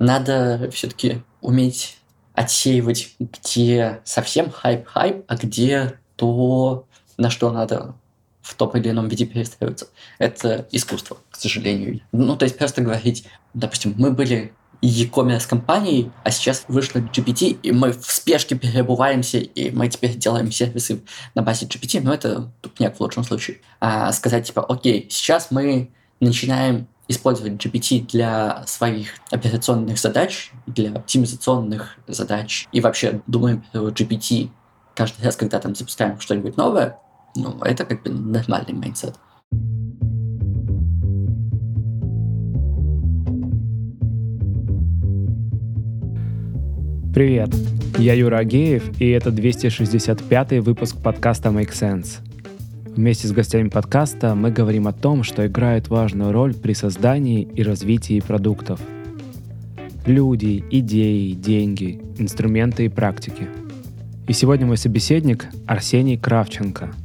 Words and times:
надо 0.00 0.68
все-таки 0.72 1.22
уметь 1.40 1.98
отсеивать, 2.34 3.14
где 3.18 4.00
совсем 4.04 4.50
хайп-хайп, 4.50 5.24
а 5.28 5.36
где 5.36 5.98
то, 6.16 6.86
на 7.16 7.30
что 7.30 7.52
надо 7.52 7.94
в 8.42 8.54
том 8.54 8.70
или 8.70 8.90
ином 8.90 9.08
виде 9.08 9.26
перестраиваться. 9.26 9.88
Это 10.18 10.66
искусство, 10.72 11.18
к 11.30 11.36
сожалению. 11.36 12.00
Ну, 12.12 12.36
то 12.36 12.44
есть 12.44 12.58
просто 12.58 12.82
говорить, 12.82 13.26
допустим, 13.54 13.94
мы 13.96 14.10
были 14.10 14.52
e-commerce 14.82 15.46
компанией, 15.46 16.10
а 16.24 16.30
сейчас 16.30 16.64
вышла 16.66 17.00
GPT, 17.00 17.58
и 17.62 17.70
мы 17.70 17.92
в 17.92 18.10
спешке 18.10 18.56
переобуваемся, 18.56 19.38
и 19.38 19.70
мы 19.70 19.88
теперь 19.88 20.16
делаем 20.16 20.50
сервисы 20.50 21.02
на 21.34 21.42
базе 21.42 21.66
GPT, 21.66 22.00
но 22.02 22.14
это 22.14 22.50
тупняк 22.62 22.96
в 22.96 23.00
лучшем 23.00 23.24
случае. 23.24 23.58
А 23.78 24.10
сказать 24.12 24.46
типа, 24.46 24.64
окей, 24.64 25.06
сейчас 25.10 25.50
мы 25.50 25.90
начинаем 26.20 26.86
использовать 27.10 27.54
GPT 27.54 28.06
для 28.06 28.62
своих 28.66 29.14
операционных 29.32 29.98
задач, 29.98 30.52
для 30.68 30.92
оптимизационных 30.92 31.96
задач, 32.06 32.68
и 32.70 32.80
вообще 32.80 33.20
думаем 33.26 33.64
про 33.72 33.88
GPT 33.88 34.48
каждый 34.94 35.24
раз, 35.24 35.34
когда 35.34 35.58
там 35.58 35.74
запускаем 35.74 36.20
что-нибудь 36.20 36.56
новое, 36.56 36.98
ну, 37.34 37.58
это 37.62 37.84
как 37.84 38.04
бы 38.04 38.10
нормальный 38.10 38.74
mindset. 38.74 39.16
Привет, 47.12 47.52
я 47.98 48.14
Юра 48.14 48.38
Агеев, 48.38 49.00
и 49.00 49.08
это 49.10 49.32
265 49.32 50.52
выпуск 50.60 50.96
подкаста 51.02 51.48
Make 51.48 51.72
Sense. 51.72 52.29
Вместе 52.96 53.28
с 53.28 53.32
гостями 53.32 53.68
подкаста 53.68 54.34
мы 54.34 54.50
говорим 54.50 54.88
о 54.88 54.92
том, 54.92 55.22
что 55.22 55.46
играет 55.46 55.88
важную 55.88 56.32
роль 56.32 56.54
при 56.54 56.72
создании 56.72 57.42
и 57.42 57.62
развитии 57.62 58.20
продуктов. 58.20 58.80
Люди, 60.06 60.64
идеи, 60.70 61.32
деньги, 61.32 62.00
инструменты 62.18 62.86
и 62.86 62.88
практики. 62.88 63.48
И 64.26 64.32
сегодня 64.32 64.66
мой 64.66 64.76
собеседник 64.76 65.46
Арсений 65.66 66.18
Кравченко– 66.18 66.90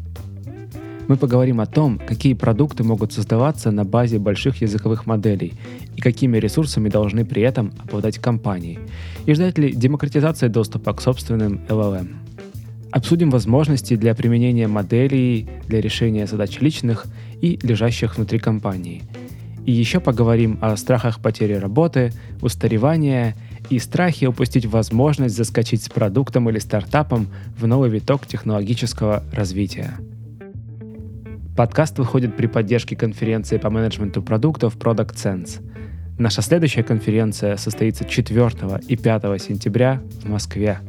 мы 1.07 1.17
поговорим 1.17 1.61
о 1.61 1.67
том, 1.67 1.99
какие 1.99 2.33
продукты 2.33 2.83
могут 2.83 3.13
создаваться 3.13 3.69
на 3.71 3.83
базе 3.83 4.17
больших 4.17 4.61
языковых 4.61 5.05
моделей 5.05 5.53
и 5.95 6.01
какими 6.01 6.37
ресурсами 6.37 6.89
должны 6.89 7.25
при 7.25 7.43
этом 7.43 7.73
обладать 7.83 8.17
компании, 8.17 8.79
и 9.25 9.33
ждать 9.33 9.57
ли 9.59 9.71
демократизация 9.71 10.49
доступа 10.49 10.93
к 10.93 11.01
собственным 11.01 11.61
LLM. 11.67 12.24
Обсудим 12.95 13.29
возможности 13.29 13.97
для 13.97 14.15
применения 14.15 14.69
моделей 14.69 15.49
для 15.67 15.81
решения 15.81 16.27
задач 16.27 16.61
личных 16.61 17.07
и 17.41 17.59
лежащих 17.61 18.15
внутри 18.15 18.39
компании. 18.39 19.03
И 19.65 19.73
еще 19.73 19.99
поговорим 19.99 20.57
о 20.61 20.77
страхах 20.77 21.19
потери 21.19 21.55
работы, 21.55 22.13
устаревания 22.41 23.35
и 23.69 23.79
страхе 23.79 24.27
упустить 24.27 24.65
возможность 24.65 25.35
заскочить 25.35 25.83
с 25.83 25.89
продуктом 25.89 26.49
или 26.49 26.57
стартапом 26.57 27.27
в 27.57 27.67
новый 27.67 27.89
виток 27.89 28.25
технологического 28.27 29.25
развития. 29.33 29.95
Подкаст 31.57 31.97
выходит 31.97 32.37
при 32.37 32.47
поддержке 32.47 32.95
конференции 32.95 33.57
по 33.57 33.69
менеджменту 33.69 34.23
продуктов 34.23 34.77
Product 34.77 35.15
Sense. 35.15 35.61
Наша 36.17 36.41
следующая 36.41 36.83
конференция 36.83 37.57
состоится 37.57 38.05
4 38.05 38.51
и 38.87 38.95
5 38.95 39.41
сентября 39.41 40.01
в 40.23 40.29
Москве. 40.29 40.79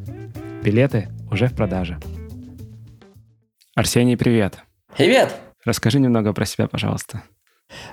Билеты 0.63 1.09
уже 1.31 1.49
в 1.49 1.55
продаже. 1.55 1.99
Арсений, 3.75 4.17
привет. 4.17 4.59
Привет. 4.97 5.37
Расскажи 5.65 6.01
немного 6.01 6.33
про 6.33 6.45
себя, 6.45 6.67
пожалуйста. 6.69 7.23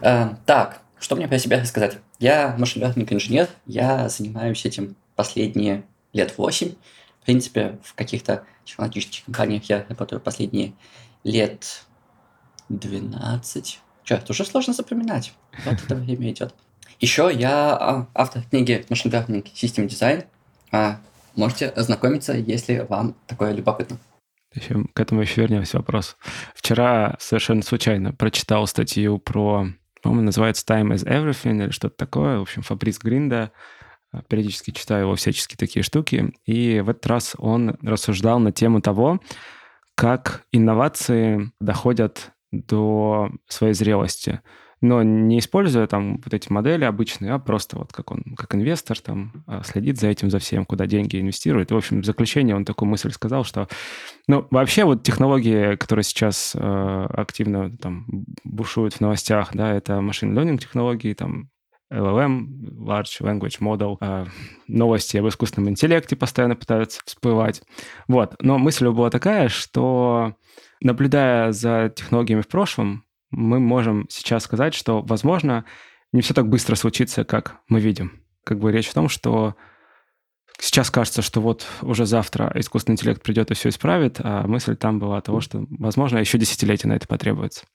Э, 0.02 0.30
так, 0.45 0.81
что 1.00 1.16
мне 1.16 1.28
про 1.28 1.38
себя 1.40 1.59
рассказать? 1.59 1.98
Я 2.20 2.56
машин 2.58 2.84
инженер, 2.84 3.50
я 3.66 4.08
занимаюсь 4.09 4.66
этим 4.66 4.95
последние 5.16 5.84
лет 6.14 6.38
8. 6.38 6.70
В 7.22 7.25
принципе, 7.25 7.80
в 7.84 7.95
каких-то 7.95 8.45
технологических 8.64 9.25
компаниях 9.25 9.64
я 9.66 9.86
работаю 9.90 10.22
последние 10.22 10.73
лет 11.23 11.86
12. 12.69 13.79
Че, 14.03 14.16
это 14.16 14.31
уже 14.31 14.46
сложно 14.46 14.74
запоминать. 14.74 15.34
Вот 15.66 15.75
это 15.84 15.96
время 15.96 16.29
идет. 16.31 16.53
Еще 17.00 17.31
я 17.34 17.75
а, 17.75 18.08
автор 18.13 18.44
книги 18.44 18.85
Machine 18.90 19.12
Learning 19.12 19.44
System 19.53 19.88
Design. 19.88 20.25
Можете 21.36 21.68
ознакомиться, 21.68 22.34
если 22.34 22.86
вам 22.88 23.16
такое 23.28 23.54
любопытно. 23.54 23.98
Еще, 24.54 24.84
к 24.94 25.00
этому 25.00 25.22
еще 25.22 25.42
вернемся 25.42 25.78
вопрос. 25.78 26.16
Вчера 26.54 27.16
совершенно 27.20 27.64
случайно 27.64 28.14
прочитал 28.14 28.68
статью 28.68 29.18
про, 29.18 29.68
по-моему, 30.02 30.26
называется 30.26 30.64
Time 30.68 30.94
is 30.94 31.06
Everything 31.06 31.64
или 31.64 31.72
что-то 31.72 31.96
такое. 31.96 32.38
В 32.38 32.44
общем, 32.44 32.62
Фабрис 32.62 33.00
Гринда. 33.00 33.52
Периодически 34.28 34.70
читаю 34.70 35.06
его 35.06 35.16
всяческие 35.16 35.58
такие 35.58 35.82
штуки. 35.82 36.34
И 36.46 36.82
в 36.82 36.90
этот 36.90 37.08
раз 37.08 37.34
он 37.40 37.78
рассуждал 37.82 38.40
на 38.40 38.52
тему 38.52 38.80
того, 38.80 39.20
как 39.96 40.44
инновации 40.52 41.52
доходят 41.60 42.32
до 42.52 43.32
своей 43.48 43.74
зрелости. 43.74 44.42
Но 44.84 45.02
не 45.02 45.40
используя 45.40 45.88
там 45.88 46.18
вот 46.18 46.34
эти 46.34 46.52
модели 46.52 46.84
обычные, 46.84 47.32
а 47.32 47.40
просто 47.40 47.78
вот 47.78 47.94
как 47.94 48.12
он, 48.12 48.22
как 48.36 48.54
инвестор 48.54 49.00
там 49.00 49.32
а, 49.48 49.64
следит 49.64 49.98
за 49.98 50.10
этим, 50.10 50.30
за 50.30 50.40
всем, 50.40 50.66
куда 50.66 50.88
деньги 50.88 51.22
инвестирует. 51.22 51.72
И, 51.72 51.74
в 51.74 51.78
общем, 51.78 52.02
в 52.02 52.06
заключение 52.06 52.54
он 52.54 52.66
такую 52.66 52.90
мысль 52.90 53.10
сказал, 53.12 53.46
что, 53.46 53.70
ну, 54.28 54.46
вообще 54.52 54.84
вот 54.84 55.02
технологии, 55.04 55.78
которые 55.78 56.04
сейчас 56.04 56.54
э, 56.54 57.08
активно 57.14 57.78
там 57.78 58.06
бушуют 58.44 58.96
в 58.96 59.00
новостях, 59.00 59.52
да, 59.54 59.74
это 59.74 60.02
машин 60.02 60.38
learning 60.38 60.58
технологии, 60.58 61.14
там 61.14 61.50
LLM, 61.90 62.48
Large 62.86 63.22
Language 63.22 63.62
Model, 63.62 63.96
э, 64.02 64.26
новости 64.68 65.16
об 65.16 65.30
искусственном 65.30 65.70
интеллекте 65.70 66.18
постоянно 66.18 66.58
пытаются 66.58 67.00
всплывать. 67.06 67.62
Вот. 68.10 68.36
Но 68.42 68.58
мысль 68.58 68.90
была 68.90 69.10
такая, 69.10 69.48
что 69.48 70.36
наблюдая 70.82 71.54
за 71.54 71.90
технологиями 71.96 72.42
в 72.42 72.50
прошлом, 72.50 73.06
мы 73.36 73.60
можем 73.60 74.08
сейчас 74.10 74.44
сказать, 74.44 74.74
что, 74.74 75.02
возможно, 75.02 75.66
не 76.12 76.22
все 76.22 76.34
так 76.34 76.48
быстро 76.48 76.76
случится, 76.76 77.24
как 77.24 77.58
мы 77.68 77.80
видим. 77.80 78.24
Как 78.44 78.60
бы 78.60 78.72
речь 78.72 78.88
в 78.88 78.94
том, 78.94 79.10
что 79.10 79.56
сейчас 80.60 80.90
кажется, 80.92 81.22
что 81.22 81.42
вот 81.42 81.66
уже 81.82 82.06
завтра 82.06 82.52
искусственный 82.56 82.94
интеллект 82.94 83.22
придет 83.22 83.52
и 83.52 83.56
все 83.56 83.70
исправит, 83.70 84.20
а 84.20 84.46
мысль 84.48 84.76
там 84.76 85.00
была 85.00 85.20
того, 85.22 85.42
что, 85.42 85.66
возможно, 85.80 86.20
еще 86.20 86.38
десятилетия 86.38 86.88
на 86.88 86.94
это 86.94 87.08
потребуется. 87.08 87.66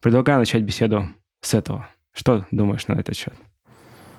Предлагаю 0.00 0.38
начать 0.38 0.62
беседу 0.62 1.08
с 1.40 1.54
этого. 1.54 1.88
Что 2.12 2.46
думаешь 2.50 2.86
на 2.86 2.94
этот 2.94 3.16
счет? 3.16 3.34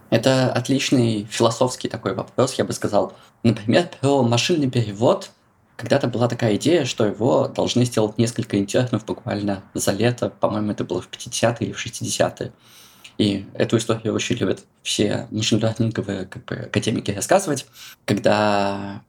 Это 0.10 0.52
отличный 0.52 1.26
философский 1.26 1.90
такой 1.90 2.14
вопрос, 2.14 2.54
я 2.56 2.66
бы 2.66 2.74
сказал. 2.74 3.14
Например, 3.44 3.90
про 4.00 4.22
машинный 4.22 4.70
перевод 4.70 5.32
когда-то 5.76 6.08
была 6.08 6.28
такая 6.28 6.56
идея, 6.56 6.86
что 6.86 7.06
его 7.06 7.48
должны 7.48 7.86
сделать 7.86 8.18
несколько 8.18 8.60
интернов 8.60 9.06
буквально 9.06 9.64
за 9.74 9.92
лето. 9.92 10.30
По-моему, 10.30 10.72
это 10.72 10.84
было 10.84 11.02
в 11.02 11.10
50-е 11.10 11.68
или 11.68 11.74
в 11.74 11.86
60-е. 11.86 12.54
И 13.18 13.46
эту 13.54 13.78
историю 13.78 14.14
очень 14.14 14.36
любят 14.38 14.64
все 14.84 15.28
машинлернинговые 15.32 16.26
как 16.26 16.46
бы, 16.46 16.56
академики 16.56 17.12
рассказывать, 17.12 17.66
когда 18.06 19.02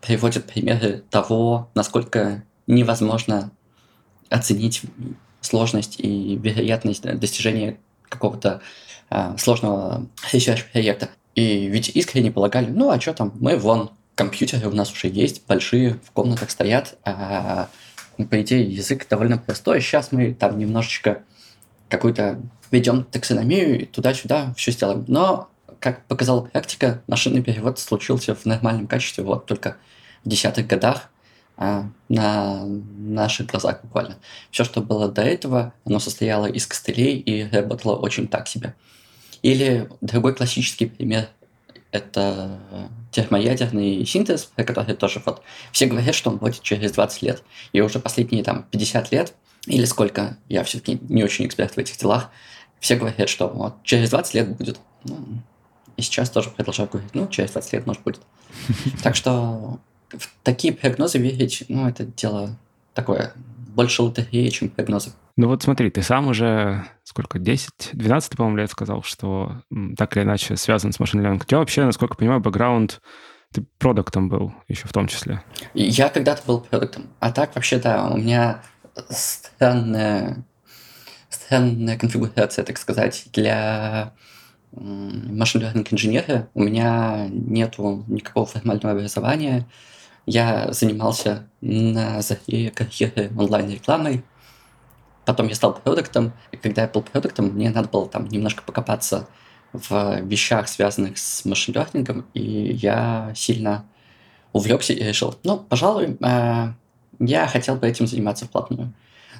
приводят 0.00 0.44
примеры 0.44 1.04
того, 1.10 1.70
насколько 1.74 2.44
невозможно 2.66 3.50
оценить 4.30 4.82
сложность 5.40 5.96
и 5.98 6.36
вероятность 6.36 7.02
достижения 7.02 7.78
какого-то 8.08 8.60
э, 9.10 9.36
сложного 9.38 10.06
research-проекта. 10.32 11.10
И 11.34 11.66
ведь 11.66 11.90
искренне 11.90 12.30
полагали, 12.30 12.70
ну 12.70 12.90
а 12.90 13.00
что 13.00 13.12
там, 13.12 13.32
мы 13.40 13.58
вон 13.58 13.90
компьютеры 14.14 14.68
у 14.68 14.72
нас 14.72 14.92
уже 14.92 15.08
есть, 15.08 15.46
большие, 15.46 15.98
в 16.04 16.10
комнатах 16.12 16.50
стоят, 16.50 16.96
а, 17.04 17.68
по 18.16 18.40
идее, 18.40 18.62
язык 18.62 19.06
довольно 19.08 19.38
простой. 19.38 19.80
Сейчас 19.80 20.12
мы 20.12 20.34
там 20.34 20.58
немножечко 20.58 21.22
какую-то 21.88 22.40
ведем 22.70 23.04
таксономию 23.04 23.80
и 23.82 23.84
туда-сюда 23.86 24.54
все 24.56 24.72
сделаем. 24.72 25.04
Но, 25.08 25.48
как 25.80 26.04
показала 26.06 26.42
практика, 26.42 27.02
машинный 27.06 27.42
перевод 27.42 27.78
случился 27.78 28.34
в 28.34 28.44
нормальном 28.46 28.86
качестве 28.86 29.24
вот 29.24 29.46
только 29.46 29.76
в 30.24 30.28
десятых 30.28 30.66
годах 30.66 31.10
а, 31.56 31.88
на 32.08 32.64
наших 32.66 33.48
глазах 33.48 33.82
буквально. 33.82 34.16
Все, 34.50 34.64
что 34.64 34.80
было 34.80 35.10
до 35.10 35.22
этого, 35.22 35.72
оно 35.84 35.98
состояло 35.98 36.46
из 36.46 36.66
костылей 36.66 37.18
и 37.18 37.48
работало 37.48 37.96
очень 37.96 38.28
так 38.28 38.48
себе. 38.48 38.74
Или 39.42 39.88
другой 40.00 40.34
классический 40.34 40.86
пример– 40.86 41.28
это 41.94 42.58
термоядерный 43.12 44.04
синтез, 44.04 44.50
который 44.56 44.96
тоже 44.96 45.22
вот 45.24 45.42
все 45.70 45.86
говорят, 45.86 46.16
что 46.16 46.30
он 46.30 46.38
будет 46.38 46.60
через 46.60 46.90
20 46.90 47.22
лет. 47.22 47.44
И 47.72 47.80
уже 47.80 48.00
последние 48.00 48.42
там 48.42 48.64
50 48.72 49.12
лет, 49.12 49.34
или 49.66 49.84
сколько, 49.84 50.36
я 50.48 50.64
все-таки 50.64 50.98
не 51.08 51.22
очень 51.22 51.46
эксперт 51.46 51.74
в 51.74 51.78
этих 51.78 51.96
делах, 51.96 52.30
все 52.80 52.96
говорят, 52.96 53.28
что 53.28 53.46
вот 53.46 53.76
через 53.84 54.10
20 54.10 54.34
лет 54.34 54.56
будет. 54.56 54.80
Ну, 55.04 55.24
и 55.96 56.02
сейчас 56.02 56.30
тоже 56.30 56.50
продолжают 56.50 56.90
говорить, 56.90 57.14
ну, 57.14 57.28
через 57.28 57.52
20 57.52 57.72
лет, 57.74 57.86
может, 57.86 58.02
будет. 58.02 58.20
Так 59.04 59.14
что 59.14 59.78
в 60.10 60.28
такие 60.42 60.74
прогнозы 60.74 61.18
верить, 61.18 61.64
ну, 61.68 61.88
это 61.88 62.04
дело 62.04 62.58
такое 62.92 63.34
больше 63.68 64.02
лотереи, 64.02 64.48
чем 64.48 64.68
прогнозы. 64.68 65.12
Ну 65.36 65.48
вот 65.48 65.62
смотри, 65.62 65.90
ты 65.90 66.02
сам 66.02 66.28
уже 66.28 66.84
сколько, 67.02 67.38
10, 67.38 67.90
12, 67.92 68.36
по-моему, 68.36 68.58
лет 68.58 68.70
сказал, 68.70 69.02
что 69.02 69.62
так 69.96 70.16
или 70.16 70.24
иначе 70.24 70.56
связан 70.56 70.92
с 70.92 71.00
машин 71.00 71.24
learning. 71.24 71.42
У 71.42 71.44
тебя 71.44 71.58
вообще, 71.58 71.84
насколько 71.84 72.14
я 72.14 72.18
понимаю, 72.18 72.40
бэкграунд 72.40 73.00
ты 73.52 73.64
продуктом 73.78 74.28
был 74.28 74.52
еще 74.68 74.88
в 74.88 74.92
том 74.92 75.06
числе. 75.06 75.42
Я 75.74 76.08
когда-то 76.08 76.42
был 76.44 76.60
продуктом. 76.60 77.06
А 77.20 77.30
так 77.30 77.54
вообще, 77.54 77.78
да, 77.78 78.08
у 78.08 78.16
меня 78.16 78.62
странная, 79.08 80.44
странная 81.28 81.96
конфигурация, 81.96 82.64
так 82.64 82.78
сказать, 82.78 83.26
для 83.32 84.12
машин 84.72 85.62
learning 85.62 85.86
инженера. 85.90 86.48
У 86.54 86.62
меня 86.62 87.28
нету 87.30 88.04
никакого 88.08 88.46
формального 88.46 88.96
образования. 88.96 89.66
Я 90.26 90.72
занимался 90.72 91.48
на 91.60 92.22
заре 92.22 92.70
карьеры 92.70 93.30
онлайн-рекламой. 93.36 94.24
Потом 95.24 95.48
я 95.48 95.54
стал 95.54 95.74
продуктом, 95.74 96.32
и 96.52 96.56
когда 96.56 96.82
я 96.82 96.88
был 96.88 97.02
продуктом, 97.02 97.46
мне 97.46 97.70
надо 97.70 97.88
было 97.88 98.08
там 98.08 98.26
немножко 98.28 98.62
покопаться 98.62 99.28
в 99.72 100.20
вещах, 100.20 100.68
связанных 100.68 101.18
с 101.18 101.44
машин-лернингом, 101.44 102.26
и 102.34 102.40
я 102.40 103.32
сильно 103.34 103.84
увлекся 104.52 104.92
и 104.92 105.02
решил, 105.02 105.34
ну, 105.42 105.58
пожалуй, 105.58 106.16
э, 106.20 106.72
я 107.18 107.46
хотел 107.48 107.76
бы 107.76 107.88
этим 107.88 108.06
заниматься 108.06 108.44
вплотную. 108.44 108.92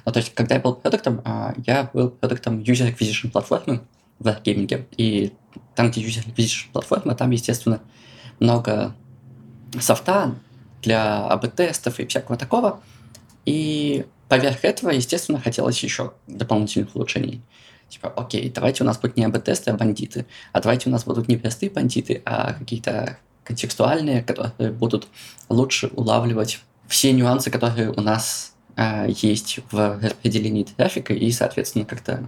Ну, 0.05 0.11
то 0.11 0.19
есть, 0.19 0.33
когда 0.33 0.55
я 0.55 0.61
был 0.61 0.75
продуктом, 0.75 1.21
э, 1.23 1.53
я 1.65 1.89
был 1.93 2.09
продуктом 2.09 2.59
User 2.59 2.93
Acquisition 2.93 3.31
платформы 3.31 3.81
в 4.19 4.27
Wargaming, 4.27 4.87
и 4.97 5.33
там, 5.73 5.89
где 5.89 6.01
User 6.01 6.25
Acquisition 6.25 6.71
платформа, 6.73 7.15
там, 7.15 7.31
естественно, 7.31 7.79
много 8.39 8.93
софта 9.79 10.35
для 10.81 11.27
АБ-тестов 11.27 11.99
и 11.99 12.05
всякого 12.05 12.37
такого, 12.37 12.81
и 13.45 14.05
поверх 14.27 14.63
этого, 14.63 14.91
естественно, 14.91 15.39
хотелось 15.39 15.81
еще 15.83 16.13
дополнительных 16.27 16.95
улучшений. 16.95 17.41
Типа, 17.89 18.09
окей, 18.15 18.49
давайте 18.49 18.83
у 18.83 18.85
нас 18.85 18.97
будут 18.97 19.17
не 19.17 19.25
АБ-тесты, 19.25 19.71
а 19.71 19.75
бандиты. 19.75 20.25
А 20.51 20.59
давайте 20.59 20.89
у 20.89 20.91
нас 20.91 21.03
будут 21.03 21.27
не 21.27 21.37
простые 21.37 21.69
бандиты, 21.69 22.21
а 22.25 22.53
какие-то 22.53 23.17
контекстуальные, 23.43 24.23
которые 24.23 24.71
будут 24.71 25.07
лучше 25.49 25.87
улавливать 25.93 26.59
все 26.87 27.11
нюансы, 27.11 27.51
которые 27.51 27.91
у 27.91 28.01
нас 28.01 28.53
э, 28.75 29.07
есть 29.09 29.59
в 29.71 29.99
распределении 30.01 30.63
трафика, 30.63 31.13
и, 31.13 31.31
соответственно, 31.31 31.85
как-то 31.85 32.27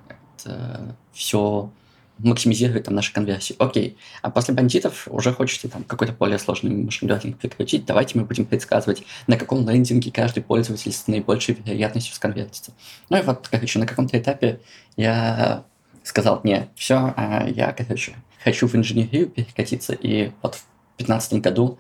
все 1.12 1.72
максимизировать 2.20 2.86
там 2.86 2.96
наши 2.96 3.14
конверсии. 3.14 3.56
Окей. 3.60 3.98
А 4.22 4.30
после 4.30 4.54
бандитов 4.54 5.08
уже 5.10 5.34
хочется 5.34 5.70
там 5.70 5.84
какой-то 5.84 6.14
более 6.14 6.40
сложный 6.40 6.72
машин 6.72 7.34
прикрутить. 7.34 7.86
Давайте 7.86 8.18
мы 8.18 8.26
будем 8.26 8.46
предсказывать, 8.46 9.04
на 9.28 9.38
каком 9.38 9.68
лендинге 9.68 10.12
каждый 10.12 10.44
пользователь 10.44 10.92
с 10.92 11.08
наибольшей 11.08 11.56
вероятностью 11.56 12.16
сконвертится. 12.16 12.72
Ну 13.10 13.18
и 13.18 13.22
вот, 13.22 13.48
короче, 13.48 13.80
на 13.80 13.86
каком-то 13.86 14.18
этапе 14.18 14.60
я 14.96 15.66
сказал, 16.04 16.42
не, 16.44 16.70
все, 16.76 17.14
а 17.16 17.48
я, 17.48 17.74
короче, 17.74 18.16
хочу 18.44 18.68
в 18.68 18.76
инженерию 18.76 19.28
перекатиться. 19.28 19.94
И 19.94 20.32
вот 20.42 20.56
в 20.56 20.66
2015 20.98 21.34
году 21.42 21.80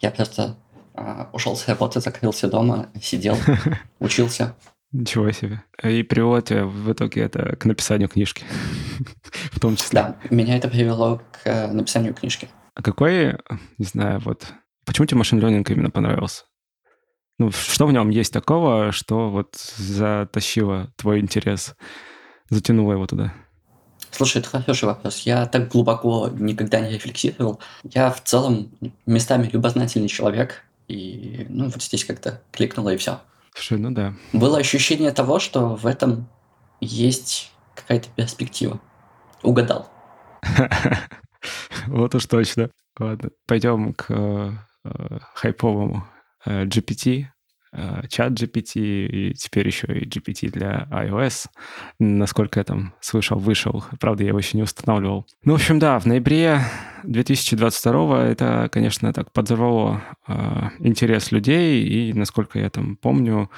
я 0.00 0.10
просто 0.10 0.56
а, 0.94 1.28
ушел 1.32 1.56
с 1.56 1.66
работы, 1.68 2.00
закрылся 2.00 2.48
дома, 2.48 2.88
сидел, 3.00 3.36
учился. 4.00 4.54
Ничего 4.92 5.30
себе. 5.32 5.62
И 5.82 6.02
привело 6.02 6.40
тебя 6.40 6.64
в 6.64 6.90
итоге 6.92 7.22
это 7.22 7.56
к 7.56 7.66
написанию 7.66 8.08
книжки, 8.08 8.44
в 9.52 9.60
том 9.60 9.76
числе. 9.76 10.00
Да, 10.00 10.16
меня 10.30 10.56
это 10.56 10.68
привело 10.68 11.20
к 11.32 11.46
э, 11.46 11.66
написанию 11.70 12.14
книжки. 12.14 12.48
А 12.74 12.82
какой, 12.82 13.36
не 13.76 13.84
знаю, 13.84 14.20
вот... 14.20 14.52
Почему 14.86 15.06
тебе 15.06 15.18
машин 15.18 15.40
ленинг 15.40 15.68
именно 15.70 15.90
понравился? 15.90 16.44
Ну, 17.38 17.52
что 17.52 17.86
в 17.86 17.92
нем 17.92 18.08
есть 18.08 18.32
такого, 18.32 18.90
что 18.90 19.30
вот 19.30 19.56
затащило 19.56 20.90
твой 20.96 21.20
интерес, 21.20 21.76
затянуло 22.48 22.92
его 22.94 23.06
туда? 23.06 23.34
Слушай, 24.10 24.38
это 24.38 24.48
хороший 24.48 24.86
вопрос. 24.86 25.20
Я 25.20 25.46
так 25.46 25.68
глубоко 25.68 26.30
никогда 26.32 26.80
не 26.80 26.94
рефлексировал. 26.94 27.60
Я 27.84 28.10
в 28.10 28.22
целом 28.24 28.70
местами 29.06 29.48
любознательный 29.52 30.08
человек, 30.08 30.64
и 30.88 31.46
ну 31.48 31.68
вот 31.68 31.82
здесь 31.82 32.04
как-то 32.04 32.42
кликнуло 32.50 32.94
и 32.94 32.96
все. 32.96 33.20
Слушай, 33.58 33.78
ну 33.78 33.90
да. 33.90 34.14
Было 34.32 34.58
ощущение 34.58 35.10
того, 35.10 35.40
что 35.40 35.74
в 35.74 35.84
этом 35.84 36.28
есть 36.80 37.50
какая-то 37.74 38.08
перспектива. 38.14 38.80
Угадал. 39.42 39.90
Вот 41.86 42.14
уж 42.14 42.26
точно. 42.26 42.70
Ладно, 42.98 43.30
пойдем 43.46 43.94
к 43.94 44.06
э, 44.10 44.52
хайповому 45.34 46.04
э, 46.44 46.64
GPT, 46.64 47.22
э, 47.22 47.26
чат 48.08 48.32
GPT 48.32 49.06
и 49.06 49.34
теперь 49.34 49.66
еще 49.66 49.86
и 49.86 50.06
GPT 50.06 50.50
для 50.50 50.88
iOS. 50.90 51.46
Насколько 51.98 52.60
я 52.60 52.64
там 52.64 52.94
слышал, 53.00 53.38
вышел. 53.38 53.84
Правда, 54.00 54.22
я 54.22 54.30
его 54.30 54.38
еще 54.38 54.56
не 54.56 54.62
устанавливал. 54.62 55.26
Ну, 55.44 55.52
в 55.52 55.56
общем, 55.56 55.78
да, 55.78 55.98
в 55.98 56.06
ноябре 56.06 56.60
2022 57.04 58.24
это, 58.24 58.68
конечно, 58.72 59.12
так 59.12 59.32
подорвало 59.32 60.02
э, 60.26 60.34
интерес 60.80 61.32
людей, 61.32 61.84
и, 61.84 62.12
насколько 62.12 62.58
я 62.58 62.70
там 62.70 62.96
помню, 62.96 63.50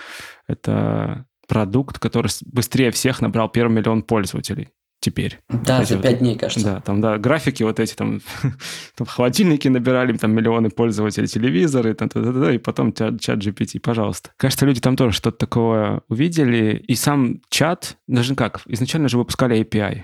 это 0.47 1.27
продукт, 1.49 1.99
который 1.99 2.31
быстрее 2.47 2.91
всех 2.91 3.21
набрал 3.21 3.49
первый 3.49 3.75
миллион 3.75 4.03
пользователей 4.03 4.69
теперь. 5.01 5.39
Да, 5.49 5.85
за 5.85 5.99
пять 5.99 6.19
дней, 6.19 6.37
кажется. 6.37 6.65
Да, 6.65 6.81
там, 6.81 7.01
да, 7.01 7.19
графики 7.19 7.63
вот 7.63 7.81
эти, 7.81 7.95
там, 7.95 8.21
там 8.95 9.07
холодильники 9.07 9.69
набирали, 9.69 10.17
там 10.17 10.33
миллионы 10.33 10.71
пользователей, 10.71 11.27
телевизоры, 11.27 11.95
там, 11.95 12.09
та 12.09 12.21
-та 12.21 12.33
-та, 12.33 12.55
и 12.55 12.59
потом 12.59 12.93
чат, 12.93 13.21
чат 13.21 13.39
GPT, 13.39 13.81
пожалуйста. 13.81 14.31
Кажется, 14.37 14.67
люди 14.67 14.81
там 14.81 14.97
тоже 14.97 15.17
что-то 15.17 15.39
такое 15.39 16.03
увидели, 16.09 16.85
и 16.89 16.95
сам 16.95 17.41
чат, 17.49 17.97
даже 18.07 18.35
как, 18.35 18.63
изначально 18.67 19.09
же 19.09 19.19
выпускали 19.19 19.61
API, 19.61 20.03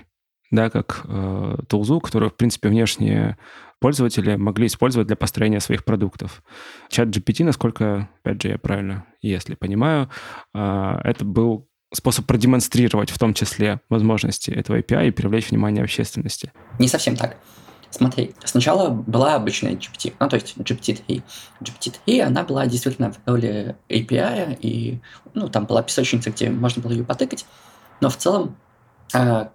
да, 0.51 0.69
как 0.69 1.05
э, 1.07 1.57
тулзу, 1.67 1.99
которую, 1.99 2.29
в 2.31 2.35
принципе, 2.35 2.69
внешние 2.69 3.37
пользователи 3.79 4.35
могли 4.35 4.65
использовать 4.67 5.07
для 5.07 5.15
построения 5.15 5.59
своих 5.59 5.83
продуктов. 5.83 6.43
Чат 6.89 7.09
GPT, 7.09 7.43
насколько, 7.43 8.09
опять 8.23 8.41
же, 8.41 8.49
я 8.49 8.57
правильно, 8.57 9.05
если 9.21 9.55
понимаю, 9.55 10.09
э, 10.55 10.99
это 11.03 11.25
был 11.25 11.67
способ 11.93 12.25
продемонстрировать 12.25 13.09
в 13.09 13.17
том 13.17 13.33
числе 13.33 13.81
возможности 13.89 14.51
этого 14.51 14.79
API 14.79 15.07
и 15.07 15.11
привлечь 15.11 15.49
внимание 15.49 15.83
общественности. 15.83 16.51
Не 16.79 16.87
совсем 16.87 17.15
так. 17.15 17.37
Смотри, 17.89 18.35
сначала 18.43 18.89
была 18.89 19.35
обычная 19.35 19.73
GPT, 19.73 20.13
ну, 20.19 20.27
то 20.27 20.35
есть 20.35 20.57
GPT-3. 20.57 21.23
GPT-3, 21.61 22.21
она 22.21 22.43
была 22.43 22.65
действительно 22.65 23.13
в 23.13 23.19
роли 23.25 23.77
API, 23.87 24.57
и, 24.59 24.99
ну, 25.33 25.47
там 25.47 25.65
была 25.65 25.83
песочница, 25.83 26.31
где 26.31 26.49
можно 26.49 26.81
было 26.81 26.91
ее 26.91 27.05
потыкать, 27.05 27.45
но 28.01 28.09
в 28.09 28.17
целом 28.17 28.57
э, 29.13 29.47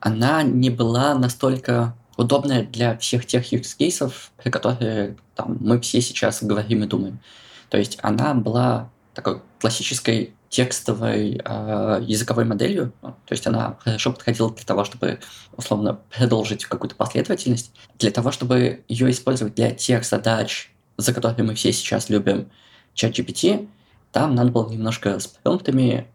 она 0.00 0.42
не 0.42 0.70
была 0.70 1.14
настолько 1.14 1.94
удобная 2.16 2.64
для 2.64 2.96
всех 2.96 3.26
тех 3.26 3.52
use 3.52 3.76
cases, 3.78 4.12
про 4.42 4.50
которые 4.50 5.16
там, 5.34 5.58
мы 5.60 5.78
все 5.80 6.00
сейчас 6.00 6.42
говорим 6.42 6.82
и 6.82 6.86
думаем. 6.86 7.20
То 7.68 7.76
есть 7.76 7.98
она 8.02 8.32
была 8.34 8.90
такой 9.14 9.42
классической 9.60 10.34
текстовой 10.56 11.38
э, 11.44 11.98
языковой 12.06 12.46
моделью, 12.46 12.90
то 13.02 13.12
есть 13.28 13.46
она 13.46 13.76
хорошо 13.84 14.10
подходила 14.10 14.50
для 14.50 14.64
того, 14.64 14.84
чтобы 14.84 15.20
условно 15.54 16.00
продолжить 16.10 16.64
какую-то 16.64 16.96
последовательность, 16.96 17.72
для 17.98 18.10
того, 18.10 18.32
чтобы 18.32 18.82
ее 18.88 19.10
использовать 19.10 19.54
для 19.54 19.72
тех 19.72 20.02
задач, 20.06 20.72
за 20.96 21.12
которые 21.12 21.44
мы 21.44 21.54
все 21.54 21.74
сейчас 21.74 22.08
любим 22.08 22.50
ChatGPT, 22.94 23.68
там 24.12 24.34
надо 24.34 24.50
было 24.50 24.70
немножко 24.70 25.18
с 25.18 25.26
промптами 25.26 26.06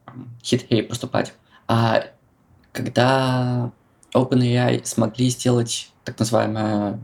хитрее 0.44 0.82
поступать. 0.82 1.34
А 1.68 2.06
когда 2.72 3.72
OpenAI 4.16 4.84
смогли 4.86 5.30
сделать 5.30 5.92
так 6.04 6.18
называемое 6.18 7.00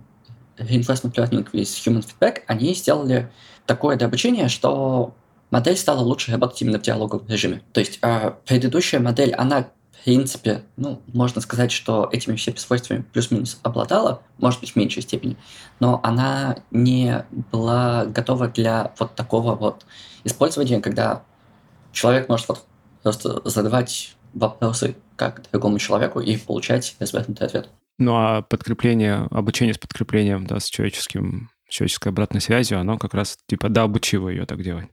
reinforcement 0.58 1.14
learning 1.14 1.48
with 1.52 1.70
human 1.86 2.04
feedback, 2.04 2.42
они 2.48 2.74
сделали 2.74 3.32
такое 3.68 3.96
обучение, 3.96 4.48
что 4.48 5.14
модель 5.52 5.78
стала 5.78 6.00
лучше 6.00 6.32
работать 6.32 6.62
именно 6.62 6.80
в 6.80 6.82
диалоговом 6.82 7.28
режиме. 7.28 7.62
То 7.74 7.80
есть 7.80 8.00
э, 8.02 8.32
предыдущая 8.46 9.00
модель, 9.00 9.34
она 9.34 9.70
в 9.92 10.04
принципе, 10.04 10.64
ну, 10.78 11.02
можно 11.08 11.42
сказать, 11.42 11.72
что 11.72 12.08
этими 12.12 12.36
всеми 12.36 12.56
свойствами 12.56 13.04
плюс-минус 13.12 13.60
обладала, 13.64 14.22
может 14.38 14.62
быть, 14.62 14.72
в 14.72 14.76
меньшей 14.76 15.02
степени, 15.02 15.36
но 15.80 16.00
она 16.04 16.58
не 16.72 17.26
была 17.52 18.06
готова 18.06 18.48
для 18.48 18.94
вот 19.00 19.16
такого 19.16 19.56
вот 19.56 19.86
использования, 20.24 20.80
когда 20.80 21.24
человек 21.92 22.30
может 22.30 22.48
вот 22.48 22.66
просто 23.04 23.42
задавать 23.50 24.16
вопросы 24.34 24.96
как 25.16 25.44
другому 25.52 25.80
человеку 25.80 26.20
и 26.20 26.38
получать 26.38 26.96
развернутый 27.00 27.48
ответ. 27.48 27.70
Ну 27.98 28.16
а 28.16 28.44
подкрепление, 28.44 29.28
обучение 29.32 29.74
с 29.74 29.80
подкреплением, 29.80 30.46
да, 30.46 30.60
с 30.60 30.70
человеческим, 30.70 31.50
человеческой 31.68 32.10
обратной 32.10 32.42
связью, 32.42 32.80
оно 32.80 32.98
как 32.98 33.14
раз 33.14 33.38
типа 33.48 33.70
да, 33.70 33.84
обучило 33.84 34.30
ее 34.30 34.46
так 34.46 34.62
делать. 34.62 34.88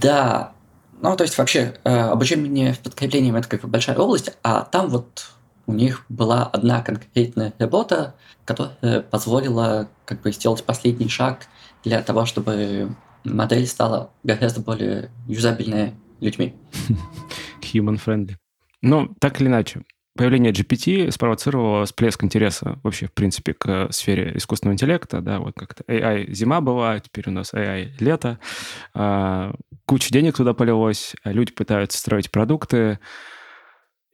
Да, 0.00 0.52
ну, 1.00 1.16
то 1.16 1.24
есть 1.24 1.38
вообще 1.38 1.74
э, 1.84 1.90
обучение 1.90 2.74
с 2.74 2.78
подкреплением 2.78 3.36
это 3.36 3.48
как 3.48 3.62
бы 3.62 3.68
большая 3.68 3.96
область, 3.96 4.30
а 4.42 4.62
там 4.62 4.88
вот 4.88 5.30
у 5.66 5.72
них 5.72 6.04
была 6.08 6.44
одна 6.44 6.82
конкретная 6.82 7.52
работа, 7.58 8.14
которая 8.44 9.02
позволила 9.02 9.88
как 10.06 10.22
бы 10.22 10.32
сделать 10.32 10.64
последний 10.64 11.08
шаг 11.08 11.46
для 11.84 12.02
того, 12.02 12.24
чтобы 12.24 12.96
модель 13.24 13.66
стала 13.66 14.10
гораздо 14.24 14.60
более 14.60 15.10
юзабельной 15.26 15.94
людьми. 16.20 16.54
Human-friendly. 17.72 18.36
Ну, 18.80 19.14
так 19.20 19.40
или 19.40 19.48
иначе, 19.48 19.82
появление 20.18 20.52
GPT 20.52 21.12
спровоцировало 21.12 21.86
всплеск 21.86 22.24
интереса 22.24 22.80
вообще, 22.82 23.06
в 23.06 23.12
принципе, 23.12 23.54
к 23.54 23.90
сфере 23.92 24.32
искусственного 24.34 24.74
интеллекта, 24.74 25.20
да, 25.20 25.38
вот 25.38 25.54
как-то 25.54 25.84
AI 25.84 26.30
зима 26.32 26.60
была, 26.60 26.98
теперь 26.98 27.28
у 27.28 27.30
нас 27.30 27.54
AI 27.54 27.92
лето, 28.00 28.40
а, 28.94 29.54
куча 29.86 30.12
денег 30.12 30.36
туда 30.36 30.54
полилось, 30.54 31.14
а 31.22 31.30
люди 31.30 31.52
пытаются 31.52 31.98
строить 31.98 32.32
продукты, 32.32 32.98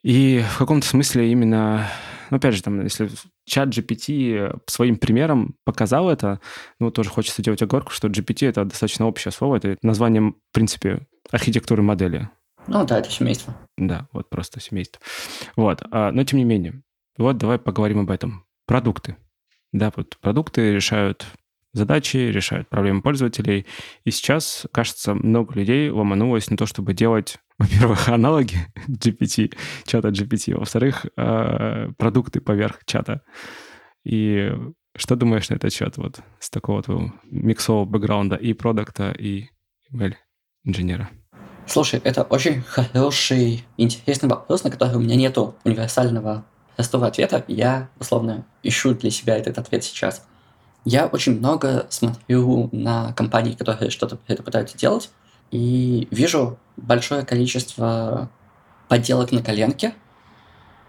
и 0.03 0.45
в 0.47 0.59
каком-то 0.59 0.87
смысле 0.87 1.33
именно, 1.33 1.89
ну, 2.29 2.37
опять 2.37 2.55
же, 2.55 2.63
там, 2.63 2.85
если 2.85 3.09
чат 3.47 3.71
GPT 3.71 4.61
своим 4.67 4.97
примером 4.97 5.57
показал 5.65 6.11
это, 6.11 6.39
ну, 6.79 6.91
тоже 6.91 7.09
хочется 7.09 7.41
делать 7.41 7.63
оговорку, 7.63 7.93
что 7.93 8.09
GPT— 8.09 8.47
это 8.49 8.67
достаточно 8.67 9.07
общее 9.07 9.33
слово, 9.33 9.57
это 9.57 9.79
названием, 9.81 10.37
в 10.51 10.55
принципе, 10.55 11.07
архитектуры 11.31 11.83
модели. 11.83 12.29
Ну 12.67 12.85
да, 12.85 12.99
это 12.99 13.11
семейство. 13.11 13.55
Да, 13.77 14.09
вот 14.13 14.31
просто 14.31 14.61
семейство. 14.61 15.01
Вот, 15.57 15.83
а, 15.91 16.13
но 16.13 16.25
тем 16.25 16.39
не 16.39 16.45
менее, 16.45 16.83
вот 17.17 17.39
давай 17.39 17.59
поговорим 17.59 18.01
об 18.01 18.11
этом. 18.11 18.47
Продукты. 18.67 19.17
Да, 19.73 19.93
вот 19.95 20.17
продукты 20.21 20.73
решают 20.73 21.27
задачи, 21.73 22.17
решают 22.17 22.69
проблемы 22.69 23.03
пользователей. 23.03 23.67
И 24.05 24.11
сейчас, 24.11 24.67
кажется, 24.73 25.15
много 25.15 25.55
людей 25.55 25.91
ломанулось 25.91 26.49
на 26.49 26.57
то, 26.57 26.67
чтобы 26.67 26.95
делать, 26.95 27.39
во-первых, 27.59 28.09
аналоги 28.09 28.57
GPT, 28.89 29.55
чата 29.85 30.09
GPT, 30.09 30.57
во-вторых, 30.57 31.07
а, 31.17 31.91
продукты 31.99 32.41
поверх 32.41 32.81
чата. 32.87 33.23
И 34.05 34.53
что 34.97 35.17
думаешь 35.17 35.49
на 35.49 35.55
этот 35.55 35.73
счет 35.73 35.97
вот 35.97 36.21
с 36.39 36.51
такого 36.51 36.83
твоего 36.83 37.13
миксового 37.25 37.85
бэкграунда 37.85 38.37
и 38.37 38.53
продукта, 38.53 39.11
и 39.11 39.49
ML-инженера? 39.93 41.11
Слушай, 41.67 42.01
это 42.05 42.23
очень 42.25 42.63
хороший, 42.63 43.65
интересный 43.79 44.29
вопрос, 44.29 44.65
на 44.65 44.71
который 44.71 44.97
у 44.97 45.01
меня 45.01 45.17
нету 45.17 45.55
универсального 45.65 46.45
простого 46.77 47.07
ответа. 47.07 47.43
Я, 47.49 47.89
условно, 47.99 48.45
ищу 48.63 48.95
для 48.95 49.11
себя 49.11 49.37
этот 49.37 49.59
ответ 49.59 49.83
сейчас. 49.83 50.27
Я 50.85 51.07
очень 51.07 51.39
много 51.39 51.87
смотрю 51.89 52.69
на 52.71 53.13
компании, 53.15 53.55
которые 53.55 53.91
что-то 53.91 54.19
это 54.27 54.43
пытаются 54.43 54.77
делать, 54.77 55.11
и 55.51 56.07
вижу 56.11 56.59
большое 56.77 57.25
количество 57.25 58.29
подделок 58.89 59.33
на 59.33 59.43
коленке, 59.43 59.95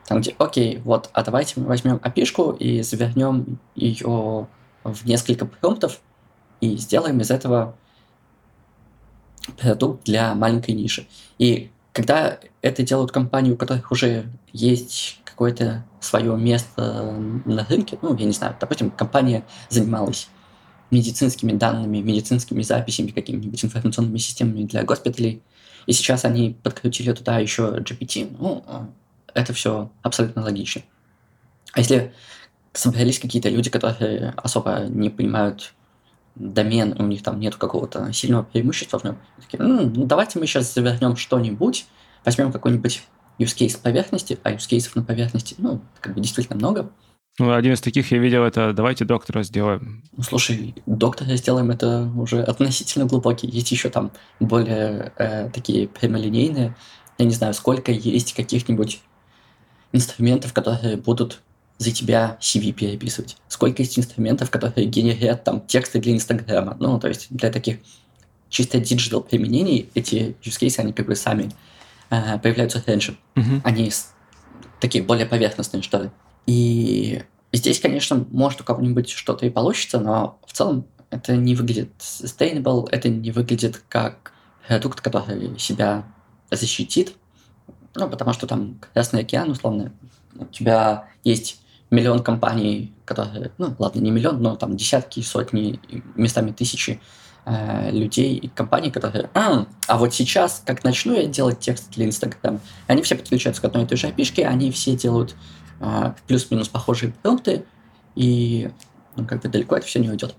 там 0.07 0.19
где, 0.19 0.35
окей, 0.37 0.81
вот, 0.83 1.09
а 1.13 1.23
давайте 1.23 1.59
мы 1.59 1.67
возьмем 1.67 1.95
api 1.95 2.57
и 2.57 2.81
завернем 2.81 3.59
ее 3.75 4.47
в 4.83 5.05
несколько 5.05 5.45
промптов 5.45 5.99
и 6.59 6.75
сделаем 6.77 7.19
из 7.21 7.31
этого 7.31 7.75
продукт 9.57 10.05
для 10.05 10.33
маленькой 10.35 10.75
ниши. 10.75 11.07
И 11.37 11.69
когда 11.93 12.39
это 12.61 12.83
делают 12.83 13.11
компании, 13.11 13.51
у 13.51 13.57
которых 13.57 13.91
уже 13.91 14.25
есть 14.51 15.19
какое-то 15.23 15.85
свое 15.99 16.35
место 16.37 17.13
на 17.45 17.65
рынке, 17.65 17.97
ну, 18.01 18.15
я 18.15 18.25
не 18.25 18.31
знаю, 18.31 18.55
допустим, 18.59 18.91
компания 18.91 19.43
занималась 19.69 20.29
медицинскими 20.91 21.53
данными, 21.53 21.99
медицинскими 21.99 22.61
записями, 22.61 23.11
какими-нибудь 23.11 23.63
информационными 23.63 24.17
системами 24.17 24.63
для 24.63 24.83
госпиталей, 24.83 25.41
и 25.85 25.93
сейчас 25.93 26.25
они 26.25 26.57
подкрутили 26.63 27.11
туда 27.11 27.39
еще 27.39 27.77
GPT. 27.79 28.35
Ну, 28.39 28.63
это 29.33 29.53
все 29.53 29.91
абсолютно 30.01 30.41
логично. 30.41 30.81
А 31.73 31.79
если 31.79 32.13
собрались 32.73 33.19
какие-то 33.19 33.49
люди, 33.49 33.69
которые 33.69 34.33
особо 34.37 34.85
не 34.87 35.09
понимают 35.09 35.73
домен, 36.35 36.95
у 36.99 37.03
них 37.03 37.23
там 37.23 37.39
нет 37.39 37.55
какого-то 37.55 38.11
сильного 38.13 38.43
преимущества 38.43 38.99
в 38.99 39.03
нем. 39.03 39.17
Такие, 39.41 39.63
ну, 39.63 40.05
давайте 40.05 40.39
мы 40.39 40.45
сейчас 40.45 40.73
завернем 40.73 41.15
что-нибудь, 41.15 41.85
возьмем 42.23 42.51
какой-нибудь 42.51 43.03
use 43.39 43.55
case 43.57 43.79
поверхности, 43.81 44.37
а 44.43 44.51
use 44.51 44.69
cases 44.69 44.91
на 44.95 45.03
поверхности, 45.03 45.55
ну, 45.57 45.81
как 46.01 46.13
бы 46.13 46.21
действительно 46.21 46.57
много. 46.57 46.91
Ну, 47.37 47.53
один 47.53 47.73
из 47.73 47.81
таких 47.81 48.11
я 48.11 48.17
видел, 48.17 48.43
это 48.43 48.71
давайте 48.71 49.03
доктора 49.03 49.43
сделаем. 49.43 50.03
Ну, 50.15 50.23
слушай, 50.23 50.73
доктора 50.85 51.35
сделаем, 51.35 51.69
это 51.69 52.09
уже 52.15 52.41
относительно 52.41 53.05
глубокий. 53.05 53.47
Есть 53.47 53.71
еще 53.71 53.89
там 53.89 54.11
более 54.39 55.11
э, 55.17 55.49
такие 55.49 55.89
прямолинейные. 55.89 56.75
Я 57.17 57.25
не 57.25 57.33
знаю, 57.33 57.53
сколько 57.53 57.91
есть 57.91 58.33
каких-нибудь 58.33 59.01
инструментов, 59.91 60.53
которые 60.53 60.95
будут 60.95 61.41
за 61.77 61.91
тебя 61.91 62.37
CV 62.39 62.71
переписывать. 62.71 63.37
Сколько 63.47 63.81
есть 63.81 63.99
инструментов, 63.99 64.49
которые 64.49 64.87
генерят 64.87 65.43
там 65.43 65.61
тексты 65.61 65.99
для 65.99 66.13
Инстаграма. 66.13 66.77
Ну, 66.79 66.99
то 66.99 67.07
есть 67.07 67.27
для 67.29 67.51
таких 67.51 67.79
чисто 68.49 68.79
digital 68.79 69.21
применений 69.21 69.89
эти 69.93 70.35
use 70.41 70.59
cases, 70.59 70.79
они 70.79 70.93
как 70.93 71.07
бы 71.07 71.15
сами 71.15 71.51
э, 72.09 72.39
появляются 72.39 72.81
раньше. 72.85 73.17
Uh-huh. 73.35 73.61
Они 73.63 73.91
такие 74.79 75.03
более 75.03 75.25
поверхностные, 75.25 75.83
что 75.83 76.03
ли. 76.03 76.09
И 76.45 77.23
здесь, 77.51 77.79
конечно, 77.79 78.25
может 78.29 78.61
у 78.61 78.63
кого-нибудь 78.63 79.09
что-то 79.09 79.45
и 79.45 79.49
получится, 79.49 79.99
но 79.99 80.39
в 80.45 80.53
целом 80.53 80.87
это 81.09 81.35
не 81.35 81.55
выглядит 81.55 81.91
sustainable, 81.99 82.87
это 82.91 83.09
не 83.09 83.31
выглядит 83.31 83.83
как 83.89 84.31
продукт, 84.67 85.01
который 85.01 85.57
себя 85.59 86.05
защитит. 86.51 87.13
Ну, 87.95 88.09
потому 88.09 88.33
что 88.33 88.47
там 88.47 88.79
Красный 88.93 89.21
океан, 89.21 89.49
условно, 89.49 89.93
у 90.35 90.45
тебя 90.45 91.09
есть 91.23 91.61
миллион 91.95 92.21
компаний, 92.21 92.93
которые, 93.05 93.51
ну 93.57 93.73
ладно, 93.79 93.99
не 93.99 94.11
миллион, 94.11 94.41
но 94.41 94.55
там 94.55 94.75
десятки, 94.75 95.21
сотни, 95.21 95.79
местами 96.15 96.51
тысячи 96.51 96.99
э, 97.45 97.91
людей 97.91 98.35
и 98.35 98.47
компаний, 98.47 98.91
которые, 98.91 99.29
а, 99.33 99.65
а 99.87 99.97
вот 99.97 100.13
сейчас, 100.13 100.61
как 100.65 100.83
начну 100.83 101.13
я 101.13 101.25
делать 101.25 101.59
текст 101.59 101.89
для 101.91 102.05
Инстаграма, 102.05 102.59
они 102.87 103.01
все 103.01 103.15
подключаются 103.15 103.61
к 103.61 103.65
одной 103.65 103.83
и 103.83 103.87
той 103.87 103.97
же 103.97 104.07
API, 104.07 104.43
они 104.43 104.71
все 104.71 104.95
делают 104.95 105.35
э, 105.79 106.13
плюс-минус 106.27 106.67
похожие 106.67 107.13
пункты, 107.23 107.65
и 108.15 108.69
ну, 109.15 109.25
как 109.25 109.41
бы 109.41 109.49
далеко 109.49 109.77
это 109.77 109.87
все 109.87 109.99
не 109.99 110.09
уйдет. 110.09 110.35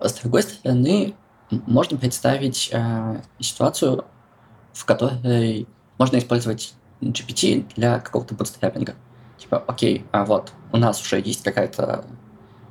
С 0.00 0.12
другой 0.14 0.42
стороны, 0.42 1.14
можно 1.50 1.96
представить 1.96 2.68
э, 2.72 3.22
ситуацию, 3.38 4.04
в 4.72 4.84
которой 4.84 5.66
можно 5.98 6.18
использовать 6.18 6.74
GPT 7.00 7.64
для 7.76 8.00
какого-то 8.00 8.34
бутстрапинга 8.34 8.94
типа, 9.46 9.62
окей, 9.66 10.04
а 10.12 10.24
вот 10.24 10.52
у 10.76 10.78
нас 10.78 11.00
уже 11.00 11.20
есть 11.20 11.42
какая-то 11.42 12.04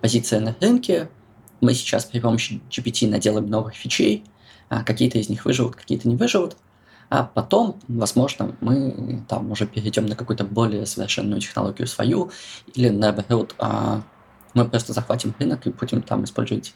позиция 0.02 0.40
на 0.40 0.56
рынке, 0.62 1.10
мы 1.60 1.74
сейчас 1.74 2.06
при 2.06 2.20
помощи 2.20 2.62
GPT 2.70 3.10
наделаем 3.10 3.48
новых 3.48 3.74
фичей, 3.74 4.24
а 4.70 4.84
какие-то 4.84 5.18
из 5.18 5.28
них 5.28 5.46
выживут, 5.46 5.76
какие-то 5.76 6.08
не 6.08 6.16
выживут, 6.16 6.56
а 7.10 7.24
потом, 7.24 7.80
возможно, 7.88 8.56
мы 8.62 9.24
там 9.28 9.52
уже 9.52 9.66
перейдем 9.66 10.06
на 10.06 10.16
какую-то 10.16 10.44
более 10.44 10.86
совершенную 10.86 11.42
технологию 11.42 11.88
свою, 11.88 12.32
или 12.76 12.90
наоборот, 12.90 13.56
а, 13.58 14.04
мы 14.54 14.66
просто 14.66 14.94
захватим 14.94 15.34
рынок 15.40 15.66
и 15.66 15.72
будем 15.72 16.02
там 16.04 16.24
использовать 16.26 16.76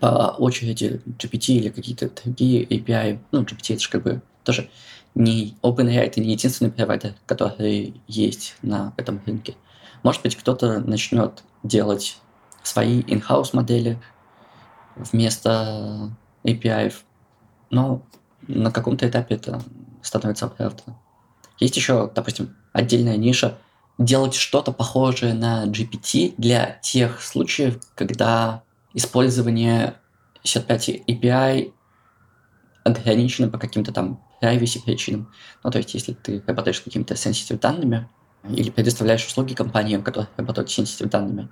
по 0.00 0.34
очереди 0.38 1.00
GPT 1.06 1.54
или 1.54 1.68
какие-то 1.68 2.10
другие 2.10 2.64
API. 2.64 3.18
Ну, 3.32 3.42
GPT 3.42 3.74
это 3.74 3.82
же 3.82 3.90
как 3.90 4.02
бы 4.02 4.22
тоже 4.44 4.70
не 5.14 5.56
OpenAI 5.62 6.00
это 6.00 6.20
не 6.20 6.32
единственный 6.32 6.70
провайдер, 6.70 7.14
который 7.26 7.94
есть 8.06 8.56
на 8.62 8.92
этом 8.96 9.20
рынке. 9.26 9.54
Может 10.02 10.22
быть, 10.22 10.36
кто-то 10.36 10.80
начнет 10.80 11.42
делать 11.62 12.18
свои 12.62 13.02
in-house 13.02 13.50
модели 13.52 14.00
вместо 14.96 16.10
API, 16.44 16.92
но 17.70 18.02
на 18.46 18.70
каком-то 18.70 19.08
этапе 19.08 19.36
это 19.36 19.62
становится 20.02 20.46
оправданно. 20.46 20.96
Есть 21.58 21.76
еще, 21.76 22.10
допустим, 22.14 22.56
отдельная 22.72 23.16
ниша 23.16 23.58
делать 23.98 24.34
что-то 24.34 24.72
похожее 24.72 25.34
на 25.34 25.66
GPT 25.66 26.34
для 26.38 26.78
тех 26.82 27.20
случаев, 27.20 27.80
когда 27.94 28.62
использование 28.94 29.94
65 30.44 30.88
API 31.08 31.72
ограничено 32.84 33.48
по 33.48 33.58
каким-то 33.58 33.92
там 33.92 34.22
privacy 34.40 34.80
причинам. 34.84 35.32
Ну, 35.64 35.70
то 35.70 35.78
есть, 35.78 35.94
если 35.94 36.12
ты 36.12 36.42
работаешь 36.46 36.76
с 36.76 36.80
какими-то 36.80 37.14
sensitive 37.14 37.58
данными 37.58 38.08
или 38.54 38.70
предоставляешь 38.70 39.26
услуги 39.26 39.54
компаниям, 39.54 40.02
которые 40.02 40.28
работают 40.36 40.70
с 40.70 40.78
sensitive 40.78 41.08
данными, 41.08 41.48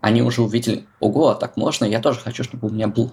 они 0.00 0.22
уже 0.22 0.42
увидели, 0.42 0.86
ого, 1.00 1.28
а 1.28 1.34
так 1.34 1.56
можно, 1.56 1.84
я 1.84 2.00
тоже 2.00 2.20
хочу, 2.20 2.44
чтобы 2.44 2.68
у 2.68 2.70
меня 2.70 2.86
был 2.88 3.12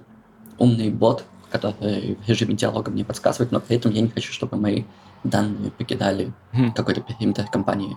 умный 0.58 0.90
бот, 0.90 1.26
который 1.52 2.16
в 2.16 2.28
режиме 2.28 2.56
диалога 2.56 2.92
мне 2.92 3.06
подсказывает, 3.06 3.52
но 3.52 3.60
при 3.60 3.78
этом 3.78 3.92
я 3.92 4.02
не 4.02 4.10
хочу, 4.10 4.32
чтобы 4.32 4.58
мои 4.58 4.84
данные 5.24 5.72
покидали 5.72 6.34
хм. 6.52 6.72
какой-то 6.74 7.02
периметр 7.02 7.46
компании. 7.46 7.96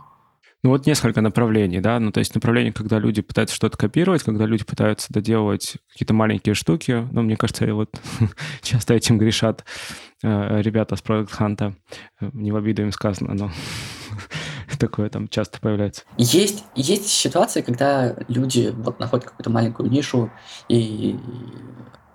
Ну 0.63 0.71
вот 0.71 0.87
несколько 0.87 1.21
направлений, 1.21 1.81
да, 1.81 2.01
ну 2.01 2.11
то 2.11 2.19
есть 2.19 2.35
направление, 2.35 2.73
когда 2.73 2.99
люди 2.99 3.23
пытаются 3.23 3.55
что-то 3.55 3.77
копировать, 3.77 4.23
когда 4.23 4.47
люди 4.47 4.65
пытаются 4.65 5.13
доделывать 5.13 5.77
какие-то 5.93 6.15
маленькие 6.15 6.55
штуки, 6.55 7.07
ну 7.13 7.23
мне 7.23 7.37
кажется, 7.37 7.73
вот 7.73 8.01
часто 8.63 8.95
этим 8.95 9.19
грешат 9.19 9.65
э, 10.23 10.63
ребята 10.63 10.97
с 10.97 11.03
Product 11.03 11.31
Hunt, 11.39 11.75
э, 12.21 12.31
не 12.33 12.51
в 12.51 12.57
обиду 12.57 12.83
им 12.83 12.91
сказано, 12.91 13.35
но 13.35 13.51
такое 14.77 15.09
там 15.11 15.29
часто 15.29 15.61
появляется. 15.61 16.03
Есть, 16.17 16.65
есть 16.75 17.09
ситуации, 17.09 17.63
когда 17.63 18.17
люди 18.29 18.73
вот 18.75 19.01
находят 19.01 19.27
какую-то 19.27 19.51
маленькую 19.51 19.91
нишу 19.91 20.31
и 20.69 21.19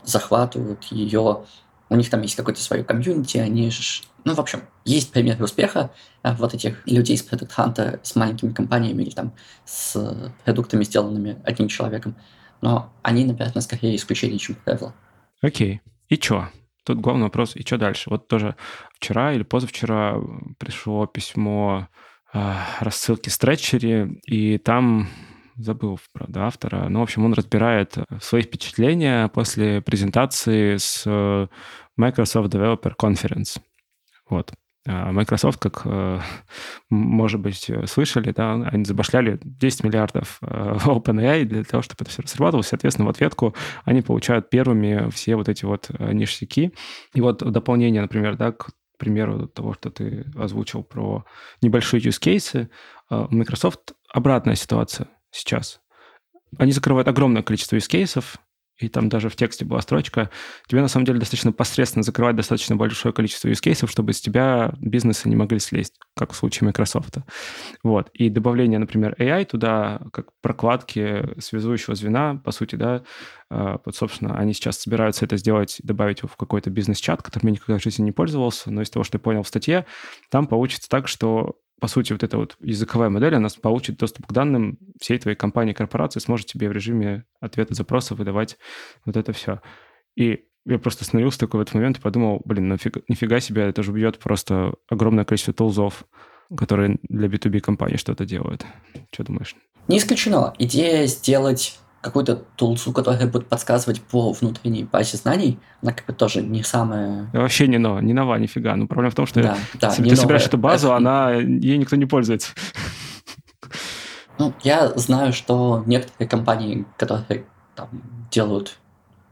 захватывают 0.03 0.83
ее 0.85 1.45
у 1.91 1.95
них 1.95 2.09
там 2.09 2.21
есть 2.21 2.37
какое-то 2.37 2.61
свое 2.61 2.85
комьюнити, 2.85 3.37
они 3.37 3.69
же... 3.69 3.81
Ну, 4.23 4.33
в 4.33 4.39
общем, 4.39 4.61
есть 4.85 5.11
примеры 5.11 5.43
успеха 5.43 5.91
а, 6.23 6.33
вот 6.35 6.53
этих 6.53 6.87
людей 6.87 7.17
с 7.17 7.29
Product 7.29 7.51
Hunt, 7.57 7.99
с 8.01 8.15
маленькими 8.15 8.53
компаниями 8.53 9.03
или 9.03 9.09
там 9.09 9.33
с 9.65 10.31
продуктами, 10.45 10.85
сделанными 10.85 11.41
одним 11.43 11.67
человеком. 11.67 12.15
Но 12.61 12.93
они, 13.01 13.25
наверное, 13.25 13.61
скорее 13.61 13.97
исключение, 13.97 14.39
чем 14.39 14.55
правило. 14.55 14.95
Окей. 15.41 15.81
И 16.07 16.17
чё? 16.17 16.47
Тут 16.85 17.01
главный 17.01 17.23
вопрос, 17.23 17.57
и 17.57 17.61
что 17.61 17.77
дальше? 17.77 18.09
Вот 18.09 18.29
тоже 18.29 18.55
вчера 18.93 19.33
или 19.33 19.43
позавчера 19.43 20.15
пришло 20.59 21.07
письмо 21.07 21.89
рассылки 22.33 23.29
Стретчери, 23.29 24.19
и 24.25 24.57
там 24.57 25.07
забыл, 25.61 25.99
правда, 26.13 26.45
автора. 26.45 26.87
Ну, 26.89 26.99
в 26.99 27.03
общем, 27.03 27.25
он 27.25 27.33
разбирает 27.33 27.95
свои 28.21 28.41
впечатления 28.41 29.27
после 29.29 29.81
презентации 29.81 30.77
с 30.77 31.03
э, 31.05 31.47
Microsoft 31.97 32.53
Developer 32.53 32.93
Conference. 32.99 33.59
Вот. 34.29 34.51
А 34.87 35.11
Microsoft, 35.11 35.59
как, 35.59 35.81
э, 35.85 36.19
может 36.89 37.39
быть, 37.39 37.69
слышали, 37.85 38.31
да, 38.31 38.53
они 38.53 38.83
забашляли 38.83 39.39
10 39.43 39.83
миллиардов 39.83 40.39
э, 40.41 40.73
в 40.79 40.87
OpenAI 40.87 41.45
для 41.45 41.63
того, 41.63 41.83
чтобы 41.83 41.97
это 42.01 42.11
все 42.11 42.23
разрабатывалось. 42.23 42.67
Соответственно, 42.67 43.07
в 43.07 43.11
ответку 43.11 43.55
они 43.83 44.01
получают 44.01 44.49
первыми 44.49 45.09
все 45.11 45.35
вот 45.35 45.49
эти 45.49 45.65
вот 45.65 45.89
ништяки. 45.99 46.73
И 47.13 47.21
вот 47.21 47.39
дополнение, 47.39 48.01
например, 48.01 48.35
да, 48.37 48.51
к 48.51 48.71
примеру 49.01 49.47
того, 49.47 49.73
что 49.73 49.89
ты 49.89 50.25
озвучил 50.35 50.83
про 50.83 51.25
небольшие 51.61 51.99
use 52.01 52.21
cases, 52.21 52.69
Microsoft 53.09 53.93
обратная 54.13 54.55
ситуация 54.55 55.07
сейчас. 55.31 55.81
Они 56.59 56.71
закрывают 56.71 57.07
огромное 57.07 57.41
количество 57.41 57.77
use 57.77 57.89
cases, 57.89 58.37
и 58.81 58.89
там 58.89 59.09
даже 59.09 59.29
в 59.29 59.35
тексте 59.35 59.65
была 59.65 59.81
строчка, 59.81 60.29
тебе 60.67 60.81
на 60.81 60.87
самом 60.87 61.05
деле 61.05 61.19
достаточно 61.19 61.51
посредственно 61.51 62.03
закрывать 62.03 62.35
достаточно 62.35 62.75
большое 62.75 63.13
количество 63.13 63.47
cases, 63.49 63.87
чтобы 63.87 64.13
с 64.13 64.21
тебя 64.21 64.73
бизнесы 64.79 65.29
не 65.29 65.35
могли 65.35 65.59
слезть, 65.59 65.93
как 66.15 66.33
в 66.33 66.35
случае 66.35 66.67
Microsoft. 66.67 67.17
Вот. 67.83 68.09
И 68.13 68.29
добавление, 68.29 68.79
например, 68.79 69.15
AI 69.19 69.45
туда, 69.45 70.01
как 70.11 70.27
прокладки 70.41 71.39
связующего 71.39 71.95
звена, 71.95 72.41
по 72.43 72.51
сути, 72.51 72.75
да, 72.75 73.03
а, 73.49 73.79
вот, 73.83 73.95
собственно, 73.95 74.37
они 74.37 74.53
сейчас 74.53 74.79
собираются 74.79 75.25
это 75.25 75.37
сделать, 75.37 75.79
добавить 75.83 76.19
его 76.19 76.29
в 76.29 76.37
какой-то 76.37 76.69
бизнес-чат, 76.69 77.21
которым 77.21 77.49
я 77.49 77.53
никогда 77.53 77.77
в 77.77 77.83
жизни 77.83 78.03
не 78.03 78.11
пользовался, 78.11 78.71
но 78.71 78.81
из 78.81 78.89
того, 78.89 79.03
что 79.03 79.17
я 79.17 79.19
понял 79.19 79.43
в 79.43 79.47
статье, 79.47 79.85
там 80.29 80.47
получится 80.47 80.89
так, 80.89 81.07
что 81.07 81.57
по 81.81 81.87
сути, 81.87 82.13
вот 82.13 82.21
эта 82.21 82.37
вот 82.37 82.57
языковая 82.61 83.09
модель, 83.09 83.33
она 83.33 83.49
получит 83.59 83.97
доступ 83.97 84.27
к 84.27 84.31
данным 84.31 84.77
всей 84.99 85.17
твоей 85.17 85.35
компании, 85.35 85.73
корпорации, 85.73 86.19
сможет 86.19 86.45
тебе 86.45 86.69
в 86.69 86.71
режиме 86.71 87.25
ответа 87.39 87.73
запросов 87.73 88.19
выдавать 88.19 88.59
вот 89.03 89.17
это 89.17 89.33
все. 89.33 89.61
И 90.15 90.45
я 90.67 90.77
просто 90.77 91.03
остановился 91.03 91.39
такой 91.39 91.57
в 91.57 91.61
этот 91.63 91.73
момент 91.73 91.97
и 91.97 92.01
подумал, 92.01 92.39
блин, 92.45 92.67
нафига, 92.67 93.01
нифига 93.07 93.39
себе, 93.39 93.63
это 93.63 93.81
же 93.81 93.91
убьет 93.91 94.19
просто 94.19 94.75
огромное 94.89 95.25
количество 95.25 95.55
тулзов, 95.55 96.05
которые 96.55 96.99
для 97.01 97.27
B2B 97.27 97.61
компании 97.61 97.97
что-то 97.97 98.25
делают. 98.25 98.63
Что 99.11 99.23
думаешь? 99.23 99.55
Не 99.87 99.97
исключено. 99.97 100.53
Идея 100.59 101.07
сделать 101.07 101.79
какую-то 102.01 102.35
тулсу, 102.55 102.91
которая 102.91 103.27
будет 103.27 103.47
подсказывать 103.47 104.01
по 104.01 104.31
внутренней 104.33 104.83
базе 104.83 105.17
знаний, 105.17 105.59
она 105.81 105.93
как 105.93 106.07
бы 106.07 106.13
тоже 106.13 106.41
не 106.41 106.63
самая... 106.63 107.29
Вообще 107.31 107.67
не 107.67 107.77
нова, 107.77 107.99
не 107.99 108.13
нова, 108.13 108.35
нифига. 108.35 108.75
Ну, 108.75 108.87
проблема 108.87 109.11
в 109.11 109.15
том, 109.15 109.27
что 109.27 109.41
да, 109.41 109.57
да, 109.75 109.91
ты 109.91 110.15
собираешь 110.15 110.45
эту 110.45 110.57
базу, 110.57 110.87
это... 110.87 110.97
она, 110.97 111.31
ей 111.33 111.77
никто 111.77 111.95
не 111.95 112.05
пользуется. 112.05 112.49
Ну, 114.39 114.53
я 114.63 114.89
знаю, 114.95 115.33
что 115.33 115.83
некоторые 115.85 116.27
компании, 116.27 116.85
которые 116.97 117.45
там, 117.75 117.89
делают 118.31 118.77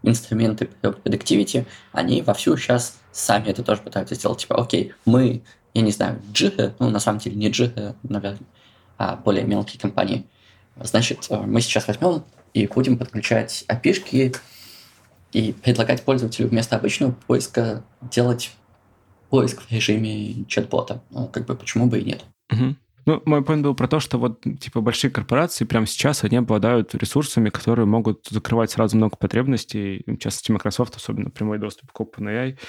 инструменты 0.04 0.70
по 0.82 0.88
productivity, 0.90 1.66
они 1.92 2.22
вовсю 2.22 2.56
сейчас 2.56 3.00
сами 3.12 3.48
это 3.48 3.64
тоже 3.64 3.82
пытаются 3.82 4.14
сделать. 4.14 4.40
Типа, 4.40 4.62
окей, 4.62 4.94
мы, 5.06 5.42
я 5.74 5.82
не 5.82 5.92
знаю, 5.92 6.22
Jira, 6.32 6.74
ну, 6.78 6.90
на 6.90 7.00
самом 7.00 7.20
деле 7.20 7.36
не 7.36 7.50
Jira, 7.50 7.96
наверное, 8.04 8.48
а 9.00 9.16
более 9.16 9.44
мелкие 9.44 9.80
компании. 9.80 10.28
Значит, 10.82 11.26
э, 11.30 11.42
мы 11.42 11.62
сейчас 11.62 11.88
возьмем 11.88 12.24
и 12.54 12.68
будем 12.68 12.98
подключать 12.98 13.66
api 13.68 14.36
и 15.32 15.54
предлагать 15.54 16.04
пользователю 16.04 16.48
вместо 16.48 16.76
обычного 16.76 17.12
поиска 17.28 17.84
делать 18.02 18.52
поиск 19.30 19.62
в 19.62 19.72
режиме 19.72 20.46
чат-бота. 20.46 21.04
Ну, 21.12 21.28
как 21.28 21.46
бы 21.46 21.56
почему 21.56 21.88
бы 21.88 22.00
и 22.00 22.04
нет. 22.04 22.26
Угу. 22.52 22.76
Ну, 23.06 23.22
мой 23.26 23.42
point 23.42 23.62
был 23.62 23.74
про 23.76 23.88
то, 23.88 24.00
что 24.00 24.18
вот, 24.18 24.42
типа, 24.60 24.82
большие 24.82 25.10
корпорации 25.10 25.66
прямо 25.66 25.86
сейчас, 25.86 26.24
они 26.24 26.38
обладают 26.38 26.94
ресурсами, 26.94 27.50
которые 27.50 27.86
могут 27.86 28.28
закрывать 28.30 28.72
сразу 28.72 28.98
много 28.98 29.18
потребностей, 29.18 30.04
в 30.06 30.18
частности, 30.18 30.52
Microsoft, 30.52 30.96
особенно 30.96 31.30
прямой 31.30 31.58
доступ 31.58 31.92
к 31.92 32.02
OpenAI 32.02 32.60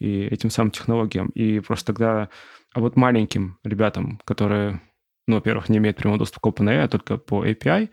и 0.00 0.22
этим 0.22 0.50
самым 0.50 0.70
технологиям. 0.72 1.28
И 1.28 1.60
просто 1.60 1.92
тогда, 1.92 2.28
а 2.72 2.80
вот 2.80 2.96
маленьким 2.96 3.58
ребятам, 3.62 4.20
которые, 4.24 4.80
ну, 5.26 5.36
во-первых, 5.36 5.68
не 5.68 5.78
имеют 5.78 5.96
прямого 5.96 6.18
доступа 6.18 6.50
к 6.50 6.54
OpenAI, 6.54 6.82
а 6.82 6.88
только 6.88 7.16
по 7.16 7.46
API, 7.46 7.88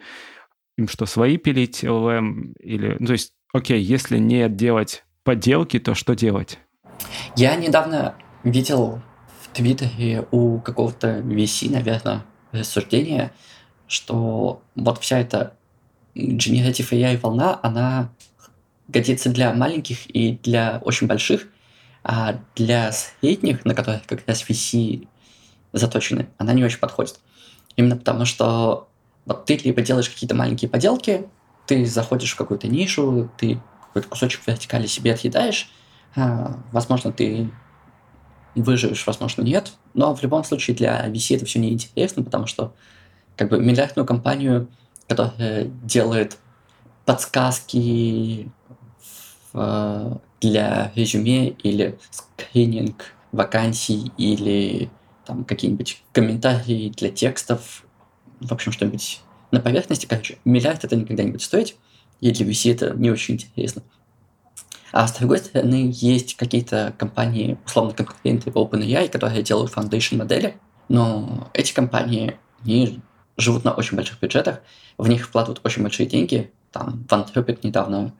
им 0.77 0.87
что, 0.87 1.05
свои 1.05 1.37
пилить 1.37 1.83
LLM? 1.83 2.53
Или, 2.59 2.97
ну, 2.99 3.07
то 3.07 3.13
есть, 3.13 3.33
окей, 3.53 3.81
если 3.81 4.17
не 4.17 4.47
делать 4.49 5.03
подделки, 5.23 5.79
то 5.79 5.93
что 5.95 6.15
делать? 6.15 6.59
Я 7.35 7.55
недавно 7.55 8.15
видел 8.43 9.01
в 9.41 9.47
Твиттере 9.55 10.27
у 10.31 10.59
какого-то 10.59 11.19
VC, 11.19 11.69
наверное, 11.71 12.23
рассуждение, 12.51 13.31
что 13.87 14.61
вот 14.75 14.99
вся 14.99 15.19
эта 15.19 15.57
Generative 16.15 16.91
AI 16.91 17.17
волна, 17.17 17.59
она 17.63 18.13
годится 18.87 19.29
для 19.29 19.53
маленьких 19.53 20.09
и 20.13 20.37
для 20.43 20.81
очень 20.83 21.07
больших, 21.07 21.47
а 22.03 22.39
для 22.55 22.91
средних, 22.91 23.63
на 23.65 23.73
которых 23.73 24.05
как 24.05 24.27
раз 24.27 24.43
VC 24.49 25.07
заточены, 25.71 26.27
она 26.37 26.53
не 26.53 26.63
очень 26.63 26.79
подходит. 26.79 27.19
Именно 27.75 27.97
потому, 27.97 28.25
что 28.25 28.89
вот 29.25 29.45
ты 29.45 29.57
либо 29.57 29.81
делаешь 29.81 30.09
какие-то 30.09 30.35
маленькие 30.35 30.69
поделки, 30.69 31.27
ты 31.67 31.85
заходишь 31.85 32.33
в 32.33 32.37
какую-то 32.37 32.67
нишу, 32.67 33.29
ты 33.37 33.59
какой-то 33.87 34.07
кусочек 34.07 34.41
вертикали 34.45 34.87
себе 34.87 35.13
отъедаешь, 35.13 35.69
а, 36.15 36.57
возможно, 36.71 37.11
ты 37.11 37.49
выживешь, 38.55 39.05
возможно, 39.05 39.41
нет, 39.43 39.73
но 39.93 40.13
в 40.15 40.21
любом 40.23 40.43
случае 40.43 40.75
для 40.75 41.07
VC 41.07 41.37
это 41.37 41.45
все 41.45 41.59
неинтересно, 41.59 42.23
потому 42.23 42.47
что 42.47 42.73
как 43.37 43.49
бы 43.49 43.59
миллиардную 43.59 44.05
компанию, 44.05 44.67
которая 45.07 45.65
делает 45.65 46.37
подсказки 47.05 48.51
в, 49.53 50.21
для 50.39 50.91
резюме 50.95 51.49
или 51.49 51.97
скрининг 52.09 53.13
вакансий 53.31 54.11
или 54.17 54.89
там 55.25 55.45
какие-нибудь 55.45 56.03
комментарии 56.11 56.89
для 56.89 57.09
текстов 57.09 57.85
в 58.41 58.51
общем, 58.51 58.71
что-нибудь 58.71 59.21
на 59.51 59.59
поверхности, 59.59 60.05
короче, 60.05 60.37
миллиард 60.45 60.83
это 60.83 60.95
никогда 60.95 61.23
не 61.23 61.31
будет 61.31 61.41
стоить, 61.41 61.77
и 62.19 62.31
для 62.31 62.45
VC 62.45 62.73
это 62.73 62.93
не 62.95 63.11
очень 63.11 63.35
интересно. 63.35 63.83
А 64.91 65.07
с 65.07 65.13
другой 65.13 65.37
стороны, 65.37 65.91
есть 65.93 66.35
какие-то 66.35 66.93
компании, 66.97 67.57
условно 67.65 67.93
конкуренты 67.93 68.49
OpenAI, 68.49 69.07
которые 69.09 69.43
делают 69.43 69.71
foundation 69.71 70.17
модели, 70.17 70.57
но 70.89 71.49
эти 71.53 71.73
компании, 71.73 72.37
они 72.63 72.99
живут 73.37 73.63
на 73.63 73.71
очень 73.71 73.95
больших 73.95 74.19
бюджетах, 74.19 74.59
в 74.97 75.07
них 75.07 75.25
вкладывают 75.25 75.61
очень 75.63 75.81
большие 75.83 76.07
деньги, 76.07 76.51
там 76.71 77.05
в 77.07 77.11
Anthropic 77.11 77.59
недавно 77.63 78.13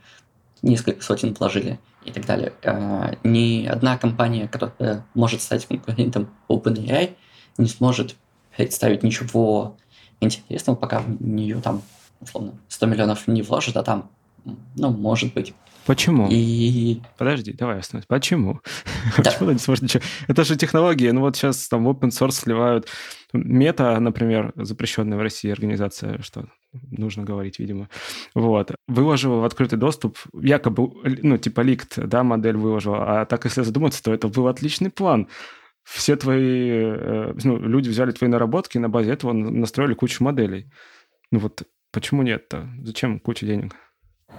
несколько 0.61 1.03
сотен 1.03 1.33
вложили 1.33 1.79
и 2.05 2.11
так 2.11 2.25
далее. 2.25 2.53
А, 2.63 3.15
ни 3.23 3.65
одна 3.65 3.97
компания, 3.97 4.47
которая 4.47 5.05
может 5.13 5.41
стать 5.41 5.65
конкурентом 5.65 6.29
OpenAI, 6.47 7.15
не 7.57 7.67
сможет 7.67 8.15
представить 8.55 9.03
ничего 9.03 9.77
интересного, 10.21 10.77
пока 10.77 10.99
в 10.99 11.21
нее 11.21 11.59
там, 11.61 11.81
условно, 12.21 12.53
100 12.69 12.85
миллионов 12.85 13.27
не 13.27 13.41
вложат, 13.41 13.75
а 13.77 13.83
там, 13.83 14.09
ну, 14.75 14.89
может 14.91 15.33
быть. 15.33 15.53
Почему? 15.85 16.27
И... 16.29 17.01
Подожди, 17.17 17.53
давай 17.53 17.79
остановись. 17.79 18.05
Почему? 18.07 18.61
Да. 19.17 19.31
Почему 19.31 19.51
не 19.51 19.57
сможет 19.57 19.83
ничего? 19.83 20.03
Это 20.27 20.43
же 20.43 20.55
технологии. 20.55 21.09
Ну 21.09 21.21
вот 21.21 21.35
сейчас 21.35 21.67
там 21.67 21.87
open 21.87 22.09
source 22.09 22.31
сливают. 22.31 22.87
Мета, 23.33 23.99
например, 23.99 24.53
запрещенная 24.55 25.17
в 25.17 25.21
России 25.21 25.51
организация, 25.51 26.21
что 26.21 26.45
нужно 26.73 27.23
говорить, 27.23 27.59
видимо. 27.59 27.89
Вот. 28.35 28.71
Выложила 28.87 29.37
в 29.37 29.43
открытый 29.43 29.79
доступ, 29.79 30.17
якобы, 30.33 30.91
ну, 31.23 31.37
типа 31.37 31.61
ликт, 31.61 31.97
да, 31.97 32.23
модель 32.23 32.57
выложила. 32.57 33.21
А 33.21 33.25
так, 33.25 33.45
если 33.45 33.63
задуматься, 33.63 34.03
то 34.03 34.13
это 34.13 34.27
был 34.27 34.47
отличный 34.47 34.91
план 34.91 35.27
все 35.83 36.15
твои, 36.15 36.69
э, 36.71 37.33
ну, 37.43 37.57
люди 37.57 37.89
взяли 37.89 38.11
твои 38.11 38.29
наработки, 38.29 38.77
и 38.77 38.79
на 38.79 38.89
базе 38.89 39.11
этого 39.11 39.33
настроили 39.33 39.93
кучу 39.93 40.23
моделей. 40.23 40.71
Ну 41.31 41.39
вот 41.39 41.63
почему 41.91 42.23
нет-то? 42.23 42.69
Зачем 42.83 43.19
куча 43.19 43.45
денег? 43.45 43.75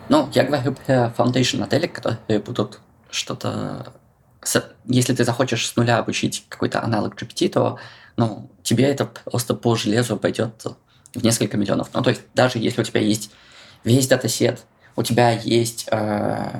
Ну, 0.08 0.28
я 0.32 0.44
говорю 0.44 0.74
про 0.74 1.12
foundation 1.16 1.60
модели, 1.60 1.86
которые 1.86 2.40
будут 2.40 2.80
что-то... 3.10 3.92
Если 4.86 5.14
ты 5.14 5.24
захочешь 5.24 5.66
с 5.66 5.76
нуля 5.76 5.98
обучить 5.98 6.44
какой-то 6.48 6.82
аналог 6.82 7.20
GPT, 7.20 7.48
то 7.48 7.78
ну, 8.16 8.50
тебе 8.62 8.84
это 8.84 9.06
просто 9.06 9.54
по 9.54 9.76
железу 9.76 10.16
пойдет 10.16 10.64
в 11.14 11.22
несколько 11.22 11.56
миллионов. 11.56 11.90
Ну, 11.94 12.02
то 12.02 12.10
есть 12.10 12.22
даже 12.34 12.58
если 12.58 12.80
у 12.80 12.84
тебя 12.84 13.00
есть 13.00 13.30
весь 13.84 14.08
датасет, 14.08 14.64
у 14.96 15.02
тебя 15.02 15.30
есть 15.30 15.86
э, 15.90 16.50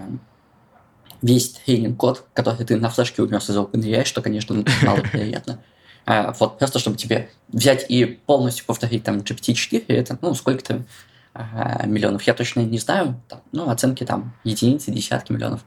весь 1.22 1.50
тренинг-код, 1.50 2.26
который 2.34 2.66
ты 2.66 2.76
на 2.76 2.90
флешке 2.90 3.22
унес 3.22 3.48
из 3.48 3.56
OpenAI, 3.56 4.04
что, 4.04 4.20
конечно, 4.20 4.62
маловероятно. 4.82 5.62
А, 6.04 6.34
вот 6.40 6.58
просто, 6.58 6.80
чтобы 6.80 6.96
тебе 6.96 7.30
взять 7.46 7.86
и 7.88 8.04
полностью 8.04 8.66
повторить 8.66 9.04
там 9.04 9.18
GPT-4, 9.18 9.84
это, 9.86 10.18
ну, 10.20 10.34
сколько-то 10.34 10.84
а, 11.32 11.86
миллионов, 11.86 12.24
я 12.24 12.34
точно 12.34 12.62
не 12.62 12.78
знаю, 12.78 13.20
там, 13.28 13.40
ну, 13.52 13.70
оценки 13.70 14.02
там 14.02 14.34
единицы, 14.42 14.90
десятки 14.90 15.30
миллионов. 15.30 15.64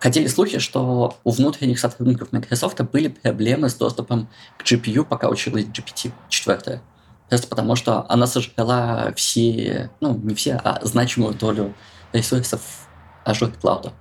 Ходили 0.00 0.26
слухи, 0.26 0.58
что 0.58 1.18
у 1.22 1.30
внутренних 1.30 1.78
сотрудников 1.78 2.32
Microsoft 2.32 2.80
были 2.92 3.08
проблемы 3.08 3.68
с 3.68 3.74
доступом 3.74 4.28
к 4.58 4.62
GPU, 4.62 5.04
пока 5.04 5.28
училась 5.28 5.66
GPT-4. 5.66 6.80
Просто 7.28 7.48
потому, 7.48 7.76
что 7.76 8.06
она 8.08 8.26
сожрала 8.26 9.12
все, 9.16 9.90
ну, 10.00 10.14
не 10.16 10.34
все, 10.34 10.60
а 10.64 10.80
значимую 10.82 11.34
долю 11.34 11.74
ресурсов 12.12 12.88
Azure 13.24 13.54
Cloud. 13.60 13.92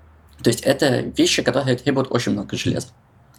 То 0.44 0.50
есть 0.50 0.62
это 0.62 1.00
вещи, 1.00 1.42
которые 1.42 1.78
требуют 1.78 2.12
очень 2.12 2.34
много 2.34 2.56
железа. 2.58 2.88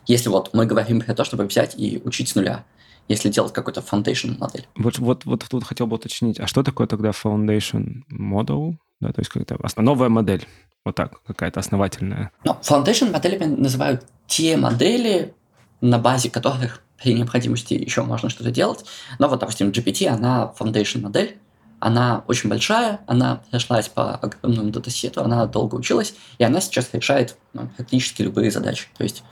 Если 0.06 0.28
вот 0.28 0.50
мы 0.52 0.66
говорим 0.66 1.00
про 1.00 1.14
то, 1.14 1.24
чтобы 1.24 1.46
взять 1.46 1.78
и 1.78 2.00
учить 2.04 2.28
с 2.28 2.34
нуля, 2.34 2.64
если 3.08 3.28
делать 3.28 3.52
какой-то 3.52 3.80
foundation 3.80 4.38
модель. 4.38 4.66
Вот, 4.76 4.98
вот, 4.98 5.24
вот 5.24 5.44
тут 5.48 5.64
хотел 5.64 5.86
бы 5.86 5.96
уточнить, 5.96 6.40
а 6.40 6.46
что 6.46 6.62
такое 6.62 6.86
тогда 6.86 7.10
foundation 7.10 8.02
model? 8.10 8.76
Да, 9.00 9.12
то 9.12 9.20
есть 9.20 9.30
какая-то 9.30 9.58
новая 9.82 10.08
модель, 10.08 10.46
вот 10.84 10.94
так, 10.94 11.22
какая-то 11.24 11.60
основательная. 11.60 12.30
Ну, 12.44 12.56
foundation 12.62 13.10
моделями 13.12 13.44
называют 13.44 14.06
те 14.26 14.56
модели, 14.56 15.34
на 15.80 15.98
базе 15.98 16.30
которых 16.30 16.82
при 17.02 17.12
необходимости 17.12 17.74
еще 17.74 18.02
можно 18.02 18.30
что-то 18.30 18.50
делать. 18.50 18.84
Но 19.18 19.28
вот, 19.28 19.40
допустим, 19.40 19.70
GPT, 19.70 20.06
она 20.06 20.54
foundation 20.58 21.02
модель, 21.02 21.36
она 21.84 22.24
очень 22.28 22.48
большая, 22.48 23.00
она 23.06 23.42
прошлась 23.50 23.88
по 23.88 24.14
огромному 24.14 24.70
датасету, 24.70 25.20
она 25.20 25.44
долго 25.44 25.74
училась, 25.74 26.14
и 26.38 26.44
она 26.44 26.62
сейчас 26.62 26.88
решает 26.94 27.36
ну, 27.52 27.68
практически 27.76 28.22
любые 28.22 28.50
задачи. 28.50 28.86
То 28.96 29.04
есть 29.04 29.22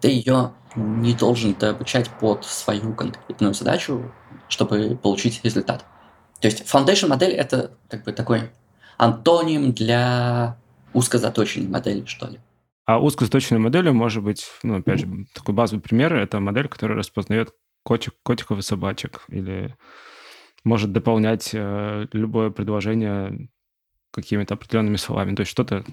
ты 0.00 0.08
ее 0.08 0.50
не 0.74 1.14
должен 1.14 1.54
обучать 1.60 2.10
под 2.18 2.44
свою 2.44 2.92
конкретную 2.94 3.54
задачу, 3.54 4.12
чтобы 4.48 4.98
получить 5.00 5.44
результат. 5.44 5.84
То 6.40 6.48
есть 6.48 6.62
foundation 6.62 7.06
модель 7.06 7.34
это 7.34 7.70
как 7.88 8.02
бы 8.02 8.10
такой 8.10 8.50
антоним 8.98 9.72
для 9.72 10.56
узкозаточенной 10.94 11.68
модели, 11.68 12.04
что 12.06 12.26
ли. 12.26 12.40
А 12.84 13.00
узкозаточенной 13.00 13.60
моделью 13.60 13.94
может 13.94 14.24
быть, 14.24 14.44
ну, 14.64 14.78
опять 14.78 14.98
же, 14.98 15.06
такой 15.34 15.54
базовый 15.54 15.80
пример, 15.80 16.16
это 16.16 16.40
модель, 16.40 16.66
которая 16.66 16.98
распознает 16.98 17.54
котик, 17.84 18.14
котиков 18.24 18.58
и 18.58 18.62
собачек, 18.62 19.22
или 19.28 19.76
может 20.64 20.92
дополнять 20.92 21.50
э, 21.52 22.06
любое 22.12 22.50
предложение 22.50 23.48
какими-то 24.12 24.54
определенными 24.54 24.96
словами, 24.96 25.34
то 25.34 25.40
есть 25.40 25.50
что-то 25.50 25.84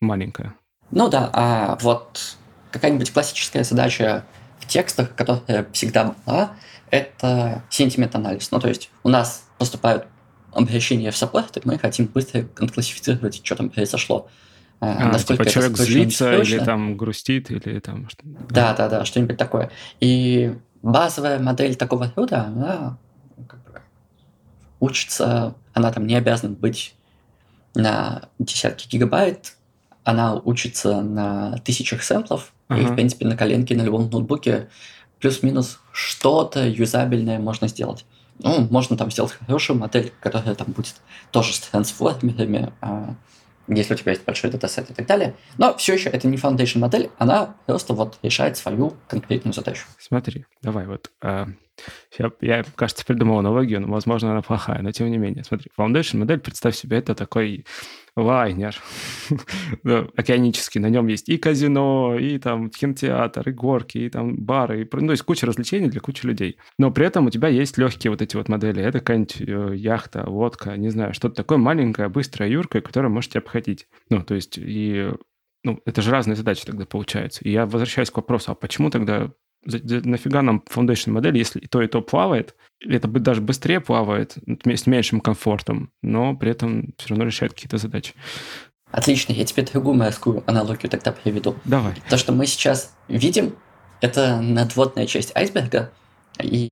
маленькое. 0.00 0.54
Ну 0.90 1.08
да, 1.08 1.30
а 1.32 1.78
вот 1.80 2.36
какая-нибудь 2.70 3.12
классическая 3.12 3.64
задача 3.64 4.24
в 4.58 4.66
текстах, 4.66 5.14
которая 5.14 5.66
всегда 5.72 6.14
была, 6.26 6.52
это 6.90 7.62
сентимент-анализ. 7.70 8.50
Ну, 8.50 8.60
то 8.60 8.68
есть 8.68 8.90
у 9.02 9.08
нас 9.08 9.46
поступают 9.58 10.06
обращения 10.52 11.10
в 11.10 11.16
саппорт, 11.16 11.56
и 11.56 11.60
мы 11.64 11.78
хотим 11.78 12.06
быстро 12.06 12.42
классифицировать, 12.42 13.44
что 13.44 13.56
там 13.56 13.70
произошло. 13.70 14.28
А, 14.80 15.06
насколько 15.06 15.44
типа 15.44 15.52
человек 15.52 15.76
злится 15.76 16.36
или 16.40 16.58
там 16.58 16.96
грустит, 16.96 17.50
или 17.50 17.80
там... 17.80 18.08
Да, 18.48 18.74
да, 18.74 18.88
да, 18.88 19.04
что-нибудь 19.04 19.36
такое. 19.36 19.70
И 20.00 20.54
базовая 20.82 21.38
модель 21.40 21.74
такого 21.74 22.12
рода, 22.14 22.44
она 22.44 22.98
учится, 24.80 25.54
она 25.72 25.92
там 25.92 26.06
не 26.06 26.14
обязана 26.14 26.54
быть 26.54 26.94
на 27.74 28.28
десятки 28.38 28.88
гигабайт, 28.88 29.56
она 30.04 30.36
учится 30.36 31.02
на 31.02 31.58
тысячах 31.58 32.02
сэмплов, 32.02 32.52
uh-huh. 32.68 32.80
и, 32.80 32.86
в 32.86 32.94
принципе, 32.94 33.26
на 33.26 33.36
коленке 33.36 33.76
на 33.76 33.82
любом 33.82 34.10
ноутбуке 34.10 34.68
плюс-минус 35.20 35.80
что-то 35.92 36.66
юзабельное 36.66 37.38
можно 37.38 37.68
сделать. 37.68 38.04
Ну, 38.40 38.68
можно 38.70 38.96
там 38.96 39.10
сделать 39.10 39.32
хорошую 39.32 39.78
модель, 39.78 40.12
которая 40.20 40.54
там 40.54 40.68
будет 40.72 40.94
тоже 41.32 41.52
с 41.52 41.58
трансформерами, 41.58 42.72
а, 42.80 43.16
если 43.66 43.94
у 43.94 43.96
тебя 43.96 44.12
есть 44.12 44.24
большой 44.24 44.50
датасет 44.50 44.90
и 44.90 44.94
так 44.94 45.06
далее. 45.06 45.34
Но 45.58 45.76
все 45.76 45.94
еще 45.94 46.08
это 46.08 46.28
не 46.28 46.36
foundation 46.36 46.78
модель, 46.78 47.10
она 47.18 47.56
просто 47.66 47.94
вот 47.94 48.18
решает 48.22 48.56
свою 48.56 48.94
конкретную 49.08 49.52
задачу. 49.52 49.86
Смотри, 49.98 50.46
давай 50.62 50.86
вот. 50.86 51.10
Э, 51.20 51.46
я, 52.18 52.32
я, 52.40 52.64
кажется, 52.74 53.04
придумал 53.04 53.38
аналогию, 53.38 53.80
но, 53.80 53.88
возможно, 53.88 54.32
она 54.32 54.42
плохая, 54.42 54.82
но 54.82 54.92
тем 54.92 55.10
не 55.10 55.18
менее. 55.18 55.44
Смотри, 55.44 55.70
foundation 55.78 56.18
модель, 56.18 56.40
представь 56.40 56.76
себе, 56.76 56.98
это 56.98 57.14
такой 57.14 57.64
лайнер 58.16 58.76
океанический. 60.16 60.80
На 60.80 60.88
нем 60.88 61.06
есть 61.06 61.28
и 61.28 61.38
казино, 61.38 62.16
и 62.18 62.38
там 62.38 62.70
кинотеатр, 62.70 63.48
и 63.48 63.52
горки, 63.52 63.98
и 63.98 64.10
там 64.10 64.36
бары, 64.36 64.82
и, 64.82 64.88
ну, 64.92 65.12
есть 65.12 65.22
куча 65.22 65.46
развлечений 65.46 65.88
для 65.88 66.00
кучи 66.00 66.26
людей. 66.26 66.58
Но 66.78 66.90
при 66.90 67.06
этом 67.06 67.26
у 67.26 67.30
тебя 67.30 67.48
есть 67.48 67.78
легкие 67.78 68.10
вот 68.10 68.22
эти 68.22 68.36
вот 68.36 68.48
модели. 68.48 68.82
Это 68.82 69.00
какая-нибудь 69.00 69.40
э, 69.40 69.76
яхта, 69.76 70.28
лодка, 70.28 70.76
не 70.76 70.90
знаю, 70.90 71.14
что-то 71.14 71.36
такое 71.36 71.58
маленькое, 71.58 72.08
быстрое, 72.08 72.50
юркое, 72.50 72.82
которое 72.82 73.08
можете 73.08 73.38
обходить. 73.38 73.86
Ну, 74.10 74.22
то 74.22 74.34
есть 74.34 74.58
и 74.58 75.10
ну, 75.64 75.80
это 75.84 76.02
же 76.02 76.10
разные 76.10 76.36
задачи 76.36 76.64
тогда 76.64 76.86
получаются. 76.86 77.44
И 77.44 77.50
я 77.50 77.66
возвращаюсь 77.66 78.10
к 78.10 78.16
вопросу, 78.16 78.52
а 78.52 78.54
почему 78.54 78.90
тогда 78.90 79.32
нафига 79.64 80.42
нам 80.42 80.62
foundation 80.68 81.10
модель, 81.10 81.36
если 81.36 81.58
и 81.60 81.66
то, 81.66 81.82
и 81.82 81.86
то 81.86 82.00
плавает, 82.00 82.54
это 82.80 83.08
даже 83.08 83.40
быстрее 83.40 83.80
плавает, 83.80 84.36
с 84.64 84.86
меньшим 84.86 85.20
комфортом, 85.20 85.90
но 86.02 86.36
при 86.36 86.50
этом 86.50 86.94
все 86.98 87.10
равно 87.10 87.24
решает 87.24 87.52
какие-то 87.52 87.78
задачи. 87.78 88.14
Отлично, 88.90 89.32
я 89.32 89.44
тебе 89.44 89.64
другую 89.64 89.96
морскую 89.96 90.42
аналогию 90.46 90.90
тогда 90.90 91.12
приведу. 91.12 91.56
Давай. 91.64 91.94
То, 92.08 92.16
что 92.16 92.32
мы 92.32 92.46
сейчас 92.46 92.94
видим, 93.08 93.54
это 94.00 94.40
надводная 94.40 95.06
часть 95.06 95.36
айсберга, 95.36 95.92
и... 96.42 96.70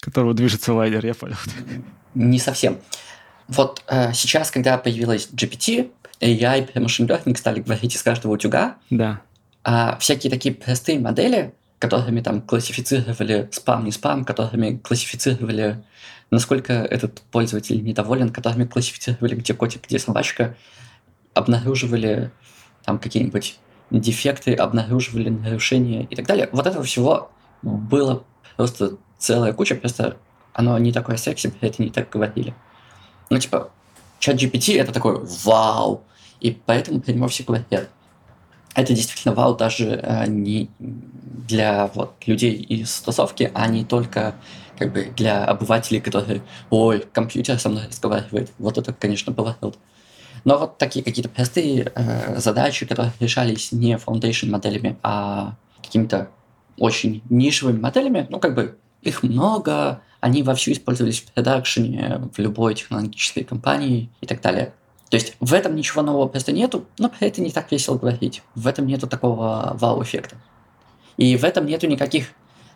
Которого 0.00 0.34
движется 0.34 0.72
лайнер, 0.72 1.04
я 1.04 1.14
понял. 1.14 1.36
Не 2.14 2.38
совсем. 2.38 2.78
Вот 3.48 3.82
э, 3.88 4.12
сейчас, 4.12 4.50
когда 4.50 4.78
появилась 4.78 5.28
GPT, 5.32 5.90
AI 6.20 6.70
и 6.72 6.78
Machine 6.78 7.08
Learning 7.08 7.36
стали 7.36 7.60
говорить 7.60 7.94
из 7.94 8.02
каждого 8.02 8.32
утюга, 8.32 8.76
да. 8.90 9.22
а 9.64 9.96
всякие 9.98 10.30
такие 10.30 10.54
простые 10.54 11.00
модели, 11.00 11.54
которыми 11.82 12.20
там 12.20 12.40
классифицировали 12.40 13.48
спам, 13.50 13.84
не 13.84 13.90
спам, 13.90 14.24
которыми 14.24 14.76
классифицировали, 14.76 15.82
насколько 16.30 16.74
этот 16.74 17.22
пользователь 17.22 17.82
недоволен, 17.82 18.28
которыми 18.28 18.66
классифицировали, 18.66 19.34
где 19.34 19.52
котик, 19.52 19.88
где 19.88 19.98
собачка, 19.98 20.56
обнаруживали 21.34 22.30
там 22.84 23.00
какие-нибудь 23.00 23.58
дефекты, 23.90 24.54
обнаруживали 24.54 25.28
нарушения 25.28 26.04
и 26.04 26.14
так 26.14 26.24
далее. 26.24 26.48
Вот 26.52 26.68
этого 26.68 26.84
всего 26.84 27.32
было 27.62 28.22
просто 28.56 28.98
целая 29.18 29.52
куча, 29.52 29.74
просто 29.74 30.18
оно 30.52 30.78
не 30.78 30.92
такое 30.92 31.16
секси, 31.16 31.52
это 31.60 31.82
не 31.82 31.90
так 31.90 32.08
говорили. 32.10 32.54
Ну, 33.28 33.40
типа, 33.40 33.72
чат 34.20 34.36
GPT 34.36 34.80
это 34.80 34.92
такой 34.92 35.18
вау, 35.44 36.04
и 36.38 36.52
поэтому 36.52 37.00
про 37.00 37.10
него 37.10 37.26
все 37.26 37.42
говорят 37.42 37.88
это 38.74 38.94
действительно 38.94 39.34
вау 39.34 39.54
даже 39.54 40.00
э, 40.02 40.26
не 40.26 40.70
для 40.78 41.88
вот, 41.94 42.14
людей 42.26 42.54
из 42.54 43.00
тусовки, 43.00 43.50
а 43.54 43.66
не 43.66 43.84
только 43.84 44.34
как 44.78 44.92
бы 44.92 45.12
для 45.16 45.44
обывателей, 45.44 46.00
которые 46.00 46.42
«Ой, 46.70 47.04
компьютер 47.12 47.58
со 47.58 47.68
мной 47.68 47.86
разговаривает». 47.88 48.50
Вот 48.58 48.78
это, 48.78 48.92
конечно, 48.92 49.32
поворот. 49.32 49.78
Но 50.44 50.58
вот 50.58 50.78
такие 50.78 51.04
какие-то 51.04 51.28
простые 51.28 51.92
э, 51.94 52.38
задачи, 52.38 52.86
которые 52.86 53.12
решались 53.20 53.72
не 53.72 53.94
foundation 53.94 54.50
моделями, 54.50 54.96
а 55.02 55.54
какими-то 55.82 56.30
очень 56.78 57.22
нишевыми 57.28 57.78
моделями, 57.78 58.26
ну, 58.30 58.40
как 58.40 58.54
бы 58.54 58.78
их 59.02 59.22
много, 59.22 60.00
они 60.20 60.42
вовсю 60.42 60.72
использовались 60.72 61.20
в 61.20 61.32
продакшене, 61.32 62.22
в 62.32 62.38
любой 62.38 62.74
технологической 62.74 63.44
компании 63.44 64.10
и 64.20 64.26
так 64.26 64.40
далее. 64.40 64.72
То 65.12 65.16
есть 65.16 65.34
в 65.40 65.52
этом 65.52 65.76
ничего 65.76 66.00
нового 66.00 66.26
просто 66.26 66.52
нету, 66.52 66.86
но 66.96 67.10
про 67.10 67.26
это 67.26 67.42
не 67.42 67.50
так 67.50 67.70
весело 67.70 67.98
говорить. 67.98 68.42
В 68.54 68.66
этом 68.66 68.86
нету 68.86 69.06
такого 69.06 69.76
вау-эффекта. 69.78 70.36
И 71.18 71.36
в 71.36 71.44
этом 71.44 71.66
нету 71.66 71.86
никаких, 71.86 72.28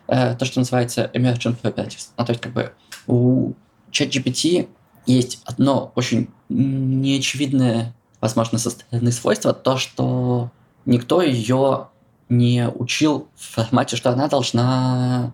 э, 0.07 0.35
то, 0.35 0.45
что 0.45 0.59
называется 0.59 1.09
emergent 1.15 1.59
properties. 1.59 2.09
Ну, 2.15 2.23
то 2.23 2.31
есть 2.31 2.41
как 2.43 2.53
бы 2.53 2.73
у 3.07 3.53
ChatGPT 3.91 4.69
есть 5.07 5.41
одно 5.45 5.91
очень 5.95 6.29
неочевидное, 6.47 7.95
возможно, 8.21 8.59
со 8.59 8.69
стороны 8.69 9.11
свойство, 9.11 9.51
то, 9.51 9.77
что 9.77 10.51
никто 10.85 11.23
ее 11.23 11.87
не 12.29 12.69
учил 12.69 13.29
в 13.35 13.55
формате, 13.55 13.95
что 13.95 14.11
она 14.11 14.27
должна 14.27 15.33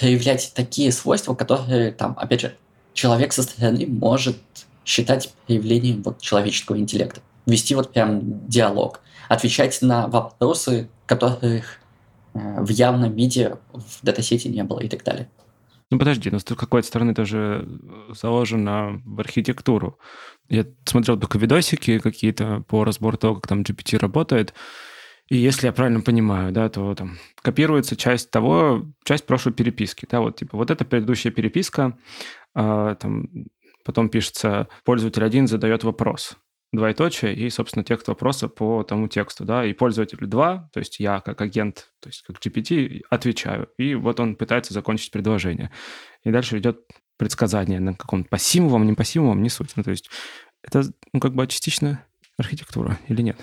проявлять 0.00 0.50
такие 0.56 0.90
свойства, 0.90 1.36
которые, 1.36 1.92
там, 1.92 2.16
опять 2.18 2.40
же, 2.40 2.56
человек 2.94 3.32
со 3.32 3.44
стороны 3.44 3.86
может 3.86 4.65
считать 4.86 5.34
проявлением 5.46 6.02
вот 6.02 6.20
человеческого 6.22 6.78
интеллекта. 6.78 7.20
Вести 7.44 7.74
вот 7.74 7.92
прям 7.92 8.48
диалог. 8.48 9.00
Отвечать 9.28 9.82
на 9.82 10.06
вопросы, 10.06 10.88
которых 11.04 11.80
э, 12.34 12.62
в 12.62 12.70
явном 12.70 13.14
виде 13.14 13.56
в 13.72 13.98
датасете 14.02 14.48
не 14.48 14.62
было 14.62 14.80
и 14.80 14.88
так 14.88 15.04
далее. 15.04 15.28
Ну 15.90 15.98
подожди, 15.98 16.30
но 16.30 16.38
с 16.38 16.44
какой-то 16.44 16.86
стороны 16.86 17.14
тоже 17.14 17.68
заложено 18.10 19.00
в 19.04 19.20
архитектуру. 19.20 19.98
Я 20.48 20.66
смотрел 20.84 21.18
только 21.18 21.38
видосики 21.38 21.98
какие-то 21.98 22.64
по 22.68 22.84
разбору 22.84 23.16
того, 23.16 23.36
как 23.36 23.48
там 23.48 23.62
GPT 23.62 23.98
работает. 23.98 24.54
И 25.28 25.36
если 25.36 25.66
я 25.66 25.72
правильно 25.72 26.00
понимаю, 26.00 26.52
да, 26.52 26.68
то 26.68 26.94
там 26.94 27.18
копируется 27.42 27.96
часть 27.96 28.30
того, 28.30 28.86
часть 29.04 29.26
прошлой 29.26 29.52
переписки, 29.52 30.06
да, 30.08 30.20
вот 30.20 30.36
типа 30.36 30.56
вот 30.56 30.70
эта 30.70 30.84
предыдущая 30.84 31.32
переписка, 31.32 31.98
э, 32.54 32.96
там 33.00 33.28
потом 33.86 34.10
пишется 34.10 34.68
пользователь 34.84 35.24
один 35.24 35.46
задает 35.46 35.84
вопрос, 35.84 36.36
двоеточие, 36.72 37.34
и, 37.34 37.48
собственно, 37.48 37.84
текст 37.84 38.08
вопроса 38.08 38.48
по 38.48 38.82
тому 38.82 39.08
тексту, 39.08 39.44
да, 39.44 39.64
и 39.64 39.72
пользователь 39.72 40.18
2, 40.26 40.70
то 40.72 40.80
есть 40.80 40.98
я 40.98 41.20
как 41.20 41.40
агент, 41.40 41.92
то 42.00 42.08
есть 42.08 42.22
как 42.22 42.36
GPT, 42.38 43.02
отвечаю, 43.08 43.68
и 43.78 43.94
вот 43.94 44.20
он 44.20 44.36
пытается 44.36 44.74
закончить 44.74 45.12
предложение. 45.12 45.70
И 46.24 46.30
дальше 46.30 46.58
идет 46.58 46.80
предсказание 47.16 47.80
на 47.80 47.94
каком-то 47.94 48.28
пассивом, 48.28 48.86
не 48.86 48.92
пассивом, 48.92 49.42
не 49.42 49.48
суть. 49.48 49.72
Ну, 49.76 49.82
то 49.82 49.90
есть 49.90 50.10
это, 50.62 50.82
ну, 51.12 51.20
как 51.20 51.34
бы 51.34 51.46
частично 51.46 52.04
архитектура 52.36 52.98
или 53.08 53.22
нет? 53.22 53.38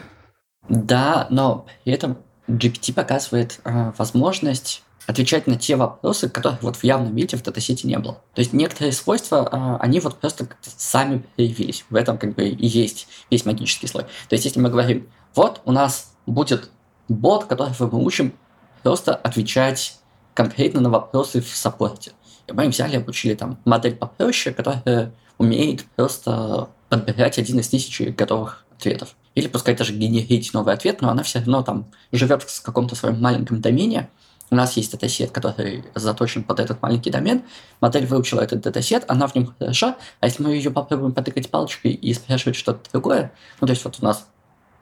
Да, 0.70 1.28
но 1.30 1.66
при 1.84 1.94
этом 1.94 2.18
GPT 2.48 2.94
показывает 2.94 3.60
э, 3.64 3.92
возможность 3.98 4.84
отвечать 5.06 5.48
на 5.48 5.56
те 5.56 5.76
вопросы, 5.76 6.30
которых 6.30 6.64
вот 6.64 6.76
в 6.78 6.84
явном 6.84 7.16
виде 7.16 7.36
в 7.36 7.44
датасете 7.44 7.88
не 7.88 7.98
было. 7.98 8.22
То 8.34 8.40
есть 8.40 8.54
некоторые 8.54 8.94
свойства, 8.94 9.50
а, 9.52 9.78
они 9.78 10.00
вот 10.00 10.20
просто 10.20 10.48
сами 10.62 11.26
появились. 11.36 11.86
В 11.90 11.96
этом 11.96 12.18
как 12.18 12.36
бы 12.36 12.48
и 12.48 12.66
есть 12.66 13.08
весь 13.30 13.46
магический 13.46 13.88
слой. 13.88 14.04
То 14.04 14.34
есть 14.34 14.46
если 14.46 14.60
мы 14.60 14.70
говорим, 14.70 15.10
вот 15.36 15.62
у 15.66 15.72
нас 15.72 16.14
будет 16.26 16.70
бот, 17.10 17.46
которого 17.46 17.90
мы 17.92 18.04
учим 18.04 18.34
просто 18.82 19.16
отвечать 19.16 19.98
конкретно 20.34 20.82
на 20.82 20.90
вопросы 20.90 21.42
в 21.42 21.50
саппорте. 21.56 22.12
И 22.48 22.54
мы 22.54 22.68
взяли, 22.68 22.98
обучили 22.98 23.36
там 23.36 23.58
модель 23.66 23.96
попроще, 23.96 24.56
которая 24.56 25.14
умеет 25.38 25.86
просто 25.96 26.70
подбирать 26.90 27.38
один 27.38 27.60
из 27.60 27.68
тысячи 27.68 28.04
готовых 28.04 28.66
ответов. 28.76 29.16
Или 29.36 29.48
пускай 29.48 29.76
даже 29.76 29.94
генерить 29.94 30.54
новый 30.54 30.74
ответ, 30.74 31.02
но 31.02 31.10
она 31.10 31.24
все 31.24 31.40
равно 31.40 31.64
там 31.64 31.86
живет 32.12 32.44
в 32.44 32.62
каком-то 32.62 32.96
своем 32.96 33.20
маленьком 33.20 33.62
домене, 33.62 34.10
у 34.54 34.56
нас 34.56 34.78
есть 34.78 34.92
датасет, 34.92 35.32
который 35.32 35.84
заточен 35.96 36.44
под 36.44 36.60
этот 36.60 36.80
маленький 36.80 37.10
домен. 37.10 37.42
Модель 37.82 38.06
выучила 38.06 38.42
этот 38.42 38.62
датасет, 38.62 39.04
она 39.08 39.26
в 39.26 39.34
нем 39.34 39.52
хороша. 39.58 39.98
А 40.20 40.28
если 40.28 40.44
мы 40.44 40.52
ее 40.52 40.70
попробуем 40.70 41.12
потыкать 41.12 41.50
палочкой 41.50 41.94
и 41.94 42.14
спрашивать 42.14 42.56
что-то 42.56 42.92
другое, 42.92 43.34
ну, 43.60 43.66
то 43.66 43.72
есть 43.72 43.84
вот 43.84 43.98
у 44.00 44.06
нас 44.06 44.28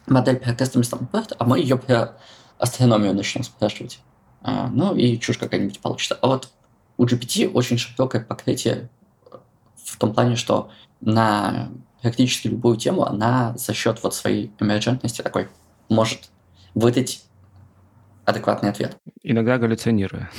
модель 0.07 0.37
про 0.37 0.51
Custom 0.51 0.81
Support, 0.81 1.35
а 1.39 1.45
мы 1.45 1.59
ее 1.59 1.77
про 1.77 2.17
астрономию 2.57 3.13
начнем 3.13 3.43
спрашивать. 3.43 3.99
А, 4.41 4.67
ну, 4.67 4.93
и 4.93 5.17
чушь 5.17 5.37
какая-нибудь 5.37 5.79
получится. 5.79 6.17
А 6.21 6.27
вот 6.27 6.49
у 6.97 7.05
GPT 7.05 7.49
очень 7.49 7.77
широкое 7.77 8.21
покрытие 8.21 8.89
в 9.85 9.97
том 9.97 10.13
плане, 10.13 10.35
что 10.35 10.69
на 10.99 11.69
практически 12.01 12.47
любую 12.47 12.77
тему 12.77 13.05
она 13.05 13.55
за 13.57 13.73
счет 13.73 14.01
вот 14.03 14.15
своей 14.15 14.51
эмерджентности 14.59 15.21
такой 15.21 15.47
может 15.89 16.31
выдать 16.73 17.23
адекватный 18.25 18.69
ответ. 18.69 18.97
Иногда 19.23 19.57
галлюцинируя. 19.57 20.29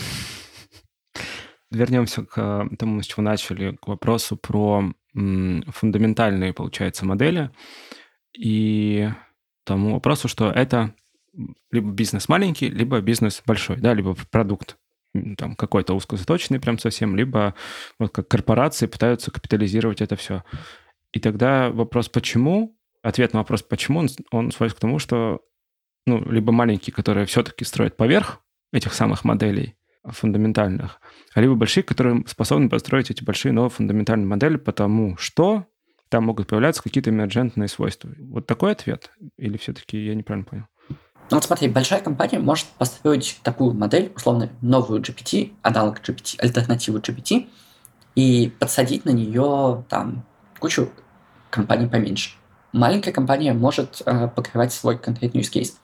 Вернемся 1.71 2.25
к 2.25 2.39
э, 2.39 2.77
тому, 2.77 3.03
с 3.03 3.07
чего 3.07 3.23
начали, 3.23 3.77
к 3.77 3.87
вопросу 3.87 4.37
про 4.37 4.93
фундаментальные, 5.15 6.55
получается, 6.55 7.05
модели 7.05 7.51
и 8.35 9.11
тому 9.65 9.95
вопросу, 9.95 10.27
что 10.27 10.51
это 10.51 10.95
либо 11.71 11.91
бизнес 11.91 12.29
маленький, 12.29 12.69
либо 12.69 13.01
бизнес 13.01 13.43
большой, 13.45 13.77
да, 13.77 13.93
либо 13.93 14.15
продукт 14.31 14.79
там 15.37 15.55
какой-то 15.55 15.95
узкозаточенный 15.95 16.61
прям 16.61 16.79
совсем, 16.79 17.17
либо 17.17 17.55
вот 17.99 18.13
как 18.13 18.29
корпорации 18.29 18.87
пытаются 18.87 19.31
капитализировать 19.31 20.01
это 20.01 20.17
все. 20.17 20.43
И 21.13 21.21
тогда 21.21 21.71
вопрос 21.71 22.09
«почему?» 22.09 22.77
Ответ 23.03 23.33
на 23.33 23.41
вопрос 23.41 23.63
«почему?» 23.63 24.01
он, 24.01 24.09
он 24.31 24.51
сводится 24.51 24.77
к 24.77 24.81
тому, 24.81 24.99
что 24.99 25.41
ну, 26.07 26.23
либо 26.31 26.53
маленькие, 26.53 26.93
которые 26.93 27.27
все-таки 27.27 27.65
строят 27.65 27.97
поверх 27.97 28.41
этих 28.73 28.95
самых 28.95 29.25
моделей 29.25 29.77
фундаментальных, 30.05 31.01
а 31.35 31.41
либо 31.41 31.55
большие, 31.55 31.85
которые 31.85 32.25
способны 32.27 32.69
построить 32.69 33.11
эти 33.11 33.23
большие 33.23 33.53
новые 33.53 33.71
фундаментальные 33.71 34.27
модели, 34.27 34.57
потому 34.57 35.17
что 35.17 35.67
там 36.09 36.25
могут 36.25 36.49
появляться 36.49 36.83
какие-то 36.83 37.11
эмерджентные 37.11 37.69
свойства. 37.69 38.11
Вот 38.19 38.47
такой 38.47 38.73
ответ? 38.73 39.11
Или 39.39 39.57
все-таки 39.57 40.05
я 40.05 40.15
неправильно 40.15 40.45
понял? 40.45 40.65
Ну 40.89 41.37
вот 41.37 41.45
смотри, 41.45 41.69
большая 41.69 42.03
компания 42.03 42.39
может 42.39 42.67
построить 42.67 43.41
такую 43.43 43.73
модель, 43.75 44.13
условно, 44.15 44.51
новую 44.61 45.01
GPT, 45.01 45.53
аналог 45.63 46.01
GPT, 46.01 46.37
альтернативу 46.39 46.99
GPT, 46.99 47.47
и 48.15 48.53
подсадить 48.59 49.05
на 49.05 49.11
нее 49.11 49.85
там 49.89 50.27
кучу 50.59 50.91
компаний 51.53 51.87
поменьше. 51.87 52.31
Маленькая 52.73 53.13
компания 53.13 53.53
может 53.53 54.03
э, 54.07 54.29
покрывать 54.29 54.73
свой 54.73 54.99
конкретный 54.99 55.43
use 55.43 55.53
case. 55.53 55.75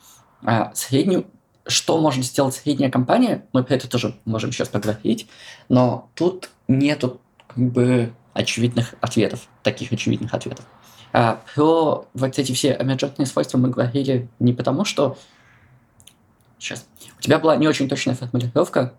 А 0.43 0.73
среднюю, 0.75 1.27
что 1.67 2.01
может 2.01 2.25
сделать 2.25 2.55
средняя 2.55 2.91
компания, 2.91 3.45
мы 3.53 3.63
про 3.63 3.75
это 3.75 3.89
тоже 3.89 4.19
можем 4.25 4.51
сейчас 4.51 4.69
поговорить, 4.69 5.29
но 5.69 6.11
тут 6.15 6.51
нету 6.67 7.21
как 7.47 7.59
бы 7.59 8.13
очевидных 8.33 8.95
ответов, 9.01 9.49
таких 9.63 9.93
очевидных 9.93 10.33
ответов. 10.33 10.65
А 11.13 11.43
про 11.55 12.07
вот 12.15 12.39
эти 12.39 12.53
все 12.53 12.77
эмерджентные 12.79 13.27
свойства 13.27 13.59
мы 13.59 13.69
говорили 13.71 14.29
не 14.39 14.53
потому, 14.53 14.85
что... 14.85 15.19
Сейчас. 16.59 16.87
У 17.19 17.21
тебя 17.21 17.39
была 17.39 17.57
не 17.57 17.69
очень 17.69 17.89
точная 17.89 18.15
формулировка. 18.15 18.95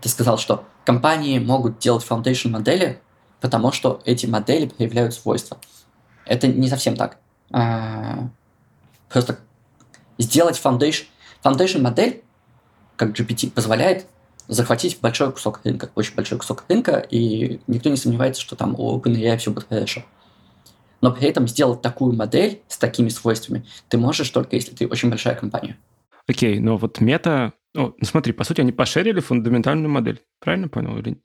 Ты 0.00 0.08
сказал, 0.08 0.36
что 0.38 0.64
компании 0.84 1.38
могут 1.38 1.78
делать 1.78 2.04
foundation 2.08 2.50
модели, 2.50 3.00
потому 3.44 3.72
что 3.72 4.00
эти 4.06 4.24
модели 4.24 4.64
проявляют 4.64 5.12
свойства. 5.12 5.58
Это 6.24 6.48
не 6.48 6.66
совсем 6.66 6.96
так. 6.96 7.18
А, 7.52 8.30
просто 9.10 9.38
сделать 10.16 10.58
foundation, 10.64 11.04
foundation 11.44 11.82
модель, 11.82 12.22
как 12.96 13.10
GPT, 13.10 13.50
позволяет 13.50 14.06
захватить 14.48 14.98
большой 15.02 15.30
кусок 15.30 15.60
рынка, 15.62 15.90
очень 15.94 16.14
большой 16.14 16.38
кусок 16.38 16.64
рынка, 16.70 17.06
и 17.10 17.60
никто 17.66 17.90
не 17.90 17.98
сомневается, 17.98 18.40
что 18.40 18.56
там 18.56 18.80
у 18.80 18.98
OpenAI 18.98 19.36
все 19.36 19.50
будет 19.50 19.68
хорошо. 19.68 20.02
Но 21.02 21.12
при 21.12 21.28
этом 21.28 21.46
сделать 21.46 21.82
такую 21.82 22.14
модель 22.16 22.62
с 22.68 22.78
такими 22.78 23.10
свойствами 23.10 23.66
ты 23.90 23.98
можешь 23.98 24.30
только 24.30 24.56
если 24.56 24.74
ты 24.74 24.88
очень 24.88 25.10
большая 25.10 25.34
компания. 25.34 25.76
Окей, 26.26 26.56
okay, 26.56 26.60
но 26.60 26.78
вот 26.78 26.98
мета... 27.02 27.52
Ну, 27.74 27.94
смотри, 28.00 28.32
по 28.32 28.44
сути, 28.44 28.62
они 28.62 28.72
пошерили 28.72 29.20
фундаментальную 29.20 29.90
модель. 29.90 30.22
Правильно 30.40 30.68
понял? 30.68 30.96
Или... 30.96 31.20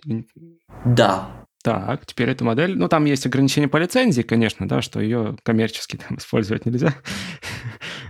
Да. 0.83 1.38
Так, 1.61 2.05
теперь 2.05 2.29
эта 2.29 2.43
модель... 2.43 2.77
Ну, 2.77 2.87
там 2.87 3.05
есть 3.05 3.25
ограничения 3.25 3.67
по 3.67 3.77
лицензии, 3.77 4.21
конечно, 4.21 4.67
да, 4.67 4.81
что 4.81 5.01
ее 5.01 5.37
коммерчески 5.43 5.97
там 5.97 6.17
использовать 6.17 6.65
нельзя. 6.65 6.93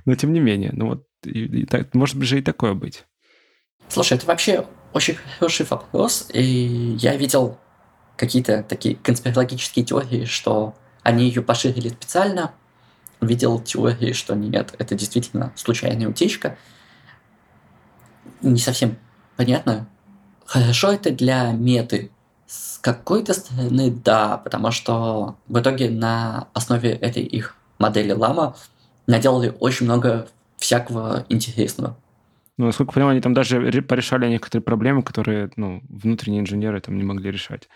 Но 0.06 0.16
тем 0.16 0.34
не 0.34 0.40
менее, 0.40 0.72
ну 0.74 0.88
вот, 0.88 1.08
и, 1.26 1.62
и, 1.62 1.66
так, 1.66 1.94
может 1.94 2.22
же 2.24 2.40
и 2.40 2.44
такое 2.44 2.74
быть. 2.74 3.06
Слушай, 3.88 4.18
это 4.18 4.28
вообще 4.28 4.68
очень 4.94 5.16
хороший 5.16 5.66
вопрос, 5.66 6.30
и 6.32 6.96
я 7.00 7.16
видел 7.16 7.60
какие-то 8.16 8.64
такие 8.64 8.96
конспирологические 8.96 9.84
теории, 9.84 10.26
что 10.26 10.76
они 11.04 11.26
ее 11.26 11.42
поширили 11.42 11.90
специально, 11.90 12.54
видел 13.22 13.60
теории, 13.60 14.14
что 14.14 14.36
нет, 14.36 14.76
это 14.78 14.94
действительно 14.94 15.54
случайная 15.56 16.08
утечка. 16.08 16.58
Не 18.42 18.60
совсем 18.60 18.98
понятно. 19.38 19.90
Хорошо 20.46 20.92
это 20.92 21.12
для 21.12 21.52
меты, 21.52 22.12
с 22.50 22.80
какой-то 22.80 23.34
стороны, 23.34 23.92
да, 23.92 24.38
потому 24.38 24.72
что 24.72 25.36
в 25.48 25.60
итоге 25.60 25.92
на 25.92 26.48
основе 26.54 26.94
этой 26.94 27.22
их 27.22 27.56
модели 27.78 28.12
лама 28.12 28.56
наделали 29.06 29.54
очень 29.60 29.86
много 29.86 30.28
всякого 30.58 31.28
интересного. 31.30 31.96
Ну, 32.58 32.66
насколько 32.66 32.90
я 32.90 32.94
понимаю, 32.96 33.12
они 33.12 33.22
там 33.22 33.36
даже 33.36 33.60
порешали 33.84 34.28
некоторые 34.28 34.64
проблемы, 34.64 35.04
которые 35.04 35.52
ну, 35.58 35.84
внутренние 35.90 36.42
инженеры 36.42 36.82
там 36.82 36.98
не 36.98 37.04
могли 37.04 37.30
решать. 37.30 37.70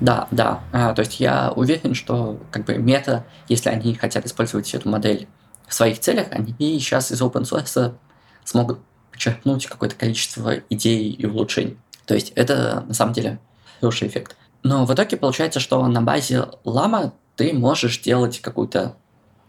Да, 0.00 0.26
да. 0.32 0.64
А, 0.72 0.92
то 0.92 1.02
есть 1.02 1.20
я 1.20 1.52
уверен, 1.52 1.94
что 1.94 2.40
как 2.50 2.64
бы 2.64 2.78
мета, 2.78 3.24
если 3.48 3.68
они 3.68 3.94
хотят 3.94 4.26
использовать 4.26 4.74
эту 4.74 4.88
модель 4.88 5.28
в 5.68 5.72
своих 5.72 6.00
целях, 6.00 6.26
они 6.32 6.52
сейчас 6.80 7.12
из 7.12 7.22
open 7.22 7.42
source 7.42 7.94
смогут 8.42 8.80
подчеркнуть 9.12 9.66
какое-то 9.66 9.94
количество 9.94 10.54
идей 10.70 11.12
и 11.12 11.24
улучшений. 11.24 11.78
То 12.04 12.14
есть 12.14 12.32
это 12.34 12.84
на 12.88 12.94
самом 12.94 13.12
деле 13.12 13.38
хороший 13.80 14.08
эффект. 14.08 14.36
Но 14.62 14.84
в 14.84 14.92
итоге 14.92 15.16
получается, 15.16 15.60
что 15.60 15.86
на 15.86 16.02
базе 16.02 16.46
лама 16.64 17.12
ты 17.36 17.52
можешь 17.52 18.00
делать 18.00 18.40
какую-то 18.40 18.96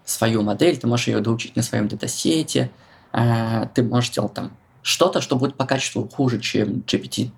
свою 0.05 0.41
модель, 0.41 0.77
ты 0.77 0.87
можешь 0.87 1.07
ее 1.07 1.19
доучить 1.19 1.55
на 1.55 1.63
своем 1.63 1.87
датасете, 1.87 2.71
э, 3.13 3.67
ты 3.73 3.83
можешь 3.83 4.11
делать 4.11 4.33
там 4.33 4.51
что-то, 4.81 5.21
что 5.21 5.35
будет 5.35 5.55
по 5.55 5.65
качеству 5.65 6.07
хуже, 6.07 6.39
чем 6.39 6.83
GPT 6.85 7.31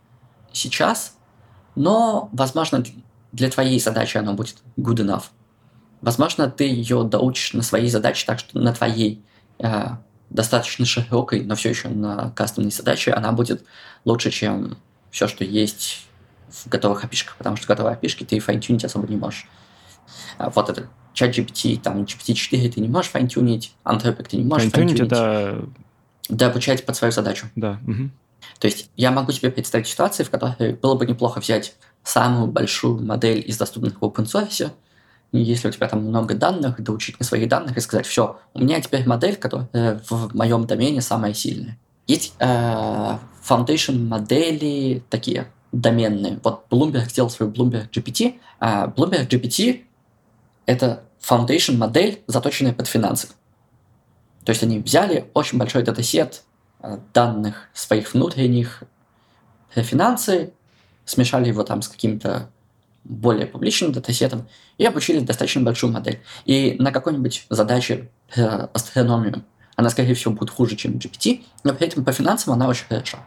сейчас, 0.51 1.15
но, 1.75 2.29
возможно, 2.33 2.83
для 3.31 3.49
твоей 3.49 3.79
задачи 3.79 4.17
оно 4.17 4.33
будет 4.33 4.57
good 4.77 4.97
enough. 4.97 5.23
Возможно, 6.01 6.49
ты 6.49 6.65
ее 6.65 7.03
доучишь 7.03 7.53
на 7.53 7.61
своей 7.61 7.89
задаче, 7.89 8.25
так 8.25 8.39
что 8.39 8.59
на 8.59 8.73
твоей 8.73 9.23
э, 9.59 9.87
достаточно 10.29 10.85
широкой, 10.85 11.43
но 11.43 11.55
все 11.55 11.69
еще 11.69 11.89
на 11.89 12.31
кастомной 12.31 12.71
задаче 12.71 13.11
она 13.11 13.31
будет 13.31 13.63
лучше, 14.05 14.31
чем 14.31 14.77
все, 15.11 15.27
что 15.27 15.43
есть 15.43 16.08
в 16.51 16.67
готовых 16.67 17.03
API, 17.03 17.25
потому 17.37 17.55
что 17.55 17.67
готовые 17.67 17.97
API 17.97 18.25
ты 18.25 18.39
файнтюнить 18.39 18.85
особо 18.85 19.07
не 19.07 19.17
можешь. 19.17 19.47
А 20.37 20.49
вот 20.49 20.69
это 20.69 20.87
чат 21.13 21.37
GPT, 21.37 21.79
там 21.79 22.03
GPT-4 22.03 22.71
ты 22.71 22.81
не 22.81 22.87
можешь 22.87 23.11
файнтюнить, 23.11 23.73
Anthropic 23.83 24.27
ты 24.29 24.37
не 24.37 24.43
можешь 24.43 24.71
Файнтюнить 24.71 24.97
файнтюнить. 24.97 25.11
это... 25.11 25.65
Да, 26.29 26.47
обучать 26.47 26.85
под 26.85 26.95
свою 26.95 27.11
задачу. 27.11 27.47
Да. 27.55 27.79
мгм. 27.81 28.11
То 28.59 28.67
есть 28.67 28.89
я 28.95 29.11
могу 29.11 29.31
себе 29.31 29.51
представить 29.51 29.87
ситуации, 29.87 30.23
в 30.23 30.29
которой 30.29 30.73
было 30.73 30.95
бы 30.95 31.05
неплохо 31.05 31.39
взять 31.39 31.75
самую 32.03 32.47
большую 32.47 33.03
модель 33.03 33.43
из 33.45 33.57
доступных 33.57 34.01
в 34.01 34.03
open 34.03 34.25
source, 34.25 34.71
если 35.31 35.67
у 35.67 35.71
тебя 35.71 35.87
там 35.87 36.01
много 36.03 36.33
данных, 36.33 36.81
доучить 36.81 37.19
на 37.19 37.25
своих 37.25 37.47
данных 37.49 37.77
и 37.77 37.81
сказать, 37.81 38.05
все, 38.05 38.39
у 38.53 38.59
меня 38.59 38.81
теперь 38.81 39.07
модель, 39.07 39.35
которая 39.35 40.01
в 40.09 40.35
моем 40.35 40.65
домене 40.65 41.01
самая 41.01 41.33
сильная. 41.33 41.77
Есть 42.07 42.33
э, 42.39 43.17
foundation 43.47 44.07
модели 44.07 45.03
такие 45.09 45.47
доменные. 45.71 46.39
Вот 46.43 46.65
Bloomberg 46.69 47.09
сделал 47.09 47.29
свою 47.29 47.51
Bloomberg 47.51 47.89
GPT, 47.89 48.39
а 48.59 48.87
Bloomberg 48.87 49.27
GPT 49.27 49.83
это 50.65 51.03
foundation 51.21 51.77
модель, 51.77 52.21
заточенная 52.27 52.73
под 52.73 52.87
финансы. 52.87 53.27
То 54.45 54.51
есть 54.51 54.63
они 54.63 54.79
взяли 54.79 55.29
очень 55.33 55.57
большой 55.57 55.83
датасет 55.83 56.43
э, 56.81 56.97
данных 57.13 57.69
своих 57.73 58.13
внутренних 58.13 58.83
финансы, 59.75 60.53
смешали 61.05 61.47
его 61.47 61.63
там 61.63 61.81
с 61.81 61.87
каким-то 61.87 62.49
более 63.03 63.47
публичным 63.47 63.91
датасетом 63.91 64.47
и 64.77 64.85
обучили 64.85 65.19
достаточно 65.19 65.61
большую 65.61 65.91
модель. 65.93 66.21
И 66.45 66.75
на 66.79 66.91
какой-нибудь 66.91 67.45
задаче 67.49 68.09
э, 68.35 68.67
астрономию 68.73 69.43
она, 69.75 69.89
скорее 69.89 70.13
всего, 70.13 70.33
будет 70.33 70.49
хуже, 70.49 70.75
чем 70.75 70.93
GPT, 70.97 71.43
но 71.63 71.73
при 71.73 71.87
этом 71.87 72.03
по 72.03 72.11
финансам 72.11 72.53
она 72.53 72.67
очень 72.67 72.85
хороша. 72.85 73.19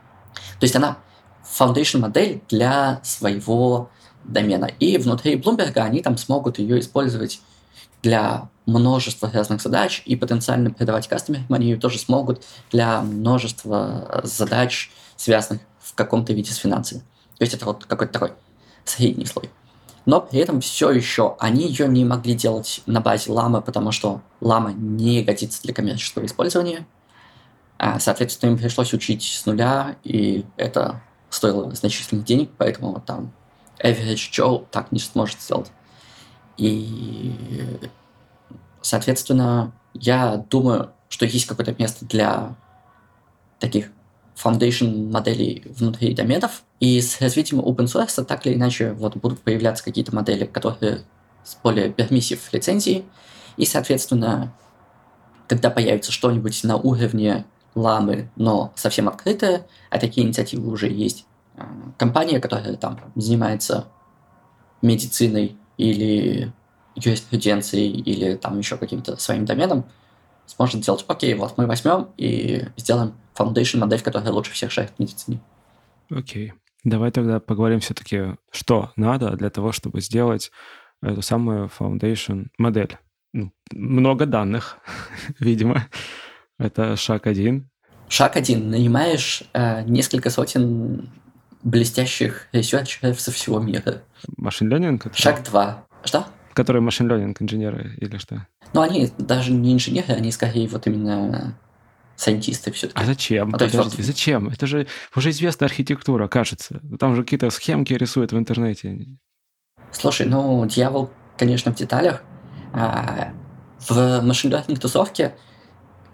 То 0.60 0.64
есть 0.64 0.76
она 0.76 0.98
foundation 1.44 2.00
модель 2.00 2.42
для 2.48 3.00
своего 3.02 3.90
домена. 4.24 4.66
И 4.78 4.98
внутри 4.98 5.36
Bloomberg 5.36 5.76
они 5.78 6.00
там 6.00 6.16
смогут 6.16 6.58
ее 6.58 6.80
использовать 6.80 7.40
для 8.02 8.48
множества 8.66 9.30
разных 9.32 9.62
задач 9.62 10.02
и 10.04 10.16
потенциально 10.16 10.70
передавать 10.70 11.08
кастомерам 11.08 11.46
они 11.50 11.70
ее 11.70 11.76
тоже 11.76 11.98
смогут 11.98 12.44
для 12.70 13.00
множества 13.00 14.22
задач, 14.24 14.90
связанных 15.16 15.62
в 15.80 15.94
каком-то 15.94 16.32
виде 16.32 16.52
с 16.52 16.56
финансами. 16.56 17.00
То 17.38 17.44
есть 17.44 17.54
это 17.54 17.64
вот 17.64 17.84
какой-то 17.84 18.12
такой 18.12 18.32
средний 18.84 19.26
слой. 19.26 19.50
Но 20.04 20.20
при 20.20 20.40
этом 20.40 20.60
все 20.60 20.90
еще 20.90 21.36
они 21.38 21.68
ее 21.68 21.86
не 21.86 22.04
могли 22.04 22.34
делать 22.34 22.82
на 22.86 23.00
базе 23.00 23.30
ламы, 23.30 23.62
потому 23.62 23.92
что 23.92 24.20
лама 24.40 24.72
не 24.72 25.22
годится 25.22 25.62
для 25.62 25.72
коммерческого 25.72 26.26
использования. 26.26 26.86
А, 27.78 28.00
соответственно, 28.00 28.50
им 28.50 28.58
пришлось 28.58 28.92
учить 28.92 29.22
с 29.22 29.46
нуля, 29.46 29.96
и 30.02 30.44
это 30.56 31.02
стоило 31.32 31.74
значительных 31.74 32.24
денег, 32.24 32.50
поэтому 32.56 33.00
там 33.04 33.32
average 33.82 34.30
Joe 34.30 34.66
так 34.70 34.92
не 34.92 34.98
сможет 34.98 35.40
сделать. 35.40 35.72
И, 36.56 37.34
соответственно, 38.80 39.72
я 39.94 40.36
думаю, 40.36 40.90
что 41.08 41.24
есть 41.24 41.46
какое-то 41.46 41.74
место 41.78 42.04
для 42.04 42.54
таких 43.58 43.90
foundation 44.36 45.10
моделей 45.10 45.64
внутри 45.66 46.14
доменов, 46.14 46.62
и 46.80 47.00
с 47.00 47.20
развитием 47.20 47.60
open 47.60 47.86
source 47.86 48.24
так 48.24 48.46
или 48.46 48.54
иначе 48.54 48.92
вот 48.92 49.16
будут 49.16 49.40
появляться 49.40 49.84
какие-то 49.84 50.14
модели, 50.14 50.44
которые 50.44 51.02
с 51.44 51.56
более 51.62 51.88
permissive 51.88 52.40
лицензией, 52.52 53.04
и, 53.56 53.64
соответственно, 53.64 54.52
когда 55.48 55.70
появится 55.70 56.12
что-нибудь 56.12 56.64
на 56.64 56.76
уровне 56.76 57.44
ламы, 57.74 58.30
но 58.36 58.72
совсем 58.76 59.08
открытое, 59.08 59.66
а 59.90 59.98
такие 59.98 60.26
инициативы 60.26 60.70
уже 60.70 60.88
есть, 60.88 61.26
а, 61.56 61.68
компания, 61.96 62.40
которая 62.40 62.76
там 62.76 62.98
занимается 63.14 63.86
медициной 64.82 65.56
или 65.78 66.52
юриспруденцией 66.94 68.00
или 68.00 68.34
там 68.34 68.58
еще 68.58 68.76
каким-то 68.76 69.16
своим 69.16 69.44
доменом, 69.44 69.84
сможет 70.46 70.82
сделать, 70.82 71.04
окей, 71.08 71.34
вот 71.34 71.56
мы 71.56 71.66
возьмем 71.66 72.08
и 72.16 72.66
сделаем 72.76 73.14
foundation 73.34 73.78
модель, 73.78 74.00
которая 74.00 74.30
лучше 74.32 74.52
всех 74.52 74.70
шарит 74.70 74.92
в 74.96 74.98
медицине. 74.98 75.40
Окей. 76.10 76.52
Давай 76.84 77.12
тогда 77.12 77.38
поговорим 77.38 77.80
все-таки, 77.80 78.36
что 78.50 78.90
надо 78.96 79.36
для 79.36 79.50
того, 79.50 79.72
чтобы 79.72 80.00
сделать 80.00 80.50
эту 81.00 81.22
самую 81.22 81.70
foundation 81.78 82.48
модель. 82.58 82.98
Ну, 83.32 83.52
много 83.72 84.26
данных, 84.26 84.78
видимо. 85.38 85.86
Это 86.58 86.96
шаг 86.96 87.26
один. 87.26 87.68
Шаг 88.08 88.36
один. 88.36 88.70
Нанимаешь 88.70 89.42
э, 89.52 89.82
несколько 89.84 90.30
сотен 90.30 91.10
блестящих 91.62 92.48
ресерчеров 92.52 93.20
со 93.20 93.30
всего 93.30 93.60
мира. 93.60 94.02
Machine 94.36 94.68
learning? 94.68 95.06
Шаг 95.14 95.42
два. 95.44 95.86
Что? 96.04 96.26
Которые 96.54 96.82
machine 96.82 97.08
learning 97.08 97.40
инженеры 97.40 97.94
или 97.98 98.18
что? 98.18 98.46
Ну, 98.74 98.80
они 98.80 99.10
даже 99.18 99.52
не 99.52 99.72
инженеры, 99.72 100.14
они 100.14 100.30
скорее 100.32 100.68
вот 100.68 100.86
именно 100.86 101.56
сайентисты 102.16 102.70
все-таки. 102.72 103.00
А 103.02 103.06
зачем? 103.06 103.48
Есть 103.48 103.52
Подожди, 103.52 103.76
вот- 103.78 103.92
зачем? 103.92 104.48
Это 104.48 104.66
же 104.66 104.86
уже 105.16 105.30
известная 105.30 105.68
архитектура, 105.68 106.28
кажется. 106.28 106.80
Там 106.98 107.16
же 107.16 107.22
какие-то 107.22 107.50
схемки 107.50 107.92
рисуют 107.94 108.32
в 108.32 108.38
интернете. 108.38 109.06
Слушай, 109.92 110.26
ну, 110.26 110.64
дьявол, 110.66 111.10
конечно, 111.36 111.72
в 111.72 111.76
деталях. 111.76 112.22
А, 112.72 113.32
в 113.88 114.20
машин 114.22 114.52
тусовке 114.80 115.34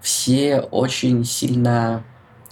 все 0.01 0.59
очень 0.59 1.23
сильно 1.25 2.03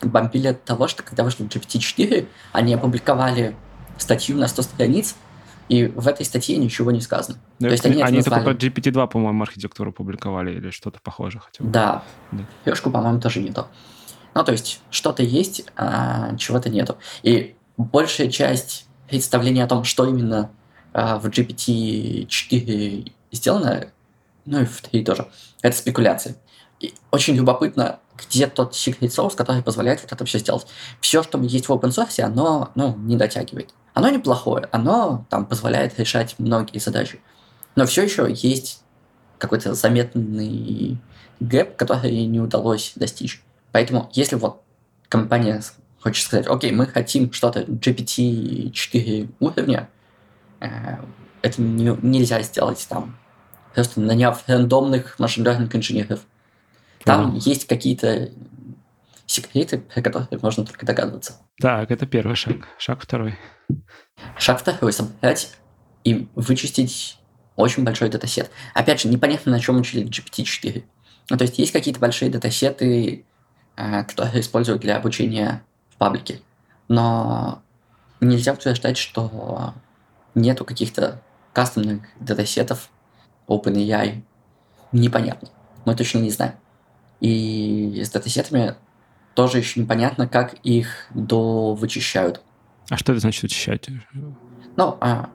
бомбили 0.01 0.47
от 0.47 0.63
того, 0.63 0.87
что 0.87 1.03
когда 1.03 1.23
вышел 1.23 1.45
GPT-4, 1.45 2.27
они 2.51 2.73
опубликовали 2.73 3.55
статью 3.97 4.37
на 4.37 4.47
100 4.47 4.61
страниц, 4.61 5.15
и 5.69 5.85
в 5.85 6.07
этой 6.07 6.25
статье 6.25 6.55
ничего 6.57 6.91
не 6.91 7.01
сказано. 7.01 7.39
Ну, 7.59 7.67
То 7.67 7.73
есть 7.73 7.85
они 7.85 8.01
они 8.01 8.21
только 8.21 8.41
про 8.41 8.53
GPT-2, 8.53 9.07
по-моему, 9.07 9.43
архитектуру 9.43 9.91
публиковали 9.91 10.53
или 10.53 10.69
что-то 10.69 10.99
похожее 11.01 11.41
хотя 11.41 11.63
бы. 11.63 11.69
Да. 11.69 12.03
Да. 12.31 12.73
По-моему, 12.83 13.19
тоже 13.19 13.41
не 13.41 13.51
то. 13.51 13.67
Ну, 14.33 14.43
то 14.43 14.51
есть, 14.51 14.81
что-то 14.91 15.23
есть, 15.23 15.65
а 15.75 16.35
чего-то 16.37 16.69
нету. 16.69 16.97
И 17.23 17.55
большая 17.75 18.29
часть 18.29 18.87
представления 19.09 19.63
о 19.63 19.67
том, 19.67 19.83
что 19.83 20.07
именно 20.07 20.51
а, 20.93 21.17
в 21.17 21.25
GPT-4 21.25 23.11
сделано, 23.31 23.87
ну 24.45 24.61
и 24.61 24.65
в 24.65 24.81
3 24.81 25.03
тоже, 25.03 25.27
это 25.61 25.75
спекуляция. 25.75 26.35
И 26.79 26.93
очень 27.11 27.35
любопытно, 27.35 27.99
где 28.17 28.47
тот 28.47 28.73
secret 28.73 29.09
source, 29.09 29.35
который 29.35 29.63
позволяет 29.63 30.01
вот 30.01 30.11
это 30.11 30.25
все 30.25 30.39
сделать. 30.39 30.67
Все, 31.01 31.23
что 31.23 31.39
есть 31.39 31.67
в 31.67 31.71
open 31.71 31.89
source, 31.89 32.21
оно 32.21 32.71
ну, 32.75 32.95
не 32.97 33.15
дотягивает. 33.15 33.73
Оно 33.93 34.09
неплохое, 34.09 34.67
оно 34.71 35.25
там 35.29 35.45
позволяет 35.45 35.97
решать 35.99 36.35
многие 36.37 36.77
задачи. 36.77 37.19
Но 37.75 37.85
все 37.85 38.03
еще 38.03 38.27
есть 38.29 38.81
какой-то 39.39 39.73
заметный 39.73 40.99
гэп, 41.39 41.75
который 41.75 42.25
не 42.25 42.39
удалось 42.39 42.93
достичь. 42.95 43.41
Поэтому, 43.71 44.09
если 44.13 44.35
вот 44.35 44.61
компания 45.09 45.61
хочет 45.99 46.25
сказать, 46.25 46.47
окей, 46.47 46.71
мы 46.71 46.85
хотим 46.87 47.31
что-то 47.31 47.61
GPT-4 47.61 49.29
уровня, 49.39 49.89
э, 50.59 50.97
это 51.41 51.61
не- 51.61 51.97
нельзя 52.01 52.41
сделать 52.41 52.85
там, 52.89 53.17
просто 53.73 54.01
наняв 54.01 54.43
рандомных 54.47 55.19
машин 55.19 55.47
инженеров. 55.47 56.21
Там 57.07 57.31
Понял. 57.31 57.41
есть 57.45 57.67
какие-то 57.67 58.31
секреты, 59.25 59.77
про 59.77 60.01
которые 60.01 60.39
можно 60.41 60.65
только 60.65 60.85
догадываться. 60.85 61.37
Так, 61.57 61.89
это 61.89 62.05
первый 62.05 62.35
шаг. 62.35 62.67
Шаг 62.77 63.01
второй. 63.01 63.39
Шаг 64.37 64.59
второй– 64.59 64.91
собрать 64.93 65.53
и 66.03 66.27
вычистить 66.35 67.17
очень 67.55 67.85
большой 67.85 68.09
датасет. 68.09 68.51
Опять 68.73 69.01
же, 69.01 69.07
непонятно, 69.07 69.53
на 69.53 69.61
чем 69.61 69.77
учили 69.77 70.05
GPT-4. 70.05 70.83
Ну, 71.29 71.37
то 71.37 71.43
есть 71.43 71.57
есть 71.57 71.71
какие-то 71.71 72.01
большие 72.01 72.29
датасеты, 72.29 73.25
э, 73.77 74.03
которые 74.03 74.41
используют 74.41 74.81
для 74.81 74.97
обучения 74.97 75.63
в 75.89 75.95
паблике. 75.95 76.41
Но 76.89 77.61
нельзя 78.19 78.51
утверждать, 78.51 78.97
что 78.97 79.73
нету 80.35 80.65
каких-то 80.65 81.21
кастомных 81.53 82.01
датасетов 82.19 82.89
OpenAI. 83.47 84.23
Непонятно. 84.91 85.47
Мы 85.85 85.95
точно 85.95 86.19
не 86.19 86.31
знаем. 86.31 86.55
И 87.19 88.01
с 88.03 88.09
датасетами 88.09 88.75
тоже 89.33 89.59
еще 89.59 89.79
непонятно, 89.79 90.27
как 90.27 90.55
их 90.63 91.07
довычищают. 91.11 92.41
А 92.89 92.97
что 92.97 93.11
это 93.11 93.21
значит 93.21 93.43
учащать? 93.43 93.89
Ну, 94.75 94.97
а, 95.01 95.29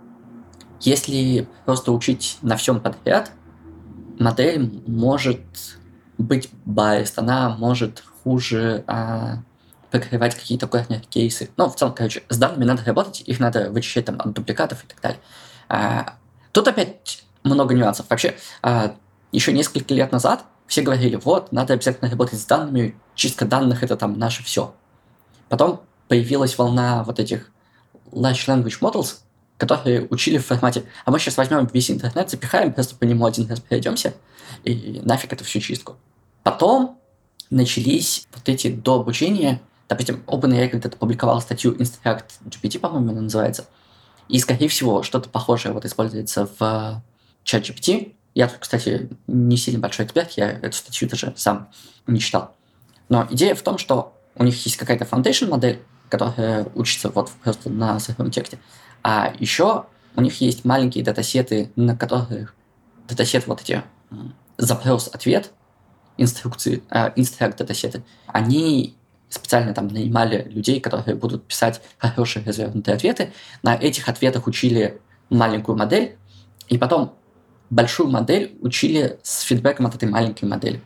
если 0.81 1.49
просто 1.65 1.93
учить 1.93 2.39
на 2.43 2.57
всем 2.57 2.81
подряд, 2.81 3.33
модель 4.19 4.83
может 4.87 5.41
быть 6.19 6.51
biased, 6.67 7.15
она 7.17 7.51
может 7.51 8.03
хуже 8.23 8.85
а, 8.87 9.43
покрывать 9.91 10.35
какие-то 10.35 10.67
корнер 10.67 11.01
кейсы. 11.01 11.51
Ну, 11.57 11.69
в 11.69 11.77
целом, 11.77 11.95
короче, 11.95 12.23
с 12.29 12.39
данными 12.39 12.65
надо 12.65 12.85
работать, 12.85 13.23
их 13.27 13.41
надо 13.41 13.71
вычищать 13.71 14.07
там 14.07 14.17
от 14.19 14.33
дубликатов 14.33 14.85
и 14.85 14.87
так 14.87 15.01
далее. 15.01 15.21
А, 15.69 16.15
тут 16.53 16.67
опять 16.69 17.25
много 17.45 17.75
нюансов. 17.75 18.07
Вообще, 18.09 18.37
а, 18.63 18.97
еще 19.33 19.53
несколько 19.53 19.95
лет 19.95 20.13
назад 20.13 20.45
все 20.67 20.83
говорили, 20.83 21.17
вот, 21.17 21.53
надо 21.53 21.75
обязательно 21.75 22.11
работать 22.11 22.41
с 22.41 22.45
данными, 22.45 22.97
чистка 23.15 23.45
данных 23.45 23.83
это 23.83 23.97
там 23.97 24.19
наше 24.19 24.43
все. 24.43 24.75
Потом 25.49 25.83
появилась 26.09 26.57
волна 26.57 27.05
вот 27.05 27.21
этих 27.21 27.51
large 28.11 28.47
language 28.47 28.81
models, 28.81 29.19
которые 29.59 30.07
учили 30.09 30.39
в 30.39 30.47
формате, 30.47 30.85
а 31.05 31.11
мы 31.11 31.19
сейчас 31.19 31.37
возьмем 31.37 31.69
весь 31.73 31.91
интернет, 31.91 32.31
запихаем, 32.31 32.73
просто 32.73 32.97
по 32.97 33.05
нему 33.05 33.27
один 33.27 33.47
раз 33.49 33.61
пройдемся, 33.61 34.15
и 34.65 35.01
нафиг 35.05 35.33
эту 35.33 35.45
всю 35.45 35.61
чистку. 35.61 35.97
Потом 36.43 36.99
начались 37.51 38.27
вот 38.35 38.49
эти 38.49 38.71
до 38.71 39.01
обучения, 39.01 39.61
допустим, 39.89 40.23
OpenAI 40.27 40.69
когда-то 40.69 40.97
публиковал 40.97 41.41
статью 41.41 41.75
Instruct 41.77 42.25
GPT, 42.47 42.79
по-моему, 42.79 43.11
она 43.11 43.23
называется, 43.23 43.67
и, 44.29 44.39
скорее 44.39 44.69
всего, 44.69 45.03
что-то 45.03 45.29
похожее 45.29 45.73
вот 45.73 45.85
используется 45.85 46.49
в 46.59 47.03
ChatGPT. 47.45 48.15
Я 48.35 48.49
тут, 48.49 48.59
кстати, 48.59 49.11
не 49.27 49.57
сильно 49.57 49.81
большой 49.81 50.07
эксперт, 50.07 50.33
я 50.33 50.51
эту 50.51 50.77
статью 50.77 51.09
даже 51.09 51.33
сам 51.37 51.69
не 52.07 52.19
читал. 52.19 52.55
Но 53.09 53.27
идея 53.31 53.55
в 53.55 53.63
том, 53.63 53.79
что 53.79 54.15
у 54.37 54.45
них 54.45 54.65
есть 54.65 54.77
какая-то 54.77 55.05
foundation 55.05 55.49
модель, 55.49 55.83
которая 56.09 56.67
учится 56.75 57.11
вот 57.11 57.31
просто 57.43 57.71
на 57.71 57.99
сыром 58.01 58.31
тексте, 58.31 58.59
а 59.03 59.33
еще 59.39 59.87
у 60.17 60.21
них 60.21 60.41
есть 60.41 60.65
маленькие 60.65 61.05
датасеты, 61.05 61.73
на 61.77 61.97
которых 61.97 62.55
датасет 63.09 63.47
вот 63.47 63.61
эти 63.63 63.83
запрос-ответ, 64.59 65.53
инструкции, 66.17 66.83
э, 66.91 67.13
инструкт 67.17 67.59
датасеты, 67.59 68.03
они 68.27 68.97
специально 69.29 69.73
там 69.73 69.89
нанимали 69.89 70.47
людей, 70.51 70.81
которые 70.81 71.17
будут 71.17 71.47
писать 71.47 71.81
хорошие 71.99 72.45
развернутые 72.45 72.95
ответы. 72.95 73.33
На 73.63 73.75
этих 73.75 74.09
ответах 74.09 74.47
учили 74.47 75.01
маленькую 75.31 75.77
модель, 75.79 76.17
и 76.69 76.77
потом 76.77 77.15
большую 77.73 78.11
модель 78.11 78.57
учили 78.61 79.19
с 79.23 79.41
фидбэком 79.41 79.87
от 79.87 79.95
этой 79.95 80.07
маленькой 80.07 80.45
модели, 80.45 80.83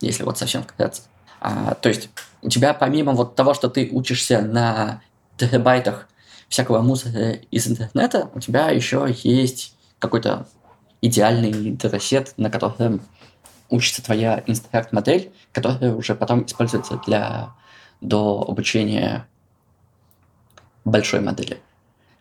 если 0.00 0.22
вот 0.22 0.38
совсем 0.38 0.62
вкратце. 0.62 1.02
А, 1.40 1.74
то 1.74 1.88
есть 1.88 2.08
у 2.42 2.48
тебя 2.48 2.72
помимо 2.72 3.12
вот 3.12 3.34
того, 3.34 3.52
что 3.52 3.68
ты 3.68 3.88
учишься 3.90 4.40
на 4.40 5.02
терабайтах 5.36 6.06
всякого 6.48 6.82
мусора 6.82 7.32
из 7.50 7.66
интернета, 7.66 8.30
у 8.32 8.38
тебя 8.38 8.70
еще 8.70 9.08
есть 9.24 9.74
какой-то 9.98 10.46
идеальный 11.02 11.72
датасет, 11.72 12.34
на 12.36 12.48
котором 12.48 13.00
учится 13.68 14.02
твоя 14.02 14.44
инстракт-модель, 14.46 15.32
которая 15.52 15.92
уже 15.92 16.14
потом 16.14 16.46
используется 16.46 17.00
для 17.06 17.54
до 18.00 18.44
обучения 18.48 19.26
большой 20.84 21.20
модели. 21.20 21.60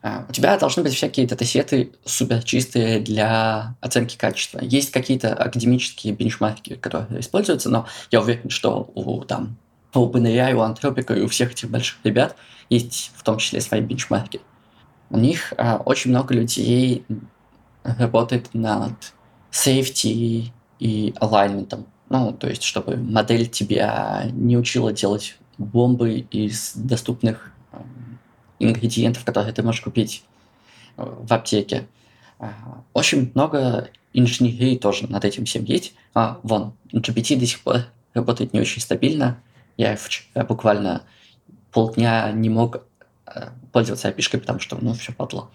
А, 0.02 0.26
у 0.30 0.32
тебя 0.32 0.58
должны 0.58 0.84
быть 0.84 0.94
всякие 0.94 1.28
датасеты 1.28 1.92
супер 2.06 2.42
чистые 2.44 3.00
для 3.00 3.76
оценки 3.82 4.18
качества. 4.18 4.60
Есть 4.62 4.92
какие-то 4.92 5.34
академические 5.34 6.14
бенчмарки, 6.14 6.76
которые 6.76 7.20
используются, 7.20 7.70
но 7.70 7.86
я 8.12 8.22
уверен, 8.22 8.50
что 8.50 8.90
у 8.96 9.24
там 9.24 9.58
у 9.94 10.08
OpenAI, 10.08 10.54
у 10.54 10.60
Anthropic 10.60 11.18
и 11.18 11.22
у 11.22 11.28
всех 11.28 11.52
этих 11.52 11.70
больших 11.70 11.98
ребят 12.04 12.36
есть 12.70 13.12
в 13.16 13.24
том 13.24 13.38
числе 13.38 13.60
свои 13.60 13.82
бенчмарки. 13.82 14.40
У 15.10 15.18
них 15.18 15.54
а, 15.58 15.82
очень 15.84 16.12
много 16.12 16.34
людей 16.34 17.04
работает 17.84 18.54
над 18.54 18.94
safety 19.52 20.52
и 20.80 21.14
alignment. 21.20 21.86
Ну, 22.10 22.32
то 22.32 22.48
есть, 22.48 22.64
чтобы 22.64 22.96
модель 22.98 23.48
тебя 23.48 24.28
не 24.32 24.58
учила 24.58 24.94
делать 24.94 25.38
бомбы 25.58 26.20
из 26.32 26.74
доступных 26.76 27.52
ингредиентов, 28.60 29.24
которые 29.24 29.54
ты 29.54 29.64
можешь 29.64 29.82
купить 29.82 30.24
э, 30.98 31.04
в 31.06 31.32
аптеке. 31.34 31.88
А, 32.40 32.54
очень 32.94 33.32
много 33.34 33.90
инженерии 34.14 34.78
тоже 34.78 35.08
над 35.08 35.26
этим 35.26 35.46
всем 35.46 35.64
есть. 35.64 35.94
А, 36.14 36.40
вон, 36.44 36.74
GPT 36.94 37.38
до 37.38 37.46
сих 37.46 37.62
пор 37.62 37.86
работает 38.14 38.54
не 38.54 38.60
очень 38.60 38.82
стабильно. 38.82 39.42
Я 39.78 39.96
вчера 39.96 40.44
буквально 40.44 41.04
полдня 41.72 42.32
не 42.32 42.50
мог 42.50 42.84
э, 43.28 43.50
пользоваться 43.72 44.10
api 44.10 44.38
потому 44.38 44.60
что, 44.60 44.78
ну, 44.82 44.94
все 44.94 45.14
подло. 45.14 45.50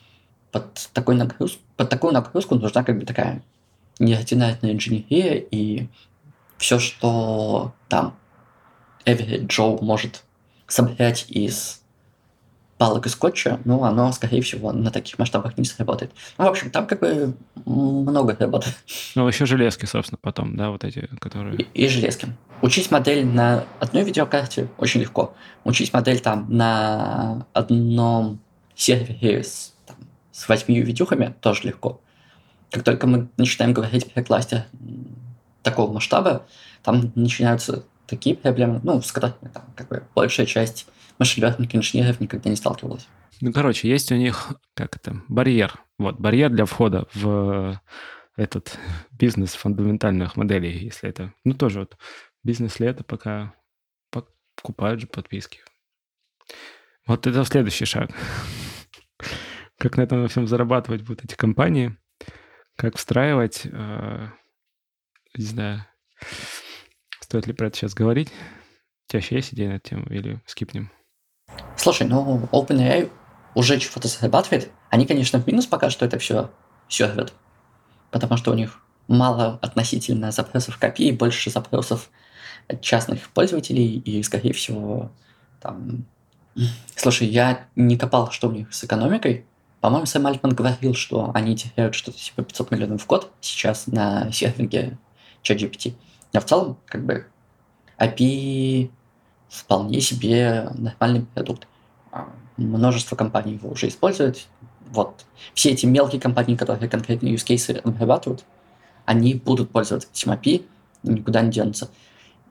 Под, 0.52 0.88
такой 0.92 1.16
нагруз... 1.16 1.58
под 1.76 1.88
такую 1.88 2.12
нагрузку 2.12 2.54
нужна 2.54 2.84
как 2.84 2.98
бы 2.98 3.06
такая 3.06 3.42
неординарная 3.98 4.72
инженерия, 4.72 5.34
и 5.34 5.88
все, 6.58 6.78
что 6.78 7.74
там 7.88 8.16
Every 9.04 9.46
Joe 9.46 9.82
может 9.82 10.22
собрать 10.66 11.26
из 11.28 11.82
палок 12.84 13.06
и 13.06 13.08
скотча, 13.08 13.60
ну, 13.64 13.82
оно, 13.82 14.12
скорее 14.12 14.42
всего, 14.42 14.70
на 14.70 14.90
таких 14.90 15.18
масштабах 15.18 15.56
не 15.56 15.64
сработает. 15.64 16.12
Ну, 16.36 16.44
в 16.44 16.48
общем, 16.48 16.70
там 16.70 16.86
как 16.86 17.00
бы 17.00 17.34
много 17.64 18.36
работы. 18.38 18.68
Ну, 19.14 19.26
еще 19.26 19.46
железки, 19.46 19.86
собственно, 19.86 20.18
потом, 20.20 20.54
да, 20.54 20.68
вот 20.68 20.84
эти, 20.84 21.08
которые... 21.18 21.56
И, 21.56 21.62
и 21.84 21.88
железки. 21.88 22.28
Учить 22.60 22.90
модель 22.90 23.24
на 23.24 23.64
одной 23.80 24.04
видеокарте 24.04 24.68
очень 24.76 25.00
легко. 25.00 25.34
Учить 25.64 25.94
модель 25.94 26.20
там 26.20 26.44
на 26.50 27.46
одном 27.54 28.38
сервере 28.74 29.42
с, 29.42 29.72
там, 29.86 29.96
с 30.30 30.46
восьмью 30.46 30.84
видюхами 30.84 31.34
тоже 31.40 31.62
легко. 31.62 32.02
Как 32.70 32.82
только 32.84 33.06
мы 33.06 33.28
начинаем 33.38 33.72
говорить 33.72 34.12
про 34.12 34.22
кластер 34.22 34.64
такого 35.62 35.90
масштаба, 35.90 36.44
там 36.82 37.12
начинаются 37.14 37.84
такие 38.06 38.36
проблемы, 38.36 38.80
ну, 38.82 39.00
с 39.00 39.10
которыми 39.10 39.50
там, 39.54 39.62
как 39.74 39.88
бы, 39.88 40.02
большая 40.14 40.44
часть 40.44 40.86
машин-лернинг 41.18 41.74
инженеров 41.74 42.20
никогда 42.20 42.50
не 42.50 42.56
сталкивалась. 42.56 43.06
Ну, 43.40 43.52
короче, 43.52 43.88
есть 43.88 44.12
у 44.12 44.16
них, 44.16 44.52
как 44.74 44.96
это, 44.96 45.22
барьер. 45.28 45.74
Вот, 45.98 46.18
барьер 46.18 46.50
для 46.50 46.64
входа 46.64 47.06
в 47.14 47.80
этот 48.36 48.78
бизнес 49.10 49.54
фундаментальных 49.54 50.36
моделей, 50.36 50.78
если 50.78 51.08
это... 51.08 51.32
Ну, 51.44 51.54
тоже 51.54 51.80
вот 51.80 51.96
бизнес 52.42 52.80
ли 52.80 52.86
это, 52.86 53.04
пока 53.04 53.54
покупают 54.10 55.00
же 55.00 55.06
подписки. 55.06 55.60
Вот 57.06 57.26
это 57.26 57.44
следующий 57.44 57.84
шаг. 57.84 58.10
Как 59.78 59.96
на 59.96 60.02
этом 60.02 60.26
всем 60.28 60.46
зарабатывать 60.46 61.02
будут 61.02 61.24
эти 61.24 61.34
компании, 61.34 61.96
как 62.76 62.96
встраивать, 62.96 63.62
э, 63.64 64.28
не 65.36 65.44
знаю, 65.44 65.84
Стоит 67.20 67.46
ли 67.46 67.52
про 67.52 67.66
это 67.66 67.76
сейчас 67.76 67.94
говорить? 67.94 68.28
У 68.28 69.10
тебя 69.10 69.20
еще 69.20 69.36
есть 69.36 69.54
идея 69.54 69.70
на 69.70 69.74
эту 69.74 69.90
тему 69.90 70.06
или 70.08 70.40
скипнем? 70.46 70.90
Слушай, 71.76 72.06
ну 72.06 72.48
OpenAI 72.52 73.10
уже 73.54 73.78
чего-то 73.78 74.08
зарабатывает. 74.08 74.70
Они, 74.90 75.06
конечно, 75.06 75.40
в 75.40 75.46
минус 75.46 75.66
пока 75.66 75.90
что 75.90 76.04
это 76.04 76.18
все 76.18 76.50
сервят, 76.88 77.32
потому 78.10 78.36
что 78.36 78.52
у 78.52 78.54
них 78.54 78.80
мало 79.08 79.58
относительно 79.62 80.30
запросов 80.30 80.78
копий, 80.78 81.12
больше 81.12 81.50
запросов 81.50 82.10
от 82.68 82.80
частных 82.80 83.28
пользователей, 83.30 83.98
и, 83.98 84.22
скорее 84.22 84.52
всего, 84.52 85.10
там... 85.60 86.06
Слушай, 86.96 87.28
я 87.28 87.66
не 87.76 87.98
копал, 87.98 88.30
что 88.30 88.48
у 88.48 88.52
них 88.52 88.72
с 88.72 88.84
экономикой. 88.84 89.44
По-моему, 89.80 90.06
Сэм 90.06 90.26
Альтман 90.26 90.54
говорил, 90.54 90.94
что 90.94 91.30
они 91.34 91.56
теряют 91.56 91.94
что-то 91.94 92.18
типа 92.18 92.42
500 92.42 92.70
миллионов 92.70 93.02
в 93.02 93.06
год 93.06 93.30
сейчас 93.40 93.86
на 93.86 94.32
сервинге 94.32 94.96
ChatGPT. 95.42 95.94
А 96.32 96.40
в 96.40 96.46
целом, 96.46 96.78
как 96.86 97.04
бы, 97.04 97.26
API 97.98 98.90
вполне 99.54 100.00
себе 100.00 100.70
нормальный 100.74 101.22
продукт. 101.34 101.66
А, 102.10 102.28
множество 102.56 103.16
компаний 103.16 103.54
его 103.54 103.70
уже 103.70 103.88
используют. 103.88 104.46
Вот. 104.90 105.24
Все 105.54 105.70
эти 105.70 105.86
мелкие 105.86 106.20
компании, 106.20 106.56
которые 106.56 106.90
конкретные 106.90 107.34
use 107.34 107.46
cases 107.46 107.78
обрабатывают, 107.80 108.44
они 109.04 109.34
будут 109.34 109.70
пользоваться 109.70 110.08
этим 110.12 110.32
API, 110.32 110.64
никуда 111.02 111.42
не 111.42 111.50
денутся. 111.50 111.90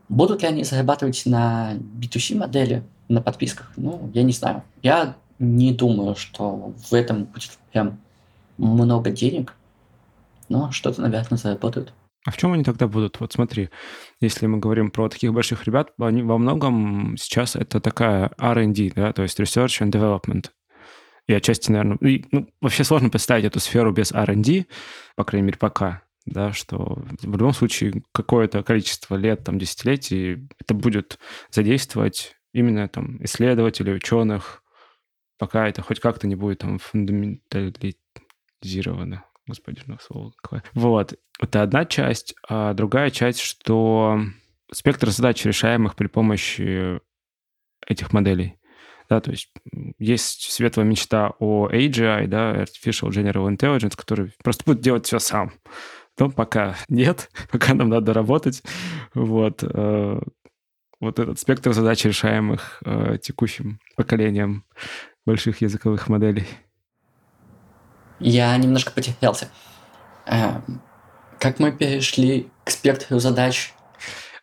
Будут 0.09 0.41
ли 0.41 0.47
они 0.47 0.63
зарабатывать 0.63 1.23
на 1.25 1.73
B2C 1.73 2.37
модели, 2.37 2.83
на 3.07 3.21
подписках? 3.21 3.71
Ну, 3.75 4.09
я 4.13 4.23
не 4.23 4.33
знаю. 4.33 4.63
Я 4.81 5.15
не 5.39 5.73
думаю, 5.73 6.15
что 6.15 6.73
в 6.89 6.93
этом 6.93 7.25
будет 7.25 7.57
прям 7.71 7.99
много 8.57 9.09
денег, 9.09 9.55
но 10.49 10.71
что-то, 10.71 11.01
наверное, 11.01 11.37
заработают. 11.37 11.93
А 12.25 12.31
в 12.31 12.37
чем 12.37 12.53
они 12.53 12.63
тогда 12.63 12.87
будут? 12.87 13.19
Вот 13.19 13.33
смотри, 13.33 13.69
если 14.21 14.47
мы 14.47 14.59
говорим 14.59 14.91
про 14.91 15.09
таких 15.09 15.33
больших 15.33 15.65
ребят, 15.65 15.91
они 15.99 16.23
во 16.23 16.37
многом 16.37 17.17
сейчас 17.17 17.57
это 17.57 17.81
такая 17.81 18.31
R&D, 18.37 18.93
да, 18.95 19.11
то 19.11 19.23
есть 19.23 19.37
Research 19.39 19.81
and 19.81 19.91
Development. 19.91 20.49
И 21.27 21.33
отчасти, 21.33 21.71
наверное, 21.71 21.97
и, 22.01 22.25
ну, 22.31 22.47
вообще 22.61 22.83
сложно 22.83 23.09
представить 23.09 23.45
эту 23.45 23.59
сферу 23.59 23.91
без 23.91 24.11
R&D, 24.11 24.65
по 25.15 25.23
крайней 25.25 25.47
мере, 25.47 25.57
пока, 25.57 26.03
да, 26.25 26.53
что 26.53 27.03
в 27.21 27.37
любом 27.37 27.53
случае 27.53 28.03
какое-то 28.13 28.63
количество 28.63 29.15
лет, 29.15 29.43
там, 29.43 29.59
десятилетий 29.59 30.47
это 30.59 30.73
будет 30.73 31.19
задействовать 31.51 32.35
именно 32.53 32.87
там 32.87 33.21
исследователей, 33.23 33.95
ученых, 33.95 34.63
пока 35.37 35.67
это 35.67 35.81
хоть 35.81 35.99
как-то 35.99 36.27
не 36.27 36.35
будет 36.35 36.59
там 36.59 36.79
фундаментализировано. 36.79 39.25
Господи, 39.47 39.81
ну 39.87 39.97
слово 39.99 40.31
какое. 40.41 40.63
Вот. 40.73 41.15
Это 41.39 41.61
одна 41.61 41.85
часть. 41.85 42.35
А 42.47 42.73
другая 42.73 43.09
часть, 43.09 43.39
что 43.39 44.19
спектр 44.71 45.09
задач, 45.09 45.43
решаемых 45.45 45.95
при 45.95 46.07
помощи 46.07 46.99
этих 47.85 48.13
моделей. 48.13 48.57
Да, 49.09 49.19
то 49.19 49.31
есть 49.31 49.51
есть 49.99 50.51
светлая 50.51 50.85
мечта 50.85 51.33
о 51.39 51.69
AGI, 51.69 52.27
да, 52.27 52.63
Artificial 52.63 53.09
General 53.09 53.53
Intelligence, 53.53 53.95
который 53.97 54.33
просто 54.43 54.63
будет 54.65 54.81
делать 54.81 55.05
все 55.05 55.19
сам. 55.19 55.51
Но 56.17 56.29
пока 56.29 56.75
нет, 56.89 57.29
пока 57.51 57.73
нам 57.73 57.89
надо 57.89 58.13
работать. 58.13 58.63
Вот, 59.13 59.63
э, 59.63 60.21
вот 60.99 61.19
этот 61.19 61.39
спектр 61.39 61.73
задач, 61.73 62.05
решаемых 62.05 62.81
э, 62.85 63.17
текущим 63.21 63.79
поколением 63.95 64.63
больших 65.25 65.61
языковых 65.61 66.07
моделей. 66.07 66.47
Я 68.23 68.55
немножко 68.57 68.91
потерялся. 68.91 69.49
Э, 70.25 70.61
как 71.39 71.59
мы 71.59 71.71
перешли 71.71 72.47
к 72.63 72.71
спектру 72.71 73.19
задач? 73.19 73.73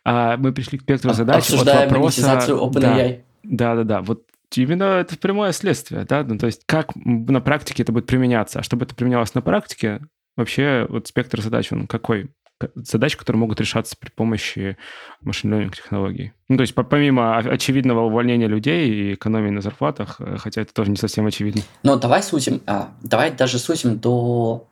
А, 0.03 0.37
мы 0.37 0.53
пришли 0.53 0.77
к 0.77 0.83
спектру 0.83 1.13
задач 1.13 1.39
Обсуждаем 1.39 1.89
вопроса... 1.89 2.37
OpenAI. 2.49 3.21
Да, 3.43 3.75
да, 3.75 3.83
да. 3.83 4.01
Вот 4.01 4.23
именно 4.55 4.83
это 4.83 5.17
прямое 5.17 5.51
следствие, 5.51 6.05
да, 6.05 6.23
ну, 6.23 6.37
то 6.37 6.45
есть 6.45 6.63
как 6.65 6.95
на 6.95 7.41
практике 7.41 7.83
это 7.83 7.91
будет 7.91 8.05
применяться, 8.05 8.59
а 8.59 8.63
чтобы 8.63 8.85
это 8.85 8.95
применялось 8.95 9.33
на 9.33 9.41
практике, 9.41 10.01
вообще 10.35 10.85
вот 10.89 11.07
спектр 11.07 11.41
задач, 11.41 11.71
он 11.71 11.87
какой? 11.87 12.29
Задач, 12.75 13.15
которые 13.15 13.39
могут 13.39 13.59
решаться 13.59 13.95
при 13.99 14.09
помощи 14.09 14.77
машин 15.21 15.69
технологий. 15.71 16.33
Ну, 16.49 16.57
то 16.57 16.61
есть 16.61 16.73
помимо 16.75 17.37
очевидного 17.37 18.01
увольнения 18.01 18.47
людей 18.47 18.89
и 18.89 19.13
экономии 19.13 19.49
на 19.49 19.61
зарплатах, 19.61 20.17
э, 20.19 20.37
хотя 20.37 20.61
это 20.61 20.73
тоже 20.73 20.91
не 20.91 20.97
совсем 20.97 21.25
очевидно. 21.25 21.61
Ну, 21.83 21.97
давай 21.97 22.23
сузим, 22.23 22.61
а, 22.65 22.91
давай 23.01 23.31
даже 23.31 23.59
сузим 23.59 23.99
до 23.99 24.67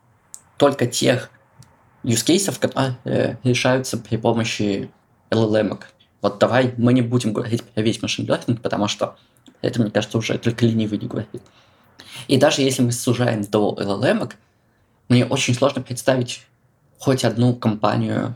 только 0.57 0.87
тех 0.87 1.29
use 2.03 2.25
cases, 2.25 2.59
которые 2.59 2.97
э, 3.05 3.35
решаются 3.43 3.97
при 3.97 4.17
помощи 4.17 4.89
LLM. 5.31 5.79
Вот 6.21 6.39
давай 6.39 6.73
мы 6.77 6.93
не 6.93 7.01
будем 7.01 7.33
говорить 7.33 7.63
про 7.63 7.81
весь 7.81 8.01
machine 8.01 8.25
learning, 8.25 8.59
потому 8.59 8.87
что 8.87 9.15
это, 9.61 9.81
мне 9.81 9.91
кажется, 9.91 10.17
уже 10.17 10.37
только 10.37 10.65
ленивый 10.65 10.99
не 10.99 11.07
говорит. 11.07 11.41
И 12.27 12.37
даже 12.37 12.61
если 12.61 12.81
мы 12.81 12.91
сужаем 12.91 13.43
до 13.43 13.75
LLM, 13.79 14.31
мне 15.07 15.25
очень 15.25 15.53
сложно 15.53 15.81
представить 15.81 16.45
хоть 16.99 17.23
одну 17.23 17.55
компанию, 17.55 18.35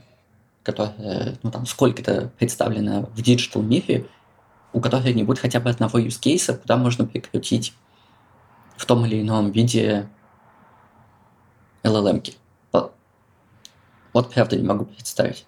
которая, 0.64 1.38
ну 1.44 1.52
там, 1.52 1.66
сколько-то 1.66 2.32
представлена 2.40 3.02
в 3.02 3.22
digital 3.22 3.62
мире, 3.62 4.08
у 4.72 4.80
которой 4.80 5.14
не 5.14 5.24
будет 5.24 5.40
хотя 5.40 5.60
бы 5.60 5.70
одного 5.70 6.00
use 6.00 6.20
case, 6.20 6.58
куда 6.58 6.78
можно 6.78 7.06
прикрутить 7.06 7.74
в 8.78 8.86
том 8.86 9.06
или 9.06 9.22
ином 9.22 9.52
виде 9.52 10.10
LLM. 11.84 12.22
-ки. 12.22 12.36
Вот, 12.72 12.96
вот 14.14 14.34
правда 14.34 14.56
не 14.56 14.64
могу 14.64 14.86
представить. 14.86 15.46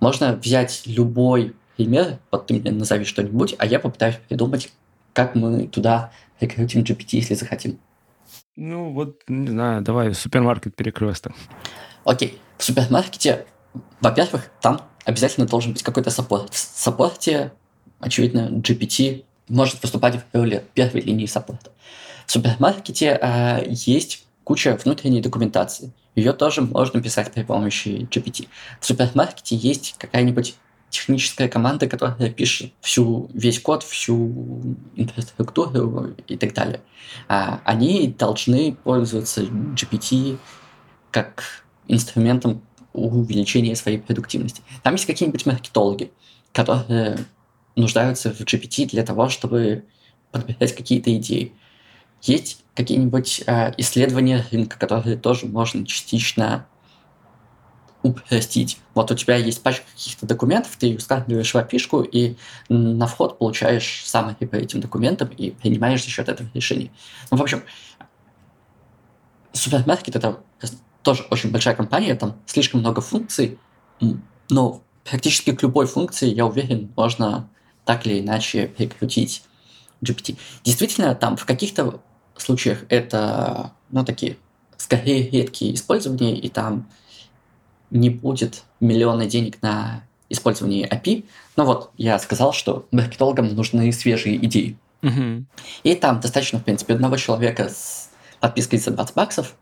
Можно 0.00 0.34
взять 0.36 0.82
любой 0.86 1.54
пример, 1.76 2.18
вот 2.30 2.46
ты 2.46 2.54
мне 2.54 2.70
назови 2.70 3.04
что-нибудь, 3.04 3.56
а 3.58 3.66
я 3.66 3.80
попытаюсь 3.80 4.16
придумать, 4.28 4.72
как 5.12 5.34
мы 5.34 5.66
туда 5.66 6.12
рекрутим 6.40 6.82
GPT, 6.82 7.16
если 7.16 7.34
захотим. 7.34 7.78
Ну, 8.56 8.92
вот, 8.92 9.22
не 9.28 9.48
знаю, 9.48 9.82
давай 9.82 10.14
супермаркет 10.14 10.76
перекресток. 10.76 11.32
Окей. 12.04 12.38
В 12.58 12.64
супермаркете, 12.64 13.46
во-первых, 14.00 14.50
там 14.60 14.80
обязательно 15.04 15.46
должен 15.46 15.72
быть 15.72 15.82
какой-то 15.82 16.10
саппорт. 16.10 16.54
В 16.54 16.58
саппорте, 16.58 17.52
очевидно, 18.00 18.48
GPT 18.50 19.24
может 19.48 19.82
выступать 19.82 20.16
в 20.16 20.36
роли 20.36 20.64
первой 20.74 21.00
линии 21.00 21.26
саппорта. 21.26 21.70
В 22.26 22.32
супермаркете 22.32 23.18
э, 23.20 23.64
есть 23.68 24.26
куча 24.44 24.78
внутренней 24.82 25.20
документации. 25.20 25.92
Ее 26.14 26.32
тоже 26.32 26.62
можно 26.62 27.02
писать 27.02 27.32
при 27.32 27.42
помощи 27.42 28.08
GPT. 28.10 28.48
В 28.80 28.86
супермаркете 28.86 29.56
есть 29.56 29.96
какая-нибудь 29.98 30.54
техническая 30.90 31.48
команда, 31.48 31.88
которая 31.88 32.30
пишет 32.30 32.72
всю, 32.80 33.28
весь 33.34 33.60
код, 33.60 33.82
всю 33.82 34.76
инфраструктуру 34.94 36.14
и 36.28 36.36
так 36.36 36.54
далее. 36.54 36.80
А 37.28 37.60
они 37.64 38.14
должны 38.16 38.74
пользоваться 38.84 39.42
GPT 39.42 40.38
как 41.10 41.63
инструментом 41.88 42.62
увеличения 42.92 43.74
своей 43.76 43.98
продуктивности. 43.98 44.62
Там 44.82 44.94
есть 44.94 45.06
какие-нибудь 45.06 45.46
маркетологи, 45.46 46.12
которые 46.52 47.18
нуждаются 47.76 48.32
в 48.32 48.40
GPT 48.40 48.88
для 48.88 49.02
того, 49.04 49.28
чтобы 49.28 49.84
подбирать 50.30 50.74
какие-то 50.74 51.14
идеи. 51.16 51.52
Есть 52.22 52.64
какие-нибудь 52.74 53.42
э, 53.46 53.72
исследования 53.78 54.44
рынка, 54.50 54.78
которые 54.78 55.16
тоже 55.16 55.46
можно 55.46 55.84
частично 55.86 56.66
упростить. 58.02 58.78
Вот 58.94 59.10
у 59.10 59.14
тебя 59.14 59.36
есть 59.36 59.62
пачка 59.62 59.86
каких-то 59.92 60.26
документов, 60.26 60.76
ты 60.78 60.98
складываешь 60.98 61.52
в 61.52 61.56
опишку 61.56 62.02
и 62.02 62.36
на 62.68 63.06
вход 63.06 63.38
получаешь 63.38 64.02
самый 64.04 64.34
по 64.34 64.56
этим 64.56 64.80
документам 64.80 65.28
и 65.28 65.50
принимаешь 65.50 66.04
за 66.04 66.10
счет 66.10 66.28
этого 66.28 66.48
решение. 66.52 66.90
Ну, 67.30 67.38
в 67.38 67.42
общем, 67.42 67.62
супермаркет 69.52 70.16
это 70.16 70.40
тоже 71.04 71.24
очень 71.30 71.50
большая 71.50 71.76
компания, 71.76 72.14
там 72.16 72.36
слишком 72.46 72.80
много 72.80 73.00
функций, 73.00 73.58
но 74.50 74.82
практически 75.04 75.52
к 75.52 75.62
любой 75.62 75.86
функции, 75.86 76.28
я 76.28 76.46
уверен, 76.46 76.90
можно 76.96 77.48
так 77.84 78.06
или 78.06 78.20
иначе 78.20 78.66
перекрутить 78.66 79.44
GPT. 80.02 80.36
Действительно, 80.64 81.14
там 81.14 81.36
в 81.36 81.44
каких-то 81.44 82.00
случаях 82.36 82.84
это, 82.88 83.72
ну, 83.90 84.04
такие, 84.04 84.38
скорее 84.76 85.30
редкие 85.30 85.74
использования, 85.74 86.36
и 86.36 86.48
там 86.48 86.88
не 87.90 88.10
будет 88.10 88.64
миллиона 88.80 89.26
денег 89.26 89.62
на 89.62 90.02
использование 90.28 90.88
API. 90.88 91.24
Но 91.56 91.64
вот 91.64 91.90
я 91.96 92.18
сказал, 92.18 92.52
что 92.52 92.86
маркетологам 92.90 93.54
нужны 93.54 93.92
свежие 93.92 94.36
идеи. 94.46 94.76
Угу. 95.02 95.44
И 95.84 95.94
там 95.94 96.20
достаточно, 96.20 96.58
в 96.58 96.64
принципе, 96.64 96.94
одного 96.94 97.16
человека 97.16 97.68
с 97.68 98.10
подпиской 98.40 98.78
за 98.78 98.90
20 98.90 99.14
баксов, 99.14 99.54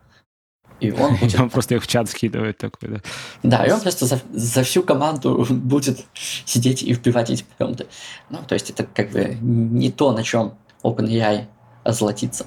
и 0.83 0.91
он 0.91 1.15
будет... 1.21 1.39
Он 1.39 1.49
просто 1.49 1.75
их 1.75 1.83
в 1.83 1.87
чат 1.87 2.09
скидывает 2.09 2.57
такой, 2.57 2.89
да? 2.89 3.01
Да, 3.41 3.65
и 3.65 3.71
он 3.71 3.79
просто 3.79 4.05
за, 4.05 4.21
за 4.31 4.63
всю 4.63 4.83
команду 4.83 5.45
будет 5.49 6.05
сидеть 6.15 6.83
и 6.83 6.93
вбивать 6.93 7.29
эти 7.29 7.45
промпты. 7.57 7.87
Ну, 8.29 8.39
то 8.47 8.53
есть 8.53 8.69
это 8.69 8.83
как 8.83 9.11
бы 9.11 9.37
не 9.41 9.91
то, 9.91 10.11
на 10.11 10.23
чем 10.23 10.55
OpenAI 10.83 11.45
озолотится. 11.83 12.45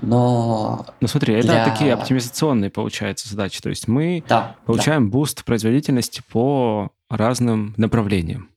Но... 0.00 0.86
Ну 1.00 1.08
смотри, 1.08 1.34
это 1.34 1.48
для... 1.48 1.64
такие 1.64 1.92
оптимизационные, 1.92 2.70
получается, 2.70 3.28
задачи. 3.28 3.60
То 3.60 3.68
есть 3.68 3.88
мы 3.88 4.24
да, 4.28 4.56
получаем 4.66 5.06
да. 5.06 5.12
буст 5.12 5.44
производительности 5.44 6.22
по 6.30 6.90
разным 7.08 7.74
направлениям. 7.76 8.50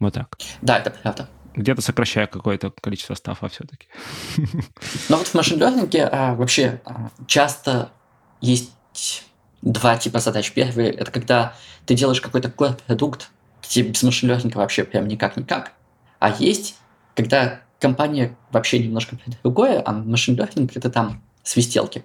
Вот 0.00 0.14
так. 0.14 0.36
Да, 0.62 0.78
это 0.78 0.90
правда. 0.90 1.28
Где-то 1.54 1.82
сокращая 1.82 2.26
какое-то 2.26 2.70
количество 2.70 3.14
стафа 3.14 3.48
все-таки. 3.48 3.88
Но 5.08 5.16
вот 5.16 5.26
в 5.26 5.34
машин-лернинге 5.34 6.04
а, 6.04 6.34
вообще 6.34 6.80
а, 6.84 7.10
часто 7.26 7.90
есть 8.40 8.72
два 9.62 9.96
типа 9.96 10.20
задач. 10.20 10.52
Первый— 10.52 10.86
это 10.88 11.10
когда 11.10 11.54
ты 11.86 11.94
делаешь 11.94 12.20
какой-то 12.20 12.48
core-продукт, 12.48 13.30
где 13.62 13.82
без 13.82 14.02
машин-лернинга 14.02 14.58
вообще 14.58 14.84
прям 14.84 15.08
никак-никак. 15.08 15.72
А 16.18 16.30
есть, 16.30 16.76
когда 17.14 17.60
компания 17.80 18.36
вообще 18.50 18.78
немножко 18.78 19.18
другое, 19.42 19.82
а 19.84 19.92
машин 19.92 20.36
learning 20.36 20.70
это 20.74 20.90
там 20.90 21.22
свистелки. 21.42 22.04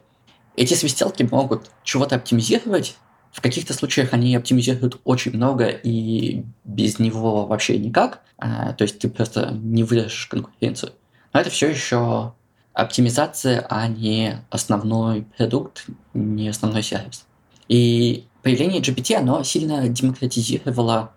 Эти 0.55 0.73
свистелки 0.75 1.23
могут 1.23 1.71
чего-то 1.83 2.15
оптимизировать, 2.15 2.95
в 3.33 3.41
каких-то 3.41 3.73
случаях 3.73 4.13
они 4.13 4.35
оптимизируют 4.35 5.01
очень 5.03 5.33
много, 5.33 5.65
и 5.65 6.43
без 6.63 6.99
него 6.99 7.47
вообще 7.47 7.79
никак. 7.79 8.21
А, 8.37 8.73
то 8.73 8.83
есть 8.83 8.99
ты 8.99 9.09
просто 9.09 9.49
не 9.51 9.83
выдашь 9.83 10.27
конкуренцию. 10.27 10.93
Но 11.33 11.39
это 11.39 11.49
все 11.49 11.67
еще 11.69 12.33
оптимизация, 12.73 13.65
а 13.69 13.87
не 13.87 14.41
основной 14.49 15.23
продукт, 15.37 15.85
не 16.13 16.49
основной 16.49 16.83
сервис. 16.83 17.25
И 17.67 18.25
появление 18.41 18.81
GPT, 18.81 19.15
оно 19.15 19.43
сильно 19.43 19.87
демократизировало 19.87 21.13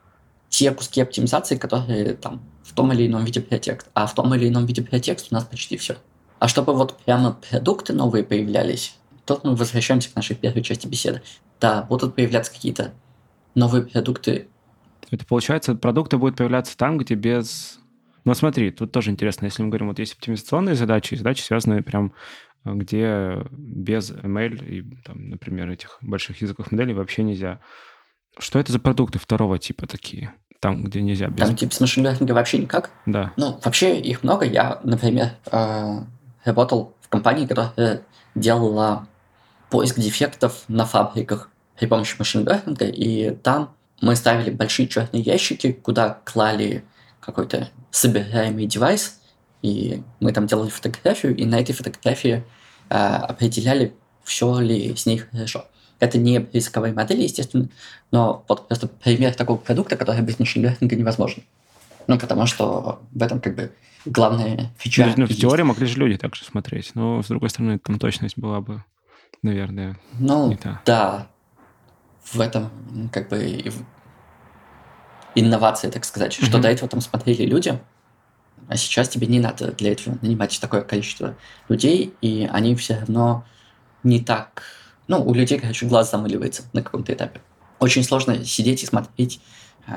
те 0.48 0.70
куски 0.70 1.00
оптимизации, 1.00 1.56
которые 1.56 2.14
там 2.14 2.42
в 2.62 2.72
том 2.72 2.92
или 2.92 3.06
ином 3.06 3.24
виде 3.24 3.40
текст, 3.40 3.88
а 3.94 4.06
в 4.06 4.14
том 4.14 4.34
или 4.34 4.48
ином 4.48 4.66
виде 4.66 4.82
текст 5.00 5.28
у 5.30 5.34
нас 5.34 5.44
почти 5.44 5.76
все. 5.76 5.96
А 6.38 6.48
чтобы 6.48 6.74
вот 6.74 6.96
прямо 7.04 7.38
продукты 7.50 7.92
новые 7.92 8.22
появлялись, 8.22 8.96
тут 9.24 9.44
мы 9.44 9.56
возвращаемся 9.56 10.10
к 10.10 10.16
нашей 10.16 10.36
первой 10.36 10.62
части 10.62 10.86
беседы. 10.86 11.22
Да, 11.60 11.82
будут 11.82 12.14
появляться 12.14 12.52
какие-то 12.52 12.92
новые 13.54 13.84
продукты. 13.84 14.48
Это 15.10 15.24
получается, 15.24 15.74
продукты 15.74 16.18
будут 16.18 16.36
появляться 16.36 16.76
там, 16.76 16.98
где 16.98 17.14
без... 17.14 17.78
Ну 18.26 18.34
смотри, 18.34 18.72
тут 18.72 18.90
тоже 18.90 19.12
интересно, 19.12 19.44
если 19.44 19.62
мы 19.62 19.68
говорим, 19.68 19.86
вот 19.86 20.00
есть 20.00 20.14
оптимизационные 20.14 20.74
задачи, 20.74 21.14
задачи, 21.14 21.42
связанные 21.42 21.82
прям 21.82 22.12
где 22.64 23.38
без 23.52 24.10
ML 24.10 24.66
и, 24.66 24.82
там, 25.04 25.30
например, 25.30 25.70
этих 25.70 25.98
больших 26.00 26.42
языковых 26.42 26.72
моделей 26.72 26.92
вообще 26.92 27.22
нельзя. 27.22 27.60
Что 28.36 28.58
это 28.58 28.72
за 28.72 28.80
продукты 28.80 29.20
второго 29.20 29.60
типа 29.60 29.86
такие? 29.86 30.34
Там, 30.60 30.82
где 30.82 31.00
нельзя 31.02 31.28
без... 31.28 31.46
Там 31.46 31.54
типа 31.54 31.72
с 31.72 31.80
машин 31.80 32.04
вообще 32.04 32.58
никак? 32.58 32.90
Да. 33.06 33.32
Ну, 33.36 33.60
вообще 33.62 34.00
их 34.00 34.24
много. 34.24 34.44
Я, 34.44 34.80
например, 34.82 35.30
э, 35.52 35.98
работал 36.44 36.96
в 37.02 37.08
компании, 37.08 37.46
которая 37.46 38.02
делала 38.34 39.06
поиск 39.70 40.00
дефектов 40.00 40.64
на 40.66 40.84
фабриках 40.84 41.48
при 41.78 41.86
помощи 41.86 42.16
машин 42.18 42.44
и 42.80 43.38
там 43.42 43.72
мы 44.00 44.16
ставили 44.16 44.50
большие 44.50 44.88
черные 44.88 45.22
ящики, 45.22 45.72
куда 45.72 46.18
клали 46.24 46.84
какой-то 47.26 47.68
собираемый 47.90 48.66
девайс, 48.66 49.20
и 49.62 50.02
мы 50.20 50.32
там 50.32 50.46
делали 50.46 50.70
фотографию, 50.70 51.36
и 51.36 51.44
на 51.44 51.60
этой 51.60 51.72
фотографии 51.72 52.44
э, 52.88 52.94
определяли, 52.94 53.92
все 54.24 54.60
ли 54.60 54.94
с 54.94 55.06
них 55.06 55.28
хорошо. 55.30 55.66
Это 55.98 56.18
не 56.18 56.46
рисковые 56.52 56.94
модели, 56.94 57.22
естественно, 57.22 57.68
но 58.12 58.44
вот 58.48 58.68
просто 58.68 58.86
пример 58.86 59.34
такого 59.34 59.56
продукта, 59.56 59.96
который 59.96 60.22
без 60.22 60.38
машин 60.38 60.76
невозможен. 60.80 61.42
Ну, 62.06 62.18
потому 62.18 62.46
что 62.46 63.00
в 63.12 63.22
этом 63.22 63.40
как 63.40 63.56
бы 63.56 63.72
главная 64.04 64.72
фича. 64.78 65.12
Ну, 65.16 65.26
в 65.26 65.34
теории 65.34 65.62
могли 65.62 65.86
же 65.86 65.98
люди 65.98 66.16
также 66.16 66.44
смотреть, 66.44 66.92
но, 66.94 67.22
с 67.22 67.26
другой 67.26 67.50
стороны, 67.50 67.78
там 67.78 67.98
точность 67.98 68.38
была 68.38 68.60
бы, 68.60 68.84
наверное, 69.42 69.98
ну, 70.18 70.48
не 70.48 70.56
та. 70.56 70.80
да. 70.86 71.26
В 72.24 72.40
этом 72.40 72.70
как 73.12 73.28
бы 73.28 73.62
инновация, 75.36 75.90
так 75.90 76.04
сказать, 76.04 76.36
mm-hmm. 76.36 76.46
что 76.46 76.58
до 76.58 76.68
этого 76.68 76.88
там 76.88 77.00
смотрели 77.00 77.44
люди, 77.44 77.78
а 78.68 78.76
сейчас 78.76 79.08
тебе 79.08 79.28
не 79.28 79.38
надо 79.38 79.70
для 79.72 79.92
этого 79.92 80.18
нанимать 80.22 80.58
такое 80.60 80.82
количество 80.82 81.36
людей, 81.68 82.14
и 82.20 82.48
они 82.52 82.74
все 82.74 82.98
равно 82.98 83.44
не 84.02 84.20
так... 84.20 84.64
Ну, 85.08 85.22
у 85.24 85.34
людей, 85.34 85.60
короче, 85.60 85.86
глаз 85.86 86.10
замыливается 86.10 86.64
на 86.72 86.82
каком-то 86.82 87.12
этапе. 87.12 87.40
Очень 87.78 88.02
сложно 88.02 88.44
сидеть 88.44 88.82
и 88.82 88.86
смотреть 88.86 89.40
э, 89.86 89.92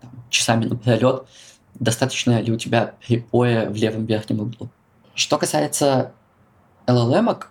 там, 0.00 0.10
часами 0.30 0.64
напролет, 0.64 1.28
достаточно 1.74 2.40
ли 2.40 2.52
у 2.52 2.56
тебя 2.56 2.94
припоя 3.06 3.70
в 3.70 3.76
левом 3.76 4.06
верхнем 4.06 4.40
углу. 4.40 4.68
Что 5.14 5.38
касается 5.38 6.12
LLM, 6.88 7.44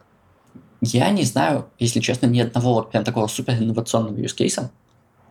я 0.81 1.09
не 1.11 1.23
знаю, 1.23 1.69
если 1.79 2.01
честно, 2.01 2.25
ни 2.25 2.41
одного 2.41 2.83
прям 2.83 3.05
такого 3.05 3.27
супер 3.27 3.53
инновационного 3.53 4.17
use 4.17 4.35
кейса 4.35 4.69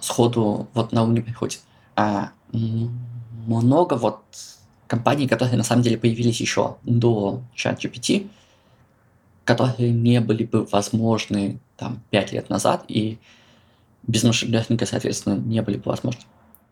сходу 0.01 0.69
вот 0.73 0.93
на 0.93 1.03
ум 1.03 1.15
не 1.15 1.21
приходит. 1.21 1.61
А 1.97 2.33
много 2.53 3.95
вот 3.95 4.23
компаний, 4.87 5.27
которые 5.27 5.57
на 5.57 5.65
самом 5.65 5.83
деле 5.83 5.99
появились 5.99 6.41
еще 6.41 6.77
до 6.85 7.43
ChatGPT, 7.57 8.29
которые 9.45 9.91
не 9.91 10.21
были 10.21 10.45
бы 10.45 10.65
возможны 10.65 11.59
там 11.77 12.03
5 12.11 12.33
лет 12.33 12.51
назад 12.51 12.85
и 12.89 13.19
без 14.07 14.23
машин-лернинга, 14.23 14.87
соответственно, 14.87 15.35
не 15.35 15.63
были 15.63 15.77
бы 15.79 15.91
возможны. 15.91 16.23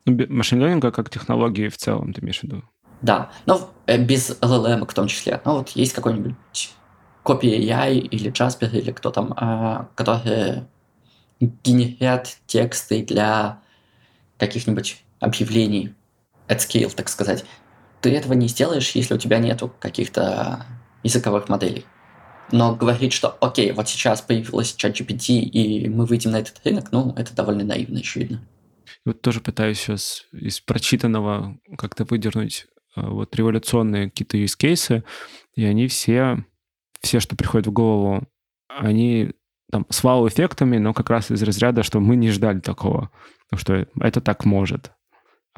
Ну, 0.07 0.27
машин-лернинга 0.29 0.93
как 0.93 1.11
технологии 1.11 1.69
в 1.69 1.77
целом, 1.77 2.13
ты 2.13 2.21
имеешь 2.21 2.41
в 2.41 2.45
виду? 2.45 2.63
Да, 3.01 3.31
но 3.47 3.71
э, 3.87 3.99
без 3.99 4.31
LLM 4.41 4.87
в 4.87 4.95
том 4.95 5.09
числе. 5.09 5.41
Ну 5.45 5.59
вот 5.59 5.71
есть 5.71 5.93
какой-нибудь 5.93 6.35
копия 7.23 7.59
AI 7.59 7.99
или 7.99 8.31
Jasper 8.31 8.71
или 8.71 8.93
кто 8.93 9.11
там, 9.11 9.35
а, 9.37 9.89
которые 9.95 10.67
генерят 11.41 12.37
тексты 12.47 13.05
для 13.05 13.61
каких-нибудь 14.39 15.05
объявлений 15.25 15.95
at 16.49 16.59
scale, 16.59 16.95
так 16.95 17.09
сказать 17.09 17.45
ты 18.05 18.11
этого 18.11 18.35
не 18.35 18.49
сделаешь, 18.49 18.91
если 18.91 19.15
у 19.15 19.19
тебя 19.19 19.39
нету 19.39 19.73
каких-то 19.81 20.67
языковых 21.03 21.49
моделей. 21.49 21.87
Но 22.53 22.77
говорить, 22.77 23.15
что 23.15 23.31
окей, 23.41 23.73
вот 23.73 23.89
сейчас 23.89 24.21
появилась 24.21 24.77
ChatGPT, 24.77 25.37
и 25.37 25.89
мы 25.89 26.05
выйдем 26.05 26.33
на 26.33 26.41
этот 26.41 26.61
рынок, 26.67 26.93
ну, 26.93 27.15
это 27.17 27.35
довольно 27.35 27.65
наивно, 27.65 28.01
очевидно. 28.01 28.47
Вот 29.07 29.23
тоже 29.23 29.41
пытаюсь 29.41 29.79
сейчас 29.79 30.27
из 30.33 30.61
прочитанного 30.61 31.59
как-то 31.79 32.05
выдернуть 32.05 32.67
а, 32.95 33.09
вот 33.09 33.35
революционные 33.37 34.11
какие-то 34.11 34.37
use 34.37 34.55
кейсы, 34.55 35.03
и 35.55 35.65
они 35.65 35.89
все, 35.89 36.45
все, 37.01 37.21
что 37.21 37.37
приходит 37.37 37.69
в 37.69 37.73
голову, 37.73 38.29
они 38.69 39.33
там 39.73 39.87
с 39.89 40.05
вау-эффектами, 40.05 40.77
но 40.77 40.93
как 40.93 41.09
раз 41.09 41.31
из 41.31 41.43
разряда, 41.43 41.83
что 41.83 42.01
мы 42.01 42.17
не 42.17 42.31
ждали 42.31 42.61
такого, 42.61 43.11
что 43.55 43.87
это 43.99 44.21
так 44.21 44.45
может. 44.45 44.93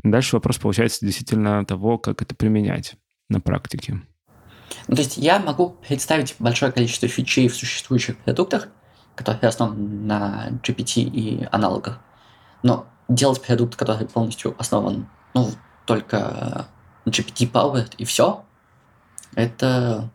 Дальше 0.03 0.37
вопрос 0.37 0.59
получается 0.59 1.05
действительно 1.05 1.65
того, 1.65 1.99
как 1.99 2.23
это 2.23 2.35
применять 2.35 2.97
на 3.29 3.41
практике. 3.41 4.03
Ну, 4.89 4.95
то 4.95 5.03
есть 5.03 5.17
я 5.17 5.39
могу 5.39 5.71
представить 5.71 6.37
большое 6.39 6.73
количество 6.73 7.09
фичей 7.09 7.49
в 7.49 7.57
существующих 7.57 8.17
продуктах, 8.19 8.69
которые 9.15 9.49
основаны 9.49 9.83
на 9.83 10.49
GPT 10.63 11.03
и 11.03 11.49
аналогах. 11.51 12.01
Но 12.63 12.87
делать 13.09 13.43
продукт, 13.43 13.77
который 13.77 14.07
полностью 14.07 14.55
основан 14.59 15.09
ну, 15.35 15.51
только 15.87 16.69
GPT 17.07 17.51
powered 17.51 17.95
и 17.99 18.05
все, 18.05 18.45
это 19.35 20.11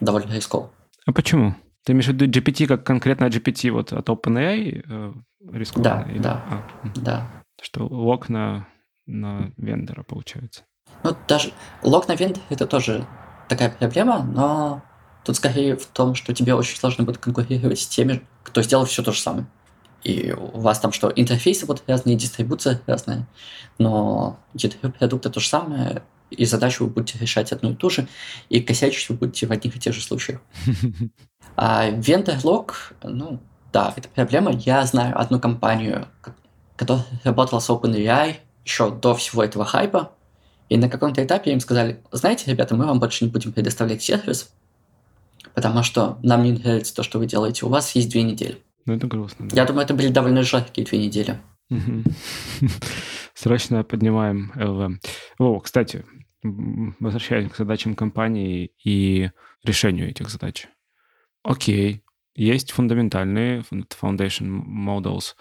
довольно 0.00 0.32
рисково. 0.32 0.70
А 1.06 1.12
почему? 1.12 1.54
Ты 1.84 1.92
имеешь 1.92 2.06
в 2.06 2.12
виду 2.12 2.26
GPT 2.26 2.66
как 2.66 2.84
конкретно 2.84 3.24
GPT 3.24 3.70
вот 3.70 3.92
от 3.92 4.08
OpenAI 4.08 4.84
э, 4.88 5.12
рискованно? 5.52 6.04
Да, 6.04 6.10
или? 6.10 6.18
да, 6.18 6.44
а, 6.48 6.62
да. 6.94 7.44
Что 7.60 7.86
окна 7.86 8.68
на 9.12 9.52
вендора, 9.56 10.02
получается. 10.02 10.62
Ну, 11.04 11.16
даже 11.28 11.52
лог 11.82 12.08
на 12.08 12.14
вендор 12.14 12.42
это 12.50 12.66
тоже 12.66 13.06
такая 13.48 13.70
проблема, 13.70 14.22
но 14.22 14.82
тут 15.24 15.36
скорее 15.36 15.76
в 15.76 15.86
том, 15.86 16.14
что 16.14 16.32
тебе 16.34 16.54
очень 16.54 16.76
сложно 16.76 17.04
будет 17.04 17.18
конкурировать 17.18 17.78
с 17.78 17.86
теми, 17.86 18.26
кто 18.42 18.62
сделал 18.62 18.84
все 18.84 19.02
то 19.02 19.12
же 19.12 19.20
самое. 19.20 19.46
И 20.02 20.32
у 20.32 20.58
вас 20.58 20.80
там 20.80 20.92
что, 20.92 21.12
интерфейсы 21.14 21.64
вот 21.66 21.84
разные, 21.86 22.16
дистрибуция 22.16 22.80
разная, 22.86 23.28
но 23.78 24.38
ядро 24.54 24.90
продукта 24.90 25.30
то 25.30 25.38
же 25.38 25.46
самое, 25.46 26.02
и 26.30 26.44
задачу 26.44 26.84
вы 26.84 26.90
будете 26.90 27.18
решать 27.18 27.52
одну 27.52 27.72
и 27.72 27.76
ту 27.76 27.90
же, 27.90 28.08
и 28.48 28.60
косячить 28.60 29.08
вы 29.08 29.16
будете 29.16 29.46
в 29.46 29.52
одних 29.52 29.76
и 29.76 29.78
тех 29.78 29.94
же 29.94 30.02
случаях. 30.02 30.40
А 31.54 31.90
вендор 31.90 32.38
лог, 32.44 32.94
ну, 33.02 33.38
да, 33.74 33.92
это 33.94 34.08
проблема. 34.08 34.52
Я 34.52 34.86
знаю 34.86 35.20
одну 35.20 35.38
компанию, 35.38 36.08
которая 36.76 37.04
работала 37.24 37.60
с 37.60 37.68
OpenAI, 37.68 38.36
еще 38.64 38.90
до 38.90 39.14
всего 39.14 39.42
этого 39.42 39.64
хайпа, 39.64 40.12
и 40.68 40.76
на 40.76 40.88
каком-то 40.88 41.22
этапе 41.22 41.52
им 41.52 41.60
сказали, 41.60 42.00
знаете, 42.12 42.50
ребята, 42.50 42.74
мы 42.74 42.86
вам 42.86 42.98
больше 42.98 43.24
не 43.24 43.30
будем 43.30 43.52
предоставлять 43.52 44.02
сервис, 44.02 44.52
потому 45.54 45.82
что 45.82 46.18
нам 46.22 46.42
не 46.42 46.52
нравится 46.52 46.94
то, 46.94 47.02
что 47.02 47.18
вы 47.18 47.26
делаете. 47.26 47.66
У 47.66 47.68
вас 47.68 47.94
есть 47.94 48.10
две 48.10 48.22
недели. 48.22 48.62
Ну, 48.86 48.94
это 48.94 49.06
грустно. 49.06 49.48
Да. 49.48 49.56
Я 49.56 49.66
думаю, 49.66 49.84
это 49.84 49.94
были 49.94 50.08
довольно 50.08 50.42
жаркие 50.42 50.86
две 50.86 50.98
недели. 50.98 51.38
Срочно 53.34 53.84
поднимаем 53.84 54.52
ЛВ. 54.56 54.98
О, 55.38 55.60
кстати, 55.60 56.04
возвращаясь 56.42 57.50
к 57.50 57.56
задачам 57.56 57.94
компании 57.94 58.72
и 58.84 59.30
решению 59.64 60.10
этих 60.10 60.28
задач. 60.28 60.68
Окей, 61.42 62.02
есть 62.34 62.72
фундаментальные 62.72 63.62
foundation 64.00 64.64
models, 64.64 65.34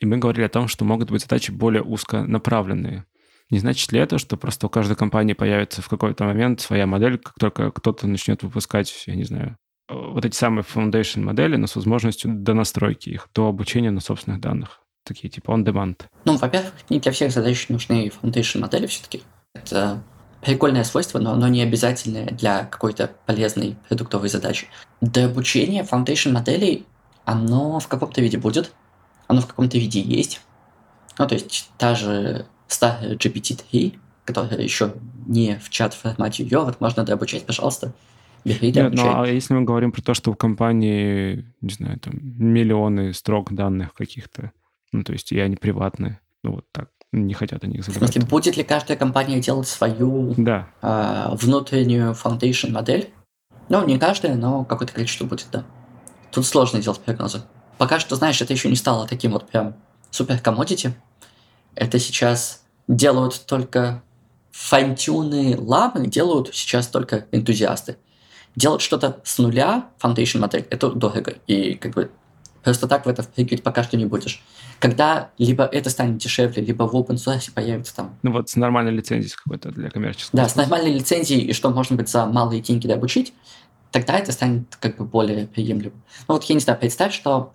и 0.00 0.06
мы 0.06 0.16
говорили 0.16 0.44
о 0.44 0.48
том, 0.48 0.66
что 0.66 0.84
могут 0.84 1.10
быть 1.10 1.22
задачи 1.22 1.50
более 1.50 1.82
узконаправленные. 1.82 3.04
Не 3.50 3.58
значит 3.58 3.92
ли 3.92 4.00
это, 4.00 4.18
что 4.18 4.36
просто 4.36 4.66
у 4.66 4.70
каждой 4.70 4.96
компании 4.96 5.34
появится 5.34 5.82
в 5.82 5.88
какой-то 5.88 6.24
момент 6.24 6.60
своя 6.60 6.86
модель, 6.86 7.18
как 7.18 7.34
только 7.38 7.70
кто-то 7.70 8.06
начнет 8.06 8.42
выпускать, 8.42 9.04
я 9.06 9.14
не 9.14 9.24
знаю, 9.24 9.56
вот 9.88 10.24
эти 10.24 10.36
самые 10.36 10.64
foundation 10.64 11.20
модели, 11.20 11.56
но 11.56 11.66
с 11.66 11.76
возможностью 11.76 12.32
до 12.32 12.54
настройки 12.54 13.10
их, 13.10 13.28
до 13.34 13.48
обучения 13.48 13.90
на 13.90 14.00
собственных 14.00 14.40
данных? 14.40 14.80
Такие 15.04 15.28
типа 15.28 15.50
on-demand. 15.50 16.02
Ну, 16.24 16.36
во-первых, 16.36 16.72
не 16.88 17.00
для 17.00 17.12
всех 17.12 17.32
задач 17.32 17.68
нужны 17.68 18.10
foundation 18.22 18.60
модели 18.60 18.86
все-таки. 18.86 19.22
Это 19.54 20.02
прикольное 20.42 20.84
свойство, 20.84 21.18
но 21.18 21.32
оно 21.32 21.48
не 21.48 21.62
обязательное 21.62 22.26
для 22.26 22.64
какой-то 22.64 23.10
полезной 23.26 23.76
продуктовой 23.88 24.28
задачи. 24.28 24.68
До 25.00 25.24
обучения 25.24 25.82
foundation 25.82 26.32
моделей 26.32 26.86
оно 27.24 27.80
в 27.80 27.88
каком-то 27.88 28.20
виде 28.20 28.38
будет, 28.38 28.72
оно 29.30 29.40
в 29.40 29.46
каком-то 29.46 29.78
виде 29.78 30.00
есть. 30.00 30.40
Ну, 31.18 31.26
то 31.28 31.34
есть 31.34 31.70
та 31.78 31.94
же 31.94 32.46
старая 32.66 33.14
GPT-3, 33.14 33.96
которая 34.24 34.60
еще 34.60 34.94
не 35.26 35.56
в 35.62 35.70
чат 35.70 35.94
формате 35.94 36.42
ее, 36.42 36.58
вот 36.64 36.80
можно 36.80 37.04
дообучать, 37.04 37.46
пожалуйста. 37.46 37.92
Бери, 38.44 38.72
Нет, 38.72 38.92
ну 38.94 39.20
а 39.20 39.28
если 39.28 39.54
мы 39.54 39.62
говорим 39.62 39.92
про 39.92 40.02
то, 40.02 40.14
что 40.14 40.32
в 40.32 40.36
компании, 40.36 41.44
не 41.60 41.72
знаю, 41.72 42.00
там 42.00 42.14
миллионы 42.20 43.12
строк 43.12 43.52
данных 43.52 43.94
каких-то, 43.94 44.50
ну, 44.90 45.04
то 45.04 45.12
есть 45.12 45.30
и 45.30 45.38
они 45.38 45.54
приватные, 45.54 46.18
ну, 46.42 46.54
вот 46.54 46.64
так, 46.72 46.88
не 47.12 47.34
хотят 47.34 47.62
они 47.62 47.76
их 47.76 47.84
забрать. 47.84 48.10
В 48.10 48.12
смысле, 48.12 48.28
будет 48.28 48.56
ли 48.56 48.64
каждая 48.64 48.96
компания 48.96 49.38
делать 49.40 49.68
свою 49.68 50.34
да. 50.36 50.68
э, 50.82 51.36
внутреннюю 51.36 52.14
foundation 52.14 52.72
модель? 52.72 53.10
Ну, 53.68 53.86
не 53.86 53.96
каждая, 53.96 54.34
но 54.34 54.64
какое-то 54.64 54.94
количество 54.94 55.26
будет, 55.26 55.46
да. 55.52 55.64
Тут 56.32 56.46
сложно 56.46 56.82
делать 56.82 56.98
прогнозы 57.00 57.42
пока 57.80 57.98
что, 57.98 58.14
знаешь, 58.14 58.38
это 58.42 58.52
еще 58.52 58.68
не 58.68 58.76
стало 58.76 59.08
таким 59.08 59.32
вот 59.32 59.48
прям 59.48 59.74
супер 60.10 60.38
комодити. 60.38 60.92
Это 61.74 61.98
сейчас 61.98 62.62
делают 62.88 63.46
только 63.46 64.02
фантюны 64.50 65.56
ламы, 65.58 66.06
делают 66.06 66.54
сейчас 66.54 66.88
только 66.88 67.24
энтузиасты. 67.32 67.96
Делать 68.54 68.82
что-то 68.82 69.22
с 69.24 69.38
нуля, 69.38 69.86
foundation 69.98 70.40
модель, 70.40 70.66
это 70.68 70.90
дорого. 70.90 71.36
И 71.46 71.72
как 71.72 71.94
бы 71.94 72.10
просто 72.62 72.86
так 72.86 73.06
в 73.06 73.08
это 73.08 73.22
впрыгивать 73.22 73.62
пока 73.62 73.82
что 73.82 73.96
не 73.96 74.04
будешь. 74.04 74.42
Когда 74.78 75.30
либо 75.38 75.64
это 75.64 75.88
станет 75.88 76.18
дешевле, 76.18 76.62
либо 76.62 76.82
в 76.82 76.94
open 76.94 77.16
source 77.16 77.50
появится 77.50 77.96
там... 77.96 78.18
Ну 78.22 78.32
вот 78.32 78.50
с 78.50 78.56
нормальной 78.56 78.92
лицензией 78.92 79.32
какой-то 79.42 79.70
для 79.70 79.88
коммерческого. 79.88 80.42
Да, 80.42 80.50
с 80.50 80.54
нормальной 80.54 80.92
лицензией, 80.92 81.46
и 81.46 81.54
что 81.54 81.70
можно 81.70 81.96
быть 81.96 82.10
за 82.10 82.26
малые 82.26 82.60
деньги 82.60 82.86
дообучить, 82.86 83.32
тогда 83.90 84.18
это 84.18 84.32
станет 84.32 84.76
как 84.76 84.98
бы 84.98 85.06
более 85.06 85.46
приемлемым. 85.46 86.02
Ну 86.28 86.34
вот 86.34 86.44
я 86.44 86.54
не 86.54 86.60
знаю, 86.60 86.78
представь, 86.78 87.14
что 87.14 87.54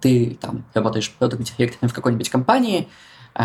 ты 0.00 0.38
там 0.40 0.64
работаешь 0.74 1.10
продукт-директором 1.12 1.88
в 1.88 1.94
какой-нибудь 1.94 2.30
компании, 2.30 2.88
э, 3.34 3.44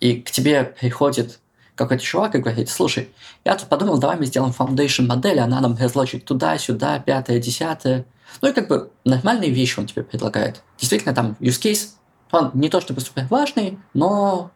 и 0.00 0.20
к 0.20 0.30
тебе 0.30 0.64
приходит 0.64 1.40
какой-то 1.74 2.02
чувак 2.02 2.34
и 2.34 2.38
говорит, 2.38 2.68
слушай, 2.68 3.08
я 3.44 3.54
тут 3.54 3.68
подумал, 3.68 3.98
давай 3.98 4.16
мы 4.16 4.26
сделаем 4.26 4.52
foundation 4.52 5.06
модель, 5.06 5.38
она 5.38 5.60
нам 5.60 5.76
разложит 5.76 6.24
туда, 6.24 6.58
сюда, 6.58 6.98
пятое, 6.98 7.38
десятое. 7.38 8.04
Ну 8.42 8.48
и 8.50 8.52
как 8.52 8.68
бы 8.68 8.90
нормальные 9.04 9.50
вещи 9.50 9.78
он 9.78 9.86
тебе 9.86 10.02
предлагает. 10.02 10.62
Действительно, 10.76 11.14
там 11.14 11.36
use 11.40 11.60
case, 11.60 11.90
он 12.32 12.50
не 12.54 12.68
то 12.68 12.80
чтобы 12.80 13.00
супер 13.00 13.26
важный, 13.30 13.78
но 13.94 14.50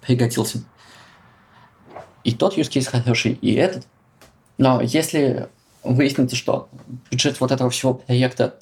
пригодился. 0.00 0.62
и 2.24 2.32
тот 2.32 2.56
use 2.58 2.70
case 2.70 2.88
хороший, 2.90 3.32
и 3.32 3.54
этот. 3.54 3.86
Но 4.58 4.80
если 4.80 5.48
выяснится, 5.82 6.36
что 6.36 6.68
бюджет 7.10 7.40
вот 7.40 7.52
этого 7.52 7.70
всего 7.70 7.94
проекта 7.94 8.58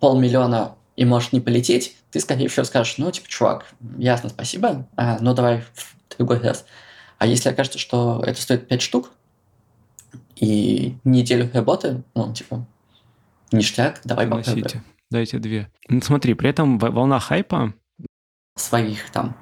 полмиллиона 0.00 0.74
и 0.98 1.04
может 1.04 1.32
не 1.32 1.40
полететь, 1.40 1.96
ты, 2.10 2.18
скорее 2.18 2.48
всего, 2.48 2.64
скажешь, 2.64 2.98
ну, 2.98 3.08
типа, 3.12 3.28
чувак, 3.28 3.66
ясно, 3.98 4.30
спасибо, 4.30 4.88
а, 4.96 5.18
ну, 5.20 5.32
давай 5.32 5.60
в 5.60 6.16
другой 6.16 6.40
раз. 6.40 6.66
А 7.18 7.26
если 7.26 7.50
окажется, 7.50 7.78
что 7.78 8.20
это 8.26 8.42
стоит 8.42 8.66
5 8.66 8.82
штук 8.82 9.12
и 10.34 10.96
неделю 11.04 11.48
работы, 11.54 12.02
ну, 12.16 12.32
типа, 12.34 12.66
ништяк, 13.52 14.00
давай 14.02 14.26
попробуем. 14.26 14.82
Дайте 15.08 15.38
две. 15.38 15.70
Ну, 15.88 16.00
смотри, 16.02 16.34
при 16.34 16.50
этом 16.50 16.80
волна 16.80 17.20
хайпа... 17.20 17.74
Своих 18.56 19.08
там 19.10 19.36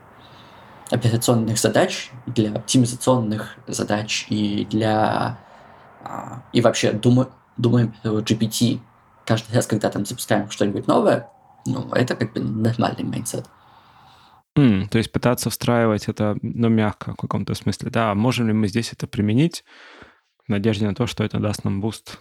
операционных 0.90 1.58
задач, 1.58 2.10
для 2.26 2.52
оптимизационных 2.52 3.56
задач 3.66 4.26
и 4.28 4.66
для... 4.66 5.38
А, 6.02 6.42
и 6.52 6.60
вообще 6.60 6.92
думаем 6.92 7.94
про 8.02 8.20
GPT 8.20 8.80
каждый 9.24 9.54
раз, 9.54 9.66
когда 9.66 9.88
там 9.88 10.04
запускаем 10.04 10.50
что-нибудь 10.50 10.86
новое, 10.86 11.30
ну, 11.66 11.90
это 11.92 12.16
как 12.16 12.32
бы 12.32 12.40
нормальный 12.40 13.04
mindset. 13.04 13.46
Mm, 14.56 14.88
то 14.88 14.98
есть 14.98 15.12
пытаться 15.12 15.50
встраивать 15.50 16.08
это, 16.08 16.36
ну, 16.40 16.68
мягко 16.68 17.12
в 17.12 17.16
каком-то 17.16 17.54
смысле. 17.54 17.90
Да, 17.90 18.14
можем 18.14 18.46
ли 18.46 18.54
мы 18.54 18.68
здесь 18.68 18.92
это 18.92 19.06
применить 19.06 19.64
в 20.46 20.48
надежде 20.48 20.86
на 20.86 20.94
то, 20.94 21.06
что 21.06 21.24
это 21.24 21.38
даст 21.38 21.64
нам 21.64 21.80
буст 21.80 22.20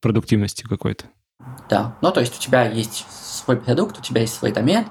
продуктивности 0.00 0.62
какой-то? 0.62 1.06
Да, 1.68 1.96
ну, 2.00 2.10
то 2.12 2.20
есть 2.20 2.36
у 2.38 2.40
тебя 2.40 2.64
есть 2.64 3.06
свой 3.10 3.58
продукт, 3.58 3.98
у 3.98 4.02
тебя 4.02 4.22
есть 4.22 4.34
свой 4.34 4.52
домен, 4.52 4.86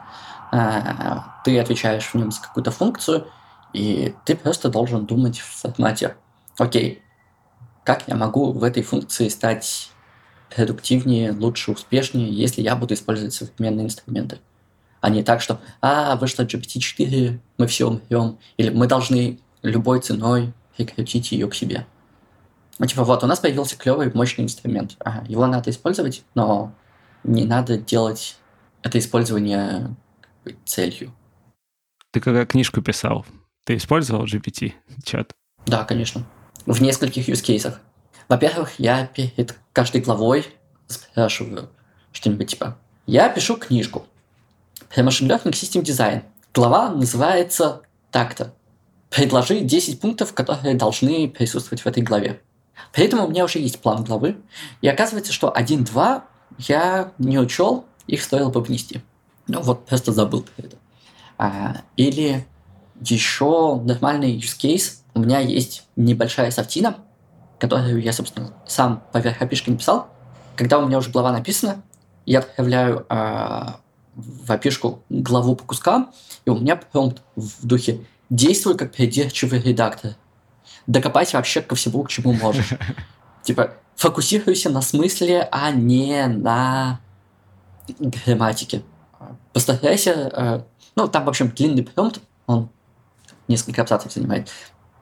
а, 0.52 1.42
ты 1.44 1.60
отвечаешь 1.60 2.06
в 2.06 2.16
нем 2.16 2.32
за 2.32 2.42
какую-то 2.42 2.72
функцию, 2.72 3.28
и 3.74 4.14
ты 4.26 4.36
просто 4.36 4.70
должен 4.70 5.06
думать 5.06 5.40
в 5.40 5.62
формате, 5.62 6.16
окей, 6.58 7.02
как 7.84 8.08
я 8.08 8.16
могу 8.16 8.52
в 8.54 8.64
этой 8.64 8.84
функции 8.84 9.28
стать 9.28 9.92
продуктивнее, 10.56 11.32
лучше, 11.32 11.72
успешнее, 11.72 12.30
если 12.32 12.62
я 12.62 12.76
буду 12.76 12.94
использовать 12.94 13.34
современные 13.34 13.86
инструменты. 13.86 14.40
А 15.02 15.10
не 15.10 15.24
так, 15.24 15.42
что 15.42 15.60
«А, 15.82 16.16
вышло 16.16 16.44
GPT-4, 16.44 17.40
мы 17.58 17.68
все 17.68 17.88
умрем», 17.88 18.40
или 18.58 18.70
«Мы 18.70 18.88
должны 18.88 19.40
любой 19.62 20.02
ценой 20.02 20.54
прикрутить 20.76 21.32
ее 21.32 21.48
к 21.48 21.56
себе». 21.56 21.86
Ну, 22.80 22.86
типа, 22.86 23.04
вот, 23.04 23.24
у 23.24 23.28
нас 23.28 23.40
появился 23.40 23.78
клевый, 23.78 24.12
мощный 24.14 24.44
инструмент. 24.44 24.96
Ага, 25.00 25.26
его 25.28 25.48
надо 25.48 25.70
использовать, 25.72 26.24
но 26.36 26.74
не 27.24 27.44
надо 27.44 27.78
делать 27.78 28.38
это 28.84 29.00
использование 29.00 29.96
целью. 30.66 31.14
Ты 32.12 32.22
когда 32.22 32.46
книжку 32.46 32.82
писал, 32.82 33.26
ты 33.66 33.76
использовал 33.76 34.26
GPT-чат? 34.26 35.34
Да, 35.66 35.84
конечно. 35.84 36.26
В 36.66 36.82
нескольких 36.82 37.28
use 37.28 37.42
кейсах. 37.42 37.82
Во-первых, 38.28 38.80
я 38.80 39.06
перед 39.08 39.56
каждой 39.74 40.02
главой 40.02 40.46
спрашиваю 40.88 41.70
что-нибудь 42.12 42.50
типа 42.50 42.78
«Я 43.06 43.30
пишу 43.30 43.56
книжку 43.56 44.06
про 44.90 45.02
Machine 45.02 45.28
Learning 45.28 45.52
System 45.52 45.84
Design. 45.84 46.24
Глава 46.54 46.90
называется 46.90 47.82
так-то. 48.12 48.54
Предложи 49.10 49.62
10 49.62 50.02
пунктов, 50.02 50.34
которые 50.34 50.76
должны 50.76 51.30
присутствовать 51.30 51.82
в 51.82 51.88
этой 51.88 52.04
главе». 52.04 52.42
При 52.92 53.06
этом 53.06 53.24
у 53.24 53.28
меня 53.28 53.46
уже 53.46 53.60
есть 53.60 53.80
план 53.80 54.04
главы, 54.04 54.38
и 54.82 54.88
оказывается, 54.88 55.34
что 55.34 55.54
1-2 55.56 56.22
я 56.60 57.12
не 57.18 57.40
учел, 57.40 57.86
их 58.08 58.22
стоило 58.22 58.50
бы 58.50 58.62
внести. 58.62 59.02
Ну 59.48 59.62
вот, 59.62 59.86
просто 59.86 60.12
забыл 60.12 60.44
про 60.44 60.66
это. 60.66 60.78
А, 61.38 61.78
или 61.96 62.46
еще 63.00 63.80
нормальный 63.84 64.38
use 64.38 64.58
case. 64.60 64.98
У 65.14 65.20
меня 65.20 65.40
есть 65.40 65.86
небольшая 65.96 66.52
софтина, 66.52 66.98
которую 67.60 68.02
я, 68.02 68.14
собственно, 68.14 68.54
сам 68.66 69.04
поверх 69.12 69.42
API 69.42 69.72
написал. 69.72 70.10
Когда 70.56 70.80
у 70.80 70.88
меня 70.88 70.98
уже 70.98 71.12
глава 71.12 71.32
написана, 71.32 71.82
я 72.26 72.40
отправляю 72.40 73.06
э, 73.10 73.66
в 74.16 74.52
API 74.52 75.00
главу 75.10 75.56
по 75.56 75.64
кускам, 75.64 76.12
и 76.46 76.50
у 76.50 76.58
меня 76.58 76.76
промпт 76.76 77.22
в 77.36 77.66
духе 77.66 78.06
«Действуй 78.30 78.78
как 78.78 78.92
придирчивый 78.92 79.62
редактор». 79.62 80.16
Докопайся 80.86 81.38
вообще 81.38 81.62
ко 81.62 81.76
всему, 81.76 82.04
к 82.04 82.10
чему 82.10 82.34
можешь. 82.34 82.74
Типа, 83.44 83.74
фокусируйся 83.96 84.70
на 84.70 84.82
смысле, 84.82 85.48
а 85.52 85.72
не 85.72 86.28
на 86.28 87.00
грамматике. 88.00 88.84
Постарайся... 89.54 90.12
Э, 90.34 90.62
ну, 90.96 91.08
там, 91.08 91.26
в 91.26 91.30
общем, 91.30 91.50
длинный 91.50 91.84
промпт, 91.84 92.20
он 92.48 92.70
несколько 93.48 93.82
абзацев 93.82 94.12
занимает. 94.12 94.50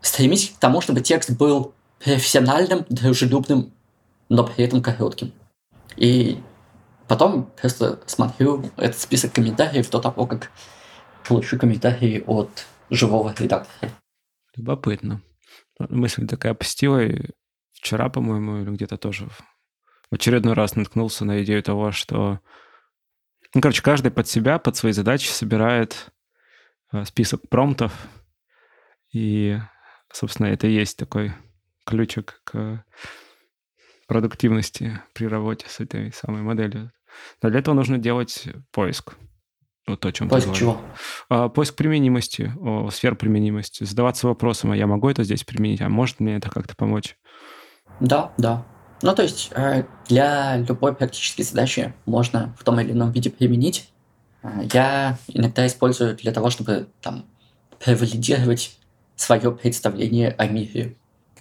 Стремись 0.01 0.49
к 0.49 0.59
тому, 0.59 0.81
чтобы 0.81 1.01
текст 1.01 1.31
был 1.31 1.73
профессиональным, 1.99 2.85
дружелюбным, 2.89 3.73
но 4.29 4.45
при 4.45 4.65
этом 4.65 4.81
коротким. 4.81 5.31
И 5.97 6.39
потом 7.07 7.51
просто 7.59 7.99
смотрю 8.05 8.69
этот 8.77 8.99
список 8.99 9.33
комментариев 9.33 9.89
до 9.89 9.99
того, 9.99 10.25
как 10.25 10.51
получу 11.27 11.57
комментарии 11.57 12.23
от 12.25 12.65
живого 12.89 13.33
редактора. 13.37 13.91
Любопытно. 14.55 15.21
Мысль 15.79 16.27
такая 16.27 16.53
посетила. 16.53 17.01
Вчера, 17.73 18.09
по-моему, 18.09 18.61
или 18.61 18.69
где-то 18.71 18.97
тоже 18.97 19.27
в 20.09 20.15
очередной 20.15 20.53
раз 20.53 20.75
наткнулся 20.75 21.25
на 21.25 21.43
идею 21.43 21.61
того, 21.63 21.91
что... 21.91 22.39
Ну, 23.53 23.61
короче, 23.61 23.81
каждый 23.81 24.11
под 24.11 24.27
себя, 24.27 24.59
под 24.59 24.75
свои 24.75 24.91
задачи 24.91 25.29
собирает 25.29 26.11
э, 26.91 27.05
список 27.05 27.47
промптов. 27.49 28.07
И, 29.13 29.57
собственно, 30.11 30.47
это 30.47 30.67
и 30.67 30.73
есть 30.73 30.97
такой 30.97 31.33
ключик 31.85 32.41
к 32.43 32.83
продуктивности 34.07 35.01
при 35.13 35.27
работе 35.27 35.67
с 35.69 35.79
этой 35.79 36.11
самой 36.13 36.41
моделью. 36.41 36.91
Но 37.41 37.49
для 37.49 37.59
этого 37.59 37.75
нужно 37.75 37.97
делать 37.97 38.47
поиск. 38.71 39.15
Вот 39.87 39.99
то, 39.99 40.07
о 40.07 40.11
чем 40.11 40.29
поиск 40.29 40.51
чего? 40.53 40.81
А, 41.29 41.47
поиск 41.47 41.75
применимости, 41.75 42.51
о, 42.59 42.89
сфер 42.89 43.15
применимости. 43.15 43.83
Задаваться 43.83 44.27
вопросом, 44.27 44.71
а 44.71 44.77
я 44.77 44.87
могу 44.87 45.09
это 45.09 45.23
здесь 45.23 45.43
применить, 45.43 45.81
а 45.81 45.89
может 45.89 46.19
мне 46.19 46.37
это 46.37 46.49
как-то 46.49 46.75
помочь? 46.75 47.17
Да, 47.99 48.33
да. 48.37 48.65
Ну, 49.01 49.13
то 49.13 49.21
есть 49.21 49.51
э, 49.55 49.83
для 50.07 50.57
любой 50.57 50.95
практической 50.95 51.43
задачи 51.43 51.93
можно 52.05 52.55
в 52.59 52.63
том 52.63 52.79
или 52.79 52.93
ином 52.93 53.11
виде 53.11 53.29
применить. 53.29 53.89
Э, 54.41 54.61
я 54.73 55.19
иногда 55.27 55.67
использую 55.67 56.15
для 56.15 56.31
того, 56.31 56.49
чтобы 56.49 56.87
там 57.01 57.25
превалидировать 57.79 58.77
свое 59.15 59.51
представление 59.51 60.31
о 60.31 60.47
мире. 60.47 60.95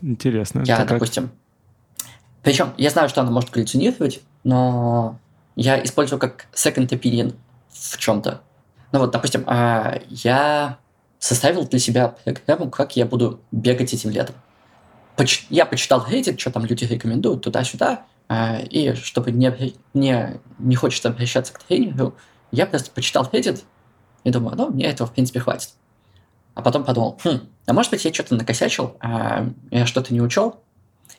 Интересно. 0.05 0.63
Я, 0.67 0.83
это 0.83 0.95
допустим... 0.95 1.29
Как? 1.29 2.09
Причем 2.43 2.75
я 2.77 2.91
знаю, 2.91 3.09
что 3.09 3.23
она 3.23 3.31
может 3.31 3.51
галлюцинировать, 3.51 4.21
но 4.45 5.19
я 5.57 5.83
использую 5.83 6.19
как 6.19 6.47
second 6.53 6.89
opinion 6.89 7.35
в 7.71 7.97
чем-то. 7.97 8.43
Ну 8.93 8.99
вот, 8.99 9.13
допустим, 9.13 9.45
а, 9.47 9.99
я 10.11 10.79
составил 11.19 11.67
для 11.67 11.79
себя 11.79 12.09
программу, 12.09 12.71
как 12.71 12.97
я 12.97 13.07
буду 13.07 13.41
бегать 13.51 13.95
этим 13.95 14.11
летом. 14.11 14.37
Я 15.49 15.65
почитал 15.65 16.05
Reddit, 16.07 16.39
что 16.39 16.51
там 16.51 16.67
люди 16.67 16.85
рекомендуют 16.85 17.43
туда-сюда, 17.43 18.05
а, 18.29 18.59
и 18.59 18.95
чтобы 18.95 19.33
не, 19.33 19.75
не, 19.95 20.39
не 20.59 20.77
хочется 20.77 21.09
обращаться 21.09 21.55
к 21.55 21.63
тренеру, 21.63 22.15
я 22.51 22.67
просто 22.67 22.91
почитал 22.91 23.29
Reddit 23.33 23.63
и 24.25 24.31
думаю, 24.31 24.57
ну, 24.57 24.69
мне 24.71 24.85
этого, 24.85 25.09
в 25.09 25.15
принципе, 25.15 25.41
хватит. 25.41 25.71
А 26.55 26.63
потом 26.63 26.85
подумал, 26.85 27.19
хм, 27.25 27.41
а 27.67 27.73
может 27.73 27.91
быть, 27.91 28.05
я 28.05 28.13
что-то 28.13 28.35
накосячил, 28.37 28.97
а 29.01 29.49
я 29.71 29.87
что-то 29.87 30.15
не 30.15 30.21
учел, 30.21 30.61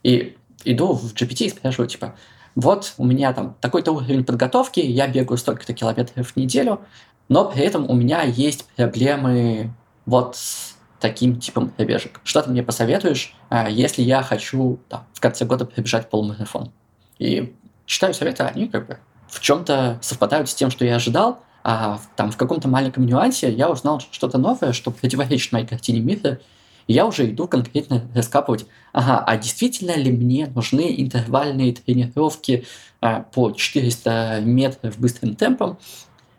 и 0.04 0.38
иду 0.64 0.94
в 0.94 1.14
GPT 1.14 1.46
и 1.46 1.50
спрашиваю, 1.50 1.90
типа, 1.90 2.16
вот 2.56 2.94
у 2.98 3.06
меня 3.06 3.34
там 3.34 3.56
такой-то 3.60 3.92
уровень 3.92 4.24
подготовки, 4.24 4.80
я 4.80 5.08
бегаю 5.08 5.38
столько-то 5.38 5.74
километров 5.74 6.32
в 6.32 6.38
неделю, 6.38 6.82
но 7.28 7.46
при 7.46 7.64
этом 7.64 7.90
у 7.90 7.94
меня 7.94 8.24
есть 8.24 8.66
проблемы 8.76 9.74
вот 10.06 10.38
с 10.38 10.76
таким 11.00 11.40
типом 11.40 11.70
пробежек. 11.70 12.22
Что 12.24 12.42
ты 12.42 12.50
мне 12.50 12.64
посоветуешь, 12.64 13.36
а, 13.50 13.70
если 13.70 14.02
я 14.02 14.24
хочу 14.24 14.80
там, 14.88 15.06
в 15.14 15.20
конце 15.20 15.46
года 15.46 15.66
пробежать 15.66 16.10
полумарафон? 16.10 16.72
И 17.20 17.56
читаю 17.86 18.14
советы, 18.14 18.44
они 18.44 18.68
как 18.68 18.88
бы 18.88 19.00
в 19.28 19.40
чем-то 19.42 20.00
совпадают 20.02 20.50
с 20.50 20.56
тем, 20.56 20.72
что 20.72 20.86
я 20.86 20.96
ожидал, 20.96 21.44
а 21.68 22.00
там 22.16 22.30
в 22.30 22.38
каком-то 22.38 22.68
маленьком 22.68 23.08
нюансе 23.08 23.52
я 23.52 23.72
узнал 23.72 24.00
что-то 24.00 24.38
новое, 24.38 24.72
что 24.72 24.92
противоречит 24.92 25.52
моей 25.52 25.66
картине 25.66 26.00
мира, 26.00 26.40
и 26.86 26.94
я 26.94 27.08
уже 27.08 27.28
иду 27.28 27.48
конкретно 27.48 28.08
раскапывать, 28.14 28.68
ага, 28.94 29.24
а 29.26 29.36
действительно 29.36 29.96
ли 29.96 30.12
мне 30.12 30.46
нужны 30.46 30.94
интервальные 30.96 31.74
тренировки 31.74 32.66
а, 33.02 33.22
по 33.22 33.50
400 33.52 34.42
метров 34.44 35.00
быстрым 35.00 35.36
темпом, 35.36 35.80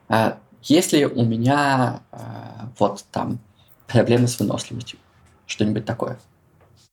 а, 0.08 0.38
если 0.62 1.02
у 1.02 1.24
меня 1.24 2.02
а, 2.12 2.70
вот 2.78 3.04
там 3.10 3.40
проблемы 3.88 4.28
с 4.28 4.38
выносливостью, 4.38 5.00
что-нибудь 5.46 5.84
такое. 5.84 6.20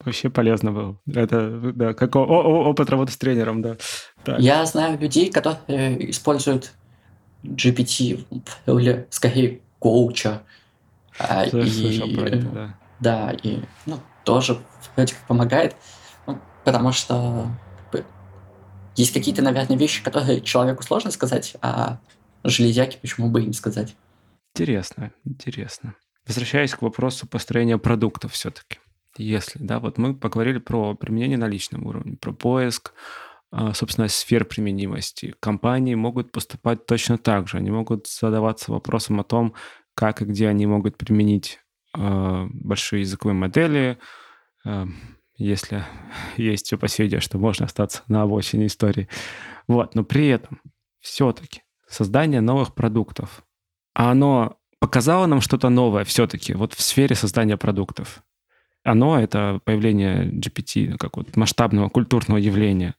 Вообще 0.03 0.31
полезно 0.31 0.71
было. 0.71 0.97
Это, 1.05 1.71
да, 1.75 1.93
как 1.93 2.15
о- 2.15 2.25
о- 2.25 2.69
опыт 2.69 2.89
работы 2.89 3.11
с 3.11 3.17
тренером, 3.17 3.61
да. 3.61 3.77
Так. 4.25 4.39
Я 4.39 4.65
знаю 4.65 4.97
людей, 4.99 5.31
которые 5.31 6.09
используют 6.09 6.73
GPT 7.43 8.25
роли, 8.65 9.07
скорее, 9.09 9.61
коуча. 9.79 10.43
А, 11.19 11.45
и... 11.45 12.15
про 12.15 12.27
это, 12.27 12.49
да. 12.49 12.77
Да, 12.99 13.31
и 13.43 13.59
ну, 13.85 13.99
тоже 14.23 14.59
вроде 14.95 15.13
как 15.13 15.27
помогает, 15.27 15.75
ну, 16.25 16.39
потому 16.63 16.91
что 16.91 17.47
есть 18.95 19.13
какие-то, 19.13 19.41
наверное, 19.41 19.77
вещи, 19.77 20.03
которые 20.03 20.41
человеку 20.41 20.83
сложно 20.83 21.11
сказать, 21.11 21.55
а 21.61 21.99
железяки 22.43 22.97
почему 23.01 23.29
бы 23.29 23.43
и 23.43 23.47
не 23.47 23.53
сказать. 23.53 23.95
Интересно, 24.55 25.11
интересно. 25.25 25.95
Возвращаясь 26.27 26.73
к 26.73 26.81
вопросу 26.81 27.27
построения 27.27 27.77
продуктов 27.77 28.33
все-таки. 28.33 28.79
Если, 29.17 29.59
да, 29.59 29.79
вот 29.79 29.97
мы 29.97 30.15
поговорили 30.15 30.59
про 30.59 30.95
применение 30.95 31.37
на 31.37 31.47
личном 31.47 31.85
уровне, 31.85 32.17
про 32.17 32.33
поиск, 32.33 32.93
собственно, 33.73 34.07
сфер 34.07 34.45
применимости. 34.45 35.35
Компании 35.39 35.95
могут 35.95 36.31
поступать 36.31 36.85
точно 36.85 37.17
так 37.17 37.47
же. 37.47 37.57
Они 37.57 37.69
могут 37.69 38.07
задаваться 38.07 38.71
вопросом 38.71 39.19
о 39.19 39.23
том, 39.23 39.53
как 39.95 40.21
и 40.21 40.25
где 40.25 40.47
они 40.47 40.65
могут 40.65 40.97
применить 40.97 41.59
э, 41.95 42.47
большие 42.51 43.01
языковые 43.01 43.35
модели, 43.35 43.99
э, 44.65 44.85
если 45.37 45.85
есть 46.37 46.73
опасения, 46.73 47.19
что 47.19 47.37
можно 47.37 47.65
остаться 47.65 48.03
на 48.07 48.23
обочине 48.23 48.67
истории. 48.67 49.07
Вот, 49.67 49.95
но 49.95 50.03
при 50.03 50.27
этом 50.27 50.61
все-таки 50.99 51.61
создание 51.87 52.41
новых 52.41 52.73
продуктов, 52.73 53.43
а 53.93 54.11
оно 54.11 54.57
показало 54.79 55.27
нам 55.27 55.41
что-то 55.41 55.69
новое 55.69 56.03
все-таки 56.03 56.53
вот 56.53 56.73
в 56.73 56.81
сфере 56.81 57.15
создания 57.15 57.57
продуктов. 57.57 58.23
Оно— 58.83 59.17
это 59.21 59.61
появление 59.63 60.25
GPT 60.25 60.97
как 60.97 61.15
вот 61.15 61.37
масштабного 61.37 61.89
культурного 61.89 62.37
явления. 62.37 62.95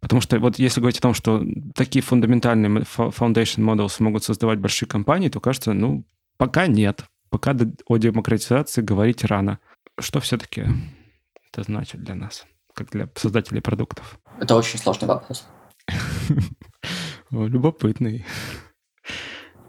Потому 0.00 0.20
что 0.20 0.38
вот 0.38 0.58
если 0.58 0.80
говорить 0.80 0.98
о 0.98 1.02
том, 1.02 1.14
что 1.14 1.42
такие 1.74 2.02
фундаментальные 2.02 2.82
foundation 2.82 3.64
models 3.64 3.96
могут 4.00 4.24
создавать 4.24 4.58
большие 4.58 4.88
компании, 4.88 5.28
то 5.28 5.40
кажется, 5.40 5.72
ну, 5.72 6.04
пока 6.36 6.66
нет. 6.66 7.04
Пока 7.30 7.56
о 7.86 7.96
демократизации 7.96 8.82
говорить 8.82 9.24
рано. 9.24 9.58
Что 9.98 10.20
все-таки 10.20 10.64
это 11.50 11.62
значит 11.62 12.02
для 12.04 12.14
нас, 12.14 12.46
как 12.74 12.90
для 12.90 13.08
создателей 13.16 13.60
продуктов? 13.60 14.18
Это 14.38 14.54
очень 14.54 14.78
сложный 14.78 15.08
вопрос. 15.08 15.46
Любопытный. 17.30 18.24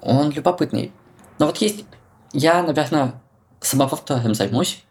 Он 0.01 0.29
любопытный. 0.31 0.91
Но 1.39 1.47
вот 1.47 1.57
есть... 1.57 1.85
Я, 2.33 2.61
наверное, 2.61 3.21
самовтором 3.59 4.33
займусь. 4.33 4.83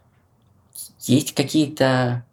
Есть 1.01 1.33
какие-то 1.33 2.25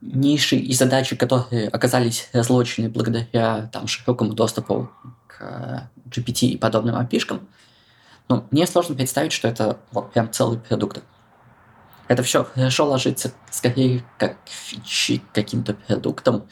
ниши 0.00 0.56
и 0.56 0.72
задачи, 0.72 1.16
которые 1.16 1.68
оказались 1.68 2.28
разлочены 2.32 2.88
благодаря 2.88 3.68
там, 3.72 3.86
широкому 3.86 4.32
доступу 4.32 4.90
к 5.26 5.90
GPT 6.08 6.48
и 6.48 6.56
подобным 6.56 6.96
API-шкам, 6.96 7.40
ну, 8.28 8.44
мне 8.50 8.66
сложно 8.66 8.94
представить, 8.94 9.32
что 9.32 9.48
это 9.48 9.78
вот 9.92 10.12
прям 10.12 10.30
целый 10.32 10.58
продукт. 10.58 11.02
Это 12.08 12.22
все 12.22 12.44
хорошо 12.44 12.86
ложится 12.86 13.32
скорее 13.50 14.04
как 14.18 14.36
фичи 14.46 15.22
каким-то 15.32 15.74
продуктом, 15.74 16.48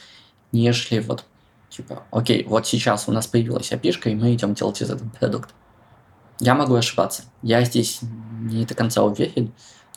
нежели 0.52 1.00
вот 1.00 1.24
типа, 1.70 2.04
окей, 2.10 2.44
вот 2.44 2.66
сейчас 2.66 3.08
у 3.08 3.12
нас 3.12 3.26
появилась 3.26 3.72
API, 3.72 4.10
и 4.10 4.14
мы 4.14 4.34
идем 4.34 4.54
делать 4.54 4.82
из 4.82 4.90
этого 4.90 5.08
продукт. 5.10 5.50
Я 6.40 6.54
могу 6.54 6.74
ошибаться. 6.74 7.24
Я 7.42 7.64
здесь 7.64 8.00
не 8.02 8.64
до 8.64 8.74
конца 8.74 9.02
уверен, 9.02 9.52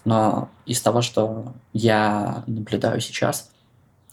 но 0.05 0.49
из 0.65 0.81
того, 0.81 1.01
что 1.01 1.53
я 1.73 2.43
наблюдаю 2.47 3.01
сейчас, 3.01 3.51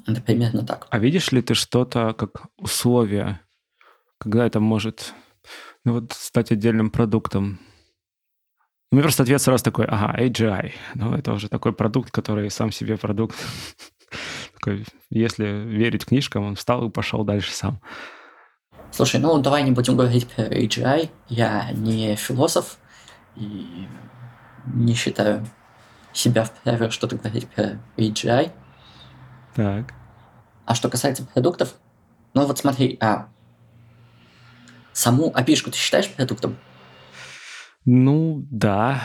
это 0.07 0.21
примерно 0.21 0.65
так. 0.65 0.87
А 0.91 0.99
видишь 0.99 1.33
ли 1.33 1.43
ты 1.43 1.55
что-то 1.55 2.15
как 2.15 2.47
условие, 2.57 3.41
когда 4.19 4.47
это 4.47 4.61
может 4.61 5.15
ну, 5.85 5.95
вот, 5.95 6.13
стать 6.13 6.53
отдельным 6.53 6.91
продуктом? 6.91 7.61
У 8.91 8.97
меня 8.97 9.03
просто 9.03 9.23
ответ 9.23 9.43
сразу 9.43 9.63
такой, 9.63 9.85
ага, 9.85 10.19
AGI. 10.19 10.73
Ну, 10.95 11.15
это 11.15 11.33
уже 11.33 11.49
такой 11.49 11.75
продукт, 11.75 12.11
который 12.11 12.51
сам 12.51 12.73
себе 12.73 12.97
продукт. 12.97 13.37
такой, 14.55 14.87
если 15.11 15.45
верить 15.45 16.07
книжкам, 16.07 16.45
он 16.45 16.55
встал 16.55 16.87
и 16.87 16.91
пошел 16.91 17.23
дальше 17.25 17.53
сам. 17.53 17.81
Слушай, 18.91 19.21
ну 19.21 19.39
давай 19.41 19.63
не 19.63 19.73
будем 19.73 19.97
говорить 19.97 20.27
про 20.29 20.45
AGI. 20.45 21.11
Я 21.29 21.71
не 21.73 22.17
философ 22.17 22.79
и 23.37 23.87
не 24.67 24.95
считаю 24.95 25.47
себя 26.19 26.45
вправе 26.45 26.91
что-то 26.91 27.17
говорить 27.17 27.49
про 27.49 27.79
AGI. 27.97 28.51
Так. 29.55 29.95
А 30.67 30.75
что 30.75 30.89
касается 30.89 31.25
продуктов, 31.25 31.75
ну 32.35 32.45
вот 32.45 32.59
смотри, 32.59 32.99
а 33.01 33.29
саму 34.93 35.31
api 35.31 35.71
ты 35.71 35.77
считаешь 35.77 36.11
продуктом? 36.11 36.57
Ну, 37.85 38.45
да, 38.51 39.03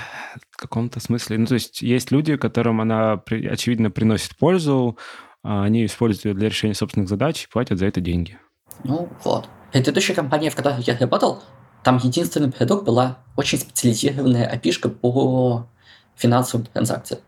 в 0.52 0.58
каком-то 0.58 1.00
смысле. 1.00 1.38
Ну, 1.38 1.46
то 1.46 1.54
есть 1.54 1.82
есть 1.82 2.12
люди, 2.12 2.36
которым 2.36 2.82
она, 2.82 3.14
очевидно, 3.14 3.92
приносит 3.92 4.36
пользу, 4.36 4.98
а 5.42 5.64
они 5.64 5.86
используют 5.86 6.26
ее 6.26 6.34
для 6.34 6.50
решения 6.50 6.74
собственных 6.74 7.08
задач 7.08 7.46
и 7.46 7.48
платят 7.48 7.80
за 7.80 7.86
это 7.86 8.02
деньги. 8.02 8.38
Ну, 8.84 9.10
вот. 9.24 9.48
Предыдущая 9.72 10.16
компания, 10.16 10.50
в 10.50 10.56
которой 10.56 10.82
я 10.82 10.98
работал, 10.98 11.42
там 11.84 11.98
единственный 11.98 12.52
продукт 12.52 12.84
была 12.86 13.20
очень 13.38 13.58
специализированная 13.58 14.54
api 14.54 14.90
по 14.90 15.70
финансовым 16.16 16.66
транзакциям. 16.66 17.22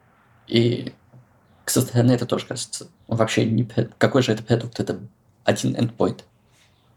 И 0.48 0.94
со 1.66 1.82
стороны 1.82 2.12
это 2.12 2.26
тоже 2.26 2.46
кажется 2.46 2.88
вообще 3.08 3.46
не... 3.46 3.64
Какой 3.98 4.22
же 4.22 4.32
это 4.32 4.44
продукт? 4.44 4.80
Это 4.80 5.00
один 5.44 5.76
endpoint. 5.76 6.24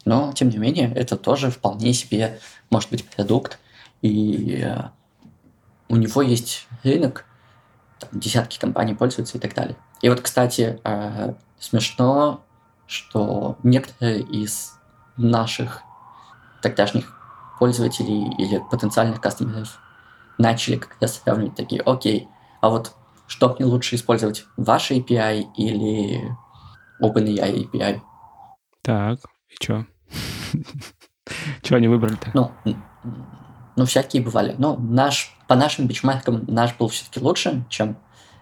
Но, 0.04 0.32
тем 0.32 0.48
не 0.48 0.58
менее, 0.58 0.92
это 0.94 1.16
тоже 1.16 1.50
вполне 1.50 1.92
себе 1.92 2.38
может 2.70 2.90
быть 2.90 3.08
продукт. 3.08 3.58
И 4.00 4.62
э, 4.64 4.88
у 5.88 5.96
него 5.96 6.22
есть 6.22 6.66
рынок, 6.84 7.24
там, 7.98 8.10
десятки 8.12 8.58
компаний 8.58 8.94
пользуются 8.94 9.38
и 9.38 9.40
так 9.40 9.54
далее. 9.54 9.76
И 10.00 10.08
вот, 10.08 10.20
кстати, 10.20 10.80
э, 10.84 11.34
смешно, 11.58 12.44
что 12.86 13.58
некоторые 13.62 14.20
из 14.20 14.78
наших 15.16 15.82
тогдашних 16.62 17.14
пользователей 17.58 18.32
или 18.38 18.62
потенциальных 18.70 19.20
кастомеров 19.20 19.78
начали 20.38 20.76
как 20.76 20.96
раз 21.00 21.20
сравнивать 21.20 21.56
такие, 21.56 21.82
окей, 21.82 22.28
а 22.60 22.70
вот 22.70 22.94
что 23.26 23.54
мне 23.54 23.66
лучше 23.66 23.96
использовать, 23.96 24.44
ваш 24.56 24.90
API 24.90 25.52
или 25.56 26.22
OpenAI 27.02 27.70
API? 27.70 28.00
Так, 28.82 29.20
и 29.48 29.54
что? 29.62 29.86
Что 31.62 31.76
они 31.76 31.88
выбрали-то? 31.88 32.30
Ну, 32.32 32.50
ну, 33.76 33.84
всякие 33.84 34.22
бывали. 34.22 34.54
Ну, 34.56 34.78
наш, 34.78 35.36
по 35.46 35.54
нашим 35.54 35.86
бичмаркам 35.86 36.44
наш 36.48 36.74
был 36.76 36.88
все-таки 36.88 37.20
лучше, 37.20 37.64
чем 37.68 37.98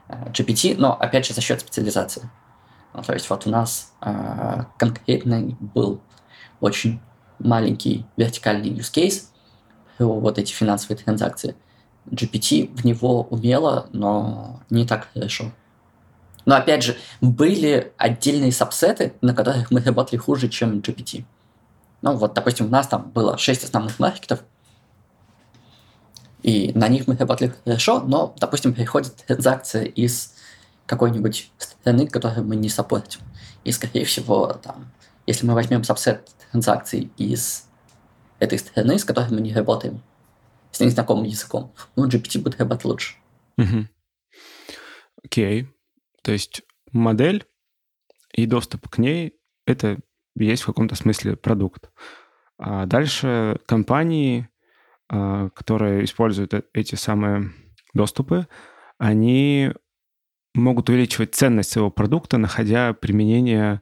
э, 0.09 0.31
GPT, 0.31 0.77
но, 0.79 0.95
опять 0.95 1.27
же, 1.27 1.35
за 1.35 1.41
счет 1.41 1.61
специализации. 1.61 2.31
Ну, 2.95 3.03
то 3.03 3.13
есть 3.13 3.29
вот 3.29 3.47
у 3.47 3.51
нас 3.51 3.93
э, 4.01 4.65
конкретно 4.79 5.57
был 5.61 6.01
очень 6.61 7.01
маленький 7.39 8.07
вертикальный 8.17 8.71
use 8.71 8.93
case 8.95 9.25
вот 9.99 10.39
эти 10.39 10.53
финансовые 10.53 10.97
транзакции. 10.97 11.57
GPT 12.11 12.75
в 12.75 12.85
него 12.85 13.23
умело, 13.23 13.89
но 13.93 14.61
не 14.71 14.87
так 14.87 15.09
хорошо. 15.13 15.53
Но 16.45 16.55
опять 16.55 16.85
же, 16.85 16.97
были 17.21 17.93
отдельные 17.97 18.53
сабсеты, 18.53 19.15
на 19.21 19.35
которых 19.35 19.71
мы 19.71 19.81
работали 19.81 20.17
хуже, 20.19 20.49
чем 20.49 20.79
GPT. 20.79 21.25
Ну 22.03 22.17
вот, 22.17 22.35
допустим, 22.35 22.67
у 22.67 22.71
нас 22.71 22.87
там 22.87 23.11
было 23.11 23.37
6 23.37 23.65
основных 23.65 23.99
маркетов, 23.99 24.43
и 26.43 26.71
на 26.75 26.87
них 26.87 27.09
мы 27.09 27.17
работали 27.17 27.53
хорошо, 27.65 28.01
но, 28.01 28.33
допустим, 28.39 28.73
приходит 28.73 29.17
транзакция 29.27 29.83
из 29.83 30.35
какой-нибудь 30.87 31.51
страны, 31.59 32.07
которую 32.07 32.47
мы 32.47 32.55
не 32.55 32.69
саппортим. 32.69 33.21
И, 33.65 33.73
скорее 33.73 34.05
всего, 34.05 34.53
там, 34.53 34.93
если 35.27 35.45
мы 35.45 35.55
возьмем 35.55 35.83
сабсет 35.83 36.31
транзакций 36.53 37.11
из 37.17 37.65
этой 38.39 38.61
страны, 38.61 38.97
с 38.97 39.05
которой 39.05 39.31
мы 39.31 39.41
не 39.41 39.53
работаем, 39.53 40.03
с 40.77 40.81
незнакомым 40.81 41.25
языком, 41.25 41.75
ну, 41.97 42.07
GPT 42.07 42.41
будет 42.41 42.59
работать 42.61 42.85
лучше. 42.85 43.15
Угу. 43.57 43.87
Окей. 45.25 45.69
То 46.23 46.33
есть 46.33 46.63
модель 46.93 47.47
и 48.35 48.45
доступ 48.45 48.89
к 48.89 48.99
ней— 48.99 49.35
это 49.67 49.99
есть 50.35 50.63
в 50.63 50.67
каком-то 50.67 50.95
смысле 50.95 51.37
продукт. 51.37 51.91
А 52.59 52.85
дальше 52.85 53.59
компании, 53.65 54.49
а, 55.09 55.49
которые 55.51 56.05
используют 56.05 56.53
э, 56.53 56.63
эти 56.75 56.95
самые 56.95 57.53
доступы, 57.95 58.47
они 58.99 59.73
могут 60.55 60.91
увеличивать 60.91 61.35
ценность 61.35 61.71
своего 61.71 61.91
продукта, 61.91 62.37
находя 62.37 62.93
применение 62.93 63.81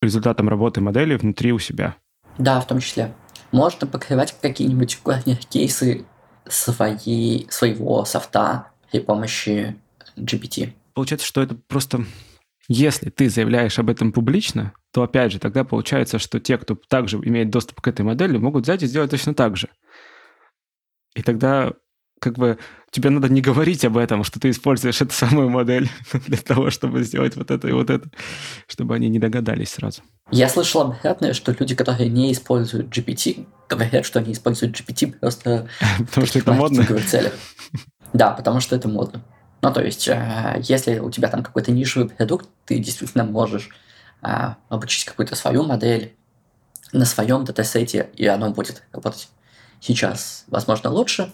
результатом 0.00 0.48
работы 0.48 0.80
модели 0.80 1.16
внутри 1.16 1.52
у 1.52 1.58
себя. 1.58 1.96
Да, 2.38 2.60
в 2.60 2.66
том 2.68 2.78
числе. 2.78 3.12
Можно 3.50 3.88
покрывать 3.88 4.36
какие-нибудь 4.40 5.00
кейсы 5.50 6.06
своей, 6.50 7.46
своего 7.50 8.04
софта 8.04 8.68
при 8.90 9.00
помощи 9.00 9.76
GPT. 10.16 10.72
Получается, 10.94 11.26
что 11.26 11.42
это 11.42 11.54
просто... 11.54 12.04
Если 12.68 13.10
ты 13.10 13.28
заявляешь 13.28 13.80
об 13.80 13.90
этом 13.90 14.12
публично, 14.12 14.72
то 14.92 15.02
опять 15.02 15.32
же, 15.32 15.40
тогда 15.40 15.64
получается, 15.64 16.20
что 16.20 16.38
те, 16.38 16.56
кто 16.56 16.76
также 16.88 17.16
имеет 17.16 17.50
доступ 17.50 17.80
к 17.80 17.88
этой 17.88 18.02
модели, 18.02 18.36
могут 18.36 18.62
взять 18.62 18.82
и 18.84 18.86
сделать 18.86 19.10
точно 19.10 19.34
так 19.34 19.56
же. 19.56 19.68
И 21.16 21.22
тогда 21.22 21.72
как 22.20 22.38
бы 22.38 22.58
тебе 22.90 23.10
надо 23.10 23.28
не 23.28 23.40
говорить 23.40 23.84
об 23.84 23.96
этом, 23.96 24.22
что 24.22 24.38
ты 24.38 24.50
используешь 24.50 25.00
эту 25.00 25.12
самую 25.12 25.48
модель 25.48 25.90
для 26.26 26.36
того, 26.36 26.70
чтобы 26.70 27.02
сделать 27.02 27.34
вот 27.34 27.50
это 27.50 27.66
и 27.66 27.72
вот 27.72 27.90
это, 27.90 28.08
чтобы 28.68 28.94
они 28.94 29.08
не 29.08 29.18
догадались 29.18 29.70
сразу. 29.70 30.02
Я 30.30 30.48
слышал 30.48 30.82
обратное, 30.82 31.32
что 31.32 31.52
люди, 31.58 31.74
которые 31.74 32.08
не 32.08 32.32
используют 32.32 32.96
GPT, 32.96 33.46
говорят, 33.68 34.04
что 34.04 34.20
они 34.20 34.32
используют 34.32 34.78
GPT 34.78 35.18
просто 35.18 35.68
потому 35.98 36.26
что 36.26 36.38
это 36.38 36.52
модно. 36.52 36.84
целях. 37.00 37.32
Да, 38.12 38.32
потому 38.32 38.58
что 38.58 38.74
это 38.74 38.88
модно. 38.88 39.22
Ну, 39.62 39.72
то 39.72 39.80
есть, 39.82 40.08
э, 40.08 40.56
если 40.62 40.98
у 40.98 41.10
тебя 41.12 41.28
там 41.28 41.44
какой-то 41.44 41.70
нишевый 41.70 42.08
продукт, 42.08 42.48
ты 42.64 42.80
действительно 42.80 43.22
можешь 43.22 43.68
э, 44.22 44.54
обучить 44.68 45.04
какую-то 45.04 45.36
свою 45.36 45.62
модель 45.62 46.16
на 46.92 47.04
своем 47.04 47.44
датасете, 47.44 48.10
и 48.16 48.26
оно 48.26 48.50
будет 48.50 48.82
работать 48.92 49.28
сейчас, 49.80 50.44
возможно, 50.48 50.90
лучше 50.90 51.32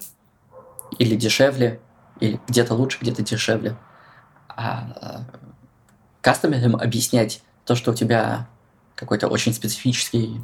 или 0.98 1.16
дешевле, 1.16 1.80
или 2.20 2.40
где-то 2.46 2.74
лучше, 2.74 2.98
где-то 3.00 3.22
дешевле. 3.22 3.76
А 4.48 4.86
э, 5.00 5.38
кастомерам 6.20 6.76
объяснять 6.76 7.42
то, 7.64 7.74
что 7.74 7.92
у 7.92 7.94
тебя 7.94 8.48
какой-то 8.96 9.28
очень 9.28 9.52
специфический 9.52 10.40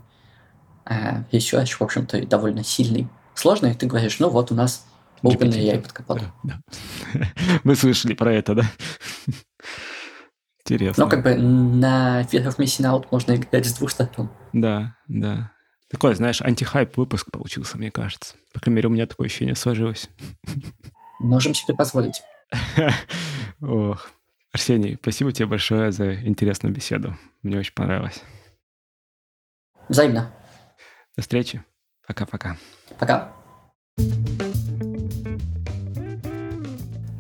э, 0.85 1.23
research, 1.33 1.77
в 1.79 1.83
общем-то, 1.83 2.25
довольно 2.27 2.63
сильный, 2.63 3.09
сложный, 3.35 3.75
ты 3.75 3.87
говоришь, 3.87 4.21
ну 4.21 4.29
вот 4.29 4.53
у 4.53 4.55
нас 4.55 4.87
OpenAI 5.23 5.81
под 5.81 5.93
капотом. 5.93 6.33
Да, 6.43 6.61
да. 7.15 7.27
Мы 7.65 7.75
слышали 7.75 8.15
про 8.15 8.33
это, 8.33 8.55
да? 8.55 8.65
Интересно. 10.65 11.05
Ну, 11.05 11.11
как 11.11 11.25
бы 11.25 11.35
на 11.35 12.23
Fear 12.23 12.47
of 12.47 12.57
Missing 12.59 12.85
Out 12.85 13.07
можно 13.11 13.35
играть 13.35 13.67
с 13.67 13.75
двух 13.75 13.91
сторон. 13.91 14.31
Да, 14.53 14.97
да. 15.09 15.53
Такой, 15.91 16.15
знаешь, 16.15 16.41
антихайп 16.41 16.97
выпуск 16.97 17.31
получился, 17.31 17.77
мне 17.77 17.91
кажется. 17.91 18.37
По 18.55 18.61
крайней 18.61 18.77
мере, 18.77 18.89
у 18.89 18.93
меня 18.93 19.07
такое 19.07 19.27
ощущение 19.27 19.55
сложилось. 19.55 20.09
Можем 21.21 21.55
себе 21.55 21.75
позволить. 21.75 22.23
Ох. 23.61 24.11
Арсений, 24.53 24.99
спасибо 25.01 25.33
тебе 25.33 25.47
большое 25.47 25.93
за 25.93 26.15
интересную 26.15 26.75
беседу. 26.75 27.17
Мне 27.43 27.59
очень 27.59 27.75
понравилось. 27.75 28.23
Взаимно. 29.89 30.31
До 31.17 31.23
встречи. 31.23 31.63
Пока-пока. 32.07 32.57
Пока. 32.99 33.33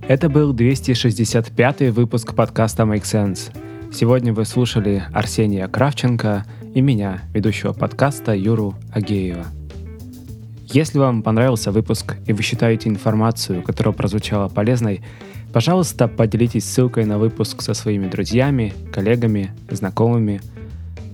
Это 0.08 0.28
был 0.28 0.52
265 0.52 1.80
выпуск 1.92 2.34
подкаста 2.34 2.82
Make 2.82 3.02
Sense. 3.02 3.50
Сегодня 3.92 4.32
вы 4.32 4.44
слушали 4.44 5.04
Арсения 5.12 5.68
Кравченко 5.68 6.44
и 6.74 6.80
меня, 6.80 7.22
ведущего 7.32 7.72
подкаста 7.72 8.34
Юру 8.34 8.74
Агеева. 8.92 9.46
Если 10.66 10.98
вам 10.98 11.22
понравился 11.22 11.70
выпуск 11.70 12.16
и 12.26 12.32
вы 12.32 12.42
считаете 12.42 12.88
информацию, 12.88 13.62
которая 13.62 13.94
прозвучала 13.94 14.48
полезной, 14.48 15.04
пожалуйста, 15.52 16.08
поделитесь 16.08 16.64
ссылкой 16.64 17.04
на 17.04 17.18
выпуск 17.18 17.60
со 17.60 17.74
своими 17.74 18.08
друзьями, 18.08 18.72
коллегами, 18.90 19.52
знакомыми. 19.70 20.40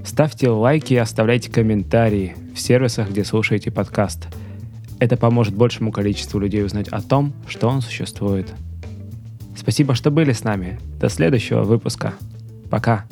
Ставьте 0.09 0.48
лайки 0.48 0.94
и 0.94 0.96
оставляйте 0.96 1.52
комментарии 1.52 2.34
в 2.54 2.59
сервисах, 2.59 3.11
где 3.11 3.24
слушаете 3.24 3.70
подкаст. 3.70 4.26
Это 5.00 5.18
поможет 5.18 5.54
большему 5.54 5.92
количеству 5.92 6.40
людей 6.40 6.64
узнать 6.64 6.88
о 6.88 7.02
том, 7.02 7.34
что 7.46 7.68
он 7.68 7.82
существует. 7.82 8.50
Спасибо, 9.54 9.94
что 9.94 10.11
были 10.11 10.32
с 10.32 10.44
нами. 10.44 10.80
До 10.98 11.11
следующего 11.11 11.62
выпуска. 11.62 12.14
Пока. 12.70 13.04